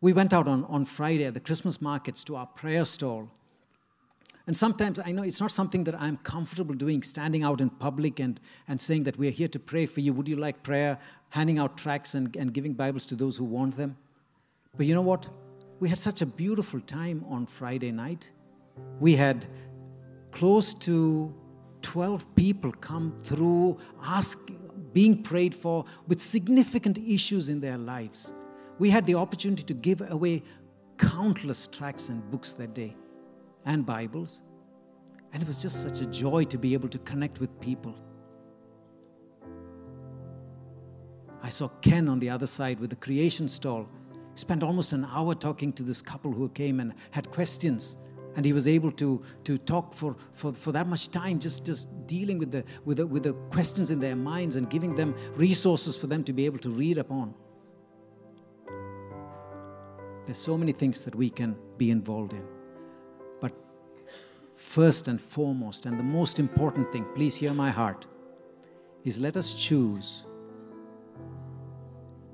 We 0.00 0.14
went 0.14 0.32
out 0.32 0.48
on, 0.48 0.64
on 0.64 0.86
Friday 0.86 1.24
at 1.24 1.34
the 1.34 1.40
Christmas 1.40 1.82
markets 1.82 2.24
to 2.24 2.36
our 2.36 2.46
prayer 2.46 2.86
stall. 2.86 3.28
And 4.46 4.56
sometimes 4.56 4.98
I 4.98 5.12
know 5.12 5.22
it's 5.22 5.40
not 5.40 5.50
something 5.50 5.84
that 5.84 6.00
I'm 6.00 6.16
comfortable 6.18 6.74
doing, 6.74 7.02
standing 7.02 7.42
out 7.42 7.60
in 7.60 7.70
public 7.70 8.20
and, 8.20 8.40
and 8.68 8.80
saying 8.80 9.04
that 9.04 9.18
we're 9.18 9.30
here 9.30 9.48
to 9.48 9.58
pray 9.58 9.86
for 9.86 10.00
you. 10.00 10.12
Would 10.14 10.28
you 10.28 10.36
like 10.36 10.62
prayer? 10.62 10.98
Handing 11.28 11.58
out 11.58 11.76
tracts 11.76 12.14
and, 12.14 12.34
and 12.36 12.52
giving 12.52 12.72
Bibles 12.72 13.06
to 13.06 13.14
those 13.14 13.36
who 13.36 13.44
want 13.44 13.76
them. 13.76 13.96
But 14.76 14.86
you 14.86 14.94
know 14.94 15.02
what? 15.02 15.28
We 15.78 15.88
had 15.88 15.98
such 15.98 16.22
a 16.22 16.26
beautiful 16.26 16.80
time 16.80 17.24
on 17.28 17.46
Friday 17.46 17.92
night. 17.92 18.32
We 18.98 19.14
had 19.14 19.46
close 20.32 20.74
to 20.74 21.34
12 21.82 22.34
people 22.34 22.72
come 22.72 23.14
through, 23.22 23.78
asking, 24.02 24.58
being 24.92 25.22
prayed 25.22 25.54
for 25.54 25.84
with 26.08 26.20
significant 26.20 26.98
issues 26.98 27.48
in 27.48 27.60
their 27.60 27.78
lives. 27.78 28.34
We 28.78 28.90
had 28.90 29.06
the 29.06 29.14
opportunity 29.14 29.62
to 29.64 29.74
give 29.74 30.02
away 30.10 30.42
countless 30.98 31.66
tracts 31.66 32.08
and 32.08 32.28
books 32.30 32.54
that 32.54 32.74
day 32.74 32.96
and 33.66 33.84
Bibles. 33.84 34.42
And 35.32 35.42
it 35.42 35.46
was 35.46 35.62
just 35.62 35.82
such 35.82 36.00
a 36.00 36.06
joy 36.06 36.44
to 36.44 36.58
be 36.58 36.74
able 36.74 36.88
to 36.88 36.98
connect 36.98 37.40
with 37.40 37.58
people. 37.60 37.94
I 41.42 41.48
saw 41.48 41.68
Ken 41.80 42.08
on 42.08 42.18
the 42.18 42.28
other 42.28 42.46
side 42.46 42.80
with 42.80 42.90
the 42.90 42.96
creation 42.96 43.48
stall. 43.48 43.88
He 44.34 44.40
Spent 44.40 44.62
almost 44.62 44.92
an 44.92 45.06
hour 45.10 45.34
talking 45.34 45.72
to 45.74 45.82
this 45.82 46.02
couple 46.02 46.32
who 46.32 46.48
came 46.50 46.80
and 46.80 46.94
had 47.10 47.30
questions 47.30 47.96
and 48.36 48.44
he 48.44 48.52
was 48.52 48.68
able 48.68 48.92
to, 48.92 49.22
to 49.44 49.58
talk 49.58 49.92
for, 49.92 50.16
for, 50.34 50.52
for 50.52 50.70
that 50.72 50.86
much 50.86 51.10
time 51.10 51.38
just, 51.38 51.64
just 51.64 51.88
dealing 52.06 52.38
with 52.38 52.52
the, 52.52 52.64
with, 52.84 52.98
the, 52.98 53.06
with 53.06 53.24
the 53.24 53.32
questions 53.50 53.90
in 53.90 53.98
their 53.98 54.14
minds 54.14 54.56
and 54.56 54.70
giving 54.70 54.94
them 54.94 55.14
resources 55.34 55.96
for 55.96 56.06
them 56.06 56.22
to 56.24 56.32
be 56.32 56.46
able 56.46 56.58
to 56.58 56.70
read 56.70 56.98
upon 56.98 57.34
there's 60.26 60.38
so 60.38 60.56
many 60.56 60.70
things 60.70 61.02
that 61.02 61.12
we 61.12 61.28
can 61.28 61.56
be 61.76 61.90
involved 61.90 62.32
in 62.32 62.46
first 64.60 65.08
and 65.08 65.20
foremost 65.20 65.86
and 65.86 65.98
the 65.98 66.04
most 66.04 66.38
important 66.38 66.92
thing 66.92 67.04
please 67.14 67.34
hear 67.34 67.54
my 67.54 67.70
heart 67.70 68.06
is 69.04 69.18
let 69.18 69.36
us 69.36 69.54
choose 69.54 70.26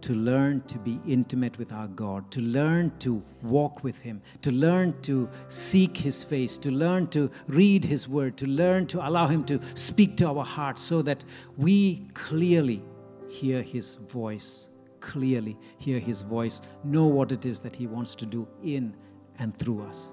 to 0.01 0.12
learn 0.12 0.61
to 0.62 0.79
be 0.79 1.01
intimate 1.07 1.57
with 1.59 1.72
our 1.72 1.89
God, 1.89 2.31
to 2.31 2.41
learn 2.41 2.93
to 2.99 3.22
walk 3.43 3.83
with 3.83 4.01
Him, 4.01 4.22
to 4.43 4.53
learn 4.53 4.95
to 5.03 5.29
seek 5.49 5.97
His 5.97 6.22
face, 6.22 6.59
to 6.59 6.70
learn 6.70 7.09
to 7.09 7.29
read 7.49 7.85
His 7.85 8.07
word, 8.07 8.37
to 8.37 8.47
learn 8.47 8.87
to 8.89 9.09
allow 9.09 9.27
Him 9.27 9.45
to 9.47 9.59
speak 9.74 10.16
to 10.18 10.29
our 10.29 10.45
hearts 10.45 10.83
so 10.83 11.03
that 11.03 11.24
we 11.57 12.07
clearly 12.14 12.85
hear 13.29 13.62
His 13.62 13.97
voice, 13.97 14.70
clearly 15.01 15.57
hear 15.79 15.99
His 15.99 16.22
voice, 16.22 16.61
know 16.85 17.07
what 17.07 17.33
it 17.33 17.45
is 17.45 17.59
that 17.61 17.74
He 17.74 17.89
wants 17.89 18.14
to 18.16 18.27
do 18.27 18.47
in 18.62 18.95
and 19.41 19.57
through 19.57 19.83
us. 19.83 20.12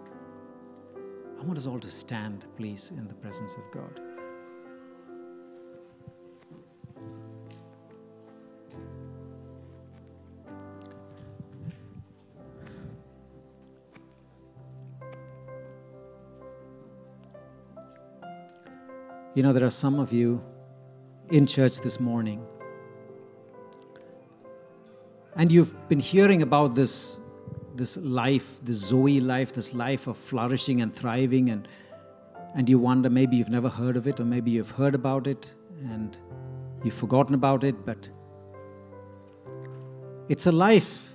I 1.44 1.46
want 1.46 1.58
us 1.58 1.68
all 1.68 1.80
to 1.80 1.92
stand, 1.92 2.46
please, 2.56 2.94
in 2.96 3.06
the 3.06 3.14
presence 3.16 3.56
of 3.56 3.70
God. 3.70 4.00
You 19.36 19.44
know, 19.44 19.52
there 19.52 19.66
are 19.66 19.70
some 19.70 20.00
of 20.00 20.14
you 20.14 20.42
in 21.30 21.46
church 21.46 21.82
this 21.82 22.00
morning, 22.00 22.42
and 25.36 25.52
you've 25.52 25.90
been 25.90 26.00
hearing 26.00 26.42
about 26.42 26.74
this, 26.74 27.20
this 27.76 27.98
life, 27.98 28.60
this 28.64 28.78
Zoe 28.78 29.20
life, 29.20 29.54
this 29.54 29.74
life 29.74 30.08
of 30.08 30.18
flourishing 30.18 30.82
and 30.82 30.94
thriving, 30.94 31.50
and, 31.50 31.68
and 32.56 32.70
you 32.70 32.80
wonder 32.80 33.10
maybe 33.10 33.36
you've 33.38 33.50
never 33.50 33.70
heard 33.70 33.98
of 33.98 34.08
it, 34.08 34.20
or 34.20 34.26
maybe 34.26 34.52
you've 34.52 34.72
heard 34.72 34.96
about 34.96 35.28
it 35.28 35.54
and 35.86 36.18
you've 36.84 36.94
forgotten 36.94 37.36
about 37.36 37.64
it, 37.64 37.86
but 37.86 38.08
it's 40.30 40.48
a 40.48 40.52
life 40.52 41.10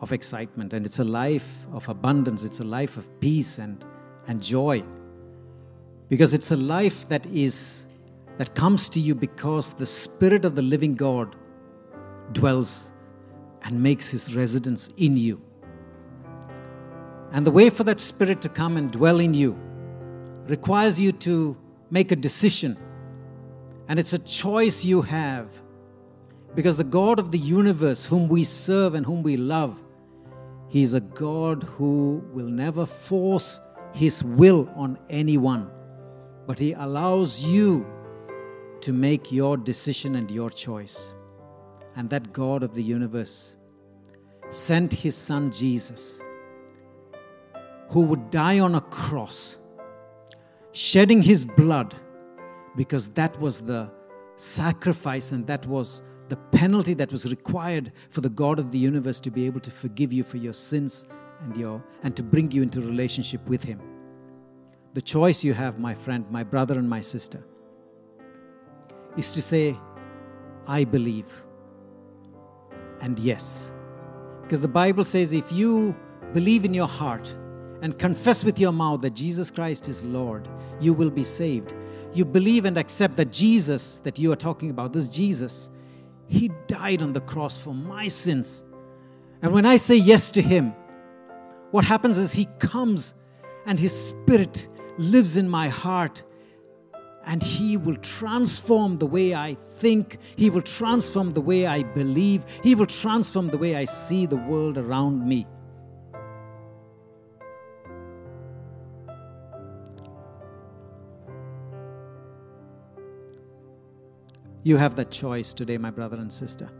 of 0.00 0.12
excitement 0.12 0.72
and 0.74 0.84
it's 0.84 0.98
a 0.98 1.04
life 1.04 1.64
of 1.72 1.88
abundance, 1.88 2.44
it's 2.44 2.60
a 2.60 2.66
life 2.66 2.96
of 2.96 3.08
peace 3.20 3.58
and, 3.58 3.84
and 4.26 4.42
joy 4.42 4.82
because 6.12 6.34
it's 6.34 6.50
a 6.50 6.56
life 6.56 7.08
that 7.08 7.24
is 7.26 7.86
that 8.36 8.54
comes 8.54 8.90
to 8.90 9.00
you 9.00 9.14
because 9.14 9.72
the 9.72 9.86
spirit 9.86 10.44
of 10.44 10.54
the 10.54 10.60
living 10.60 10.94
god 10.94 11.36
dwells 12.32 12.92
and 13.62 13.82
makes 13.82 14.10
his 14.10 14.36
residence 14.36 14.90
in 14.98 15.16
you 15.16 15.40
and 17.32 17.46
the 17.46 17.50
way 17.50 17.70
for 17.70 17.84
that 17.84 18.00
spirit 18.00 18.40
to 18.42 18.48
come 18.48 18.76
and 18.76 18.90
dwell 18.90 19.20
in 19.20 19.34
you 19.34 19.56
requires 20.46 21.00
you 21.00 21.12
to 21.12 21.56
make 21.90 22.12
a 22.12 22.16
decision. 22.16 22.76
And 23.88 23.98
it's 23.98 24.12
a 24.12 24.18
choice 24.18 24.84
you 24.84 25.02
have. 25.02 25.48
Because 26.54 26.76
the 26.76 26.84
god 26.84 27.18
of 27.18 27.30
the 27.30 27.38
universe 27.38 28.04
whom 28.06 28.28
we 28.28 28.44
serve 28.44 28.94
and 28.94 29.06
whom 29.06 29.22
we 29.22 29.36
love 29.36 29.78
he 30.68 30.82
is 30.82 30.94
a 30.94 31.00
god 31.00 31.62
who 31.62 32.24
will 32.32 32.46
never 32.46 32.86
force 32.86 33.60
his 33.92 34.24
will 34.24 34.70
on 34.74 34.98
anyone. 35.10 35.70
But 36.46 36.58
He 36.58 36.72
allows 36.72 37.44
you 37.44 37.86
to 38.80 38.92
make 38.92 39.30
your 39.30 39.56
decision 39.56 40.16
and 40.16 40.30
your 40.30 40.50
choice. 40.50 41.14
And 41.94 42.08
that 42.10 42.32
God 42.32 42.62
of 42.62 42.74
the 42.74 42.82
universe 42.82 43.56
sent 44.48 44.92
His 44.92 45.14
Son 45.14 45.50
Jesus, 45.50 46.20
who 47.92 48.02
would 48.02 48.30
die 48.30 48.58
on 48.58 48.74
a 48.74 48.80
cross, 48.80 49.58
shedding 50.72 51.22
His 51.22 51.44
blood, 51.44 51.94
because 52.76 53.08
that 53.10 53.38
was 53.40 53.60
the 53.60 53.90
sacrifice 54.36 55.32
and 55.32 55.46
that 55.46 55.64
was 55.66 56.02
the 56.28 56.36
penalty 56.36 56.94
that 56.94 57.12
was 57.12 57.30
required 57.30 57.92
for 58.10 58.22
the 58.22 58.30
God 58.30 58.58
of 58.58 58.70
the 58.70 58.78
universe 58.78 59.20
to 59.20 59.30
be 59.30 59.46
able 59.46 59.60
to 59.60 59.70
forgive 59.70 60.12
you 60.12 60.24
for 60.24 60.38
your 60.38 60.54
sins 60.54 61.06
and 61.42 61.56
your 61.56 61.82
and 62.02 62.16
to 62.16 62.22
bring 62.22 62.50
you 62.50 62.62
into 62.62 62.80
relationship 62.80 63.46
with 63.48 63.62
him 63.62 63.80
the 64.94 65.02
choice 65.02 65.42
you 65.42 65.54
have, 65.54 65.78
my 65.78 65.94
friend, 65.94 66.24
my 66.30 66.42
brother, 66.42 66.78
and 66.78 66.88
my 66.88 67.00
sister, 67.00 67.42
is 69.16 69.32
to 69.32 69.40
say, 69.40 69.76
I 70.66 70.84
believe. 70.84 71.32
And 73.00 73.18
yes. 73.18 73.72
Because 74.42 74.60
the 74.60 74.68
Bible 74.68 75.04
says 75.04 75.32
if 75.32 75.50
you 75.50 75.96
believe 76.34 76.64
in 76.64 76.74
your 76.74 76.88
heart 76.88 77.34
and 77.82 77.98
confess 77.98 78.44
with 78.44 78.58
your 78.58 78.72
mouth 78.72 79.02
that 79.02 79.14
Jesus 79.14 79.50
Christ 79.50 79.88
is 79.88 80.02
Lord, 80.04 80.48
you 80.80 80.94
will 80.94 81.10
be 81.10 81.24
saved. 81.24 81.74
You 82.14 82.24
believe 82.24 82.64
and 82.64 82.78
accept 82.78 83.16
that 83.16 83.32
Jesus, 83.32 83.98
that 84.00 84.18
you 84.18 84.32
are 84.32 84.36
talking 84.36 84.70
about, 84.70 84.92
this 84.92 85.08
Jesus, 85.08 85.68
he 86.28 86.50
died 86.66 87.02
on 87.02 87.12
the 87.12 87.20
cross 87.20 87.58
for 87.58 87.74
my 87.74 88.08
sins. 88.08 88.64
And 89.42 89.52
when 89.52 89.66
I 89.66 89.76
say 89.76 89.96
yes 89.96 90.30
to 90.32 90.42
him, 90.42 90.74
what 91.72 91.84
happens 91.84 92.16
is 92.16 92.32
he 92.32 92.46
comes 92.58 93.14
and 93.66 93.78
his 93.78 94.08
spirit 94.08 94.68
lives 94.98 95.36
in 95.36 95.48
my 95.48 95.68
heart 95.68 96.22
and 97.24 97.42
He 97.42 97.76
will 97.76 97.96
transform 97.96 98.98
the 98.98 99.06
way 99.06 99.34
I 99.34 99.56
think. 99.76 100.18
He 100.36 100.50
will 100.50 100.62
transform 100.62 101.30
the 101.30 101.40
way 101.40 101.66
I 101.66 101.82
believe. 101.82 102.44
He 102.62 102.74
will 102.74 102.86
transform 102.86 103.48
the 103.48 103.58
way 103.58 103.76
I 103.76 103.84
see 103.84 104.26
the 104.26 104.36
world 104.36 104.78
around 104.78 105.26
me. 105.26 105.46
You 114.64 114.76
have 114.76 114.96
that 114.96 115.10
choice 115.10 115.52
today, 115.52 115.78
my 115.78 115.90
brother 115.90 116.16
and 116.16 116.32
sister. 116.32 116.70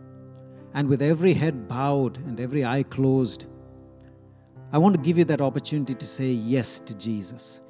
And 0.75 0.89
with 0.89 1.03
every 1.03 1.35
head 1.35 1.69
bowed 1.69 2.19
and 2.19 2.41
every 2.41 2.65
eye 2.65 2.85
closed, 2.85 3.47
I 4.73 4.79
want 4.79 4.95
to 4.95 5.03
give 5.03 5.19
you 5.19 5.25
that 5.25 5.41
opportunity 5.41 5.95
to 5.95 6.07
say 6.07 6.31
yes 6.31 6.81
to 6.81 6.95
Jesus. 6.95 7.61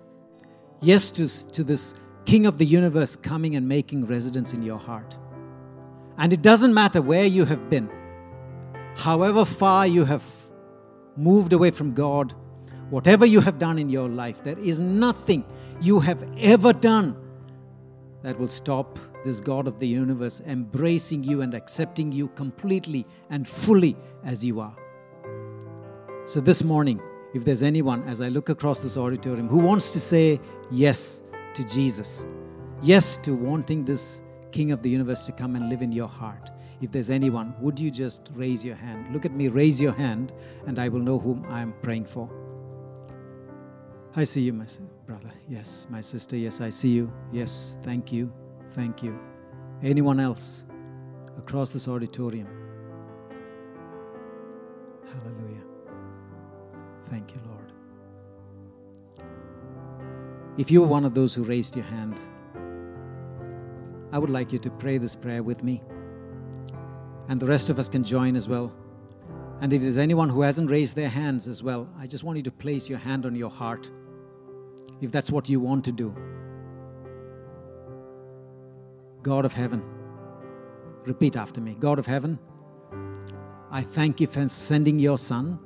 Yes 0.80 1.10
to, 1.12 1.28
to 1.52 1.64
this 1.64 1.94
King 2.24 2.46
of 2.46 2.58
the 2.58 2.64
universe 2.64 3.16
coming 3.16 3.56
and 3.56 3.68
making 3.68 4.06
residence 4.06 4.52
in 4.52 4.62
your 4.62 4.78
heart. 4.78 5.16
And 6.18 6.32
it 6.32 6.42
doesn't 6.42 6.72
matter 6.72 7.02
where 7.02 7.24
you 7.24 7.44
have 7.44 7.68
been, 7.68 7.90
however 8.94 9.44
far 9.44 9.86
you 9.86 10.04
have 10.04 10.22
moved 11.16 11.52
away 11.52 11.70
from 11.70 11.94
God, 11.94 12.34
whatever 12.90 13.26
you 13.26 13.40
have 13.40 13.58
done 13.58 13.78
in 13.78 13.88
your 13.88 14.08
life, 14.08 14.44
there 14.44 14.58
is 14.58 14.80
nothing 14.80 15.44
you 15.80 15.98
have 16.00 16.24
ever 16.38 16.72
done 16.72 17.16
that 18.22 18.38
will 18.38 18.48
stop 18.48 18.98
this 19.24 19.40
God 19.40 19.66
of 19.66 19.78
the 19.78 19.86
universe 19.86 20.40
embracing 20.46 21.24
you 21.24 21.42
and 21.42 21.54
accepting 21.54 22.12
you 22.12 22.28
completely 22.28 23.06
and 23.30 23.46
fully 23.46 23.96
as 24.24 24.44
you 24.44 24.60
are. 24.60 24.76
So, 26.26 26.40
this 26.40 26.62
morning, 26.62 27.00
if 27.34 27.44
there's 27.44 27.62
anyone, 27.62 28.02
as 28.08 28.20
I 28.20 28.28
look 28.28 28.48
across 28.48 28.80
this 28.80 28.96
auditorium, 28.96 29.48
who 29.48 29.58
wants 29.58 29.92
to 29.92 30.00
say 30.00 30.40
yes 30.70 31.22
to 31.54 31.64
Jesus. 31.64 32.26
Yes 32.82 33.16
to 33.18 33.34
wanting 33.34 33.84
this 33.84 34.22
King 34.50 34.72
of 34.72 34.82
the 34.82 34.90
universe 34.90 35.24
to 35.26 35.32
come 35.32 35.56
and 35.56 35.68
live 35.68 35.82
in 35.82 35.92
your 35.92 36.08
heart. 36.08 36.50
If 36.80 36.90
there's 36.90 37.10
anyone, 37.10 37.54
would 37.60 37.78
you 37.78 37.90
just 37.90 38.28
raise 38.34 38.64
your 38.64 38.74
hand? 38.74 39.12
Look 39.12 39.24
at 39.24 39.32
me, 39.32 39.48
raise 39.48 39.80
your 39.80 39.92
hand, 39.92 40.32
and 40.66 40.78
I 40.78 40.88
will 40.88 41.00
know 41.00 41.18
whom 41.18 41.46
I 41.48 41.62
am 41.62 41.74
praying 41.80 42.04
for. 42.04 42.28
I 44.14 44.24
see 44.24 44.42
you, 44.42 44.52
my 44.52 44.66
brother. 45.06 45.30
Yes, 45.48 45.86
my 45.88 46.00
sister. 46.00 46.36
Yes, 46.36 46.60
I 46.60 46.68
see 46.68 46.90
you. 46.90 47.10
Yes, 47.32 47.78
thank 47.82 48.12
you. 48.12 48.30
Thank 48.72 49.02
you. 49.02 49.18
Anyone 49.82 50.18
else 50.18 50.64
across 51.36 51.70
this 51.70 51.88
auditorium? 51.88 52.48
Hallelujah. 55.04 55.62
Thank 57.10 57.34
you, 57.34 57.40
Lord. 57.46 57.72
If 60.56 60.70
you're 60.70 60.86
one 60.86 61.04
of 61.04 61.14
those 61.14 61.34
who 61.34 61.42
raised 61.42 61.76
your 61.76 61.84
hand, 61.84 62.20
I 64.10 64.18
would 64.18 64.30
like 64.30 64.52
you 64.52 64.58
to 64.60 64.70
pray 64.70 64.96
this 64.98 65.14
prayer 65.14 65.42
with 65.42 65.62
me. 65.62 65.82
And 67.28 67.40
the 67.40 67.46
rest 67.46 67.68
of 67.70 67.78
us 67.78 67.88
can 67.88 68.04
join 68.04 68.36
as 68.36 68.48
well. 68.48 68.72
And 69.60 69.72
if 69.72 69.82
there's 69.82 69.98
anyone 69.98 70.28
who 70.28 70.40
hasn't 70.40 70.70
raised 70.70 70.96
their 70.96 71.08
hands 71.08 71.46
as 71.46 71.62
well, 71.62 71.88
I 71.98 72.06
just 72.06 72.24
want 72.24 72.36
you 72.36 72.42
to 72.44 72.50
place 72.50 72.88
your 72.88 72.98
hand 72.98 73.26
on 73.26 73.34
your 73.34 73.50
heart 73.50 73.90
if 75.00 75.12
that's 75.12 75.30
what 75.30 75.48
you 75.48 75.60
want 75.60 75.84
to 75.84 75.92
do. 75.92 76.14
God 79.22 79.44
of 79.44 79.52
heaven, 79.52 79.82
repeat 81.04 81.36
after 81.36 81.60
me 81.60 81.76
God 81.78 81.98
of 81.98 82.06
heaven, 82.06 82.38
I 83.70 83.82
thank 83.82 84.20
you 84.20 84.26
for 84.26 84.46
sending 84.48 84.98
your 84.98 85.18
Son, 85.18 85.58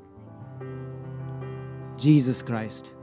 Jesus 1.97 2.43
Christ 2.43 2.97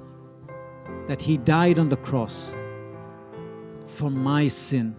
that 1.07 1.21
He 1.21 1.37
died 1.37 1.79
on 1.79 1.89
the 1.89 1.97
cross 1.97 2.53
for 3.85 4.09
my 4.09 4.47
sin. 4.47 4.95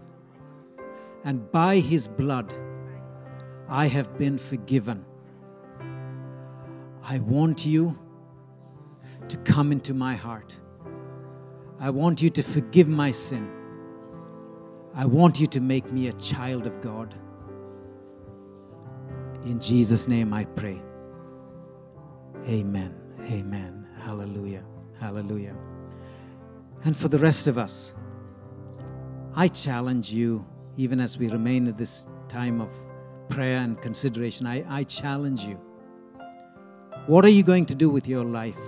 And 1.24 1.50
by 1.50 1.78
His 1.78 2.06
blood, 2.06 2.54
I 3.68 3.86
have 3.86 4.18
been 4.18 4.36
forgiven. 4.36 5.04
I 7.02 7.18
want 7.18 7.64
you 7.64 7.98
to 9.28 9.36
come 9.38 9.72
into 9.72 9.94
my 9.94 10.14
heart. 10.14 10.58
I 11.80 11.90
want 11.90 12.20
you 12.20 12.30
to 12.30 12.42
forgive 12.42 12.88
my 12.88 13.10
sin. 13.10 13.50
I 14.96 15.04
want 15.04 15.40
you 15.40 15.46
to 15.48 15.60
make 15.60 15.90
me 15.92 16.08
a 16.08 16.12
child 16.14 16.66
of 16.66 16.80
God. 16.80 17.14
In 19.44 19.58
Jesus' 19.58 20.06
name 20.06 20.32
I 20.32 20.44
pray. 20.44 20.80
Amen. 22.46 22.94
Amen. 23.22 23.86
Hallelujah. 24.00 24.62
Hallelujah. 25.00 25.56
And 26.84 26.96
for 26.96 27.08
the 27.08 27.18
rest 27.18 27.48
of 27.48 27.58
us, 27.58 27.94
I 29.34 29.48
challenge 29.48 30.12
you, 30.12 30.46
even 30.76 31.00
as 31.00 31.18
we 31.18 31.28
remain 31.28 31.66
at 31.66 31.76
this 31.76 32.06
time 32.28 32.60
of 32.60 32.70
prayer 33.28 33.58
and 33.58 33.80
consideration, 33.80 34.46
I, 34.46 34.64
I 34.68 34.84
challenge 34.84 35.40
you. 35.40 35.58
What 37.06 37.24
are 37.24 37.30
you 37.30 37.42
going 37.42 37.66
to 37.66 37.74
do 37.74 37.90
with 37.90 38.06
your 38.06 38.24
life 38.24 38.58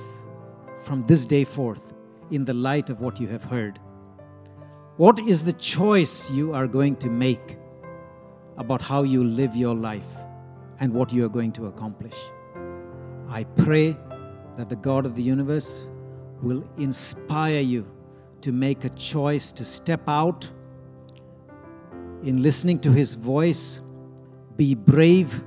from 0.85 1.07
this 1.07 1.25
day 1.25 1.45
forth 1.45 1.95
in 2.31 2.45
the 2.45 2.55
light 2.55 2.91
of 2.91 3.01
what 3.01 3.21
you 3.21 3.29
have 3.29 3.45
heard? 3.45 3.79
What 4.97 5.19
is 5.19 5.43
the 5.43 5.53
choice 5.53 6.31
you 6.31 6.55
are 6.55 6.67
going 6.67 6.97
to 6.97 7.11
make 7.11 7.59
about 8.57 8.81
how 8.81 9.03
you 9.03 9.23
live 9.23 9.55
your 9.55 9.75
life 9.75 10.07
and 10.81 10.91
what 10.95 11.13
you 11.13 11.23
are 11.27 11.29
going 11.29 11.53
to 11.53 11.67
accomplish? 11.67 12.17
I 13.29 13.45
pray 13.45 13.95
that 14.57 14.71
the 14.71 14.77
God 14.77 15.05
of 15.05 15.15
the 15.15 15.23
universe 15.23 15.85
will 16.41 16.65
inspire 16.79 17.61
you 17.61 17.87
to 18.41 18.53
make 18.53 18.87
a 18.87 18.89
choice 18.89 19.53
to 19.53 19.67
step 19.67 20.01
out 20.09 20.51
in 22.23 22.43
listening 22.43 22.79
to 22.79 22.91
His 22.91 23.17
voice, 23.17 23.83
be 24.57 24.75
brave, 24.75 25.45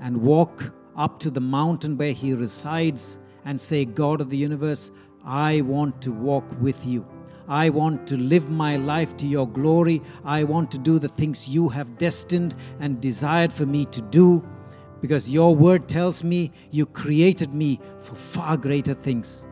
and 0.00 0.16
walk 0.22 0.72
up 0.96 1.18
to 1.18 1.30
the 1.30 1.40
mountain 1.40 1.98
where 1.98 2.12
He 2.12 2.32
resides 2.32 3.18
and 3.44 3.60
say, 3.60 3.84
God 3.84 4.22
of 4.22 4.30
the 4.30 4.38
universe, 4.38 4.90
I 5.22 5.60
want 5.60 6.00
to 6.00 6.12
walk 6.12 6.46
with 6.62 6.86
you. 6.86 7.06
I 7.48 7.70
want 7.70 8.06
to 8.08 8.16
live 8.16 8.48
my 8.50 8.76
life 8.76 9.16
to 9.18 9.26
your 9.26 9.46
glory. 9.46 10.02
I 10.24 10.44
want 10.44 10.70
to 10.72 10.78
do 10.78 10.98
the 10.98 11.08
things 11.08 11.48
you 11.48 11.68
have 11.68 11.98
destined 11.98 12.54
and 12.80 13.00
desired 13.00 13.52
for 13.52 13.66
me 13.66 13.84
to 13.86 14.00
do 14.02 14.46
because 15.00 15.28
your 15.28 15.54
word 15.54 15.86
tells 15.86 16.24
me 16.24 16.50
you 16.70 16.86
created 16.86 17.52
me 17.52 17.78
for 18.00 18.14
far 18.14 18.56
greater 18.56 18.94
things. 18.94 19.46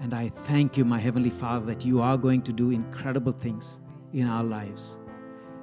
And 0.00 0.14
I 0.14 0.28
thank 0.44 0.76
you, 0.76 0.84
my 0.84 0.98
Heavenly 0.98 1.30
Father, 1.30 1.66
that 1.66 1.84
you 1.84 2.00
are 2.00 2.16
going 2.16 2.42
to 2.42 2.52
do 2.52 2.70
incredible 2.70 3.32
things 3.32 3.80
in 4.12 4.28
our 4.28 4.44
lives. 4.44 5.00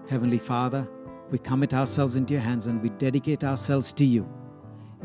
Heavenly 0.09 0.39
Father, 0.39 0.87
we 1.31 1.37
commit 1.37 1.73
ourselves 1.73 2.17
into 2.17 2.33
your 2.33 2.43
hands 2.43 2.67
and 2.67 2.81
we 2.81 2.89
dedicate 2.89 3.43
ourselves 3.43 3.93
to 3.93 4.03
you. 4.03 4.27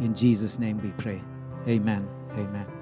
In 0.01 0.15
Jesus' 0.15 0.59
name 0.59 0.79
we 0.83 0.91
pray. 0.93 1.23
Amen. 1.69 2.09
Amen. 2.33 2.80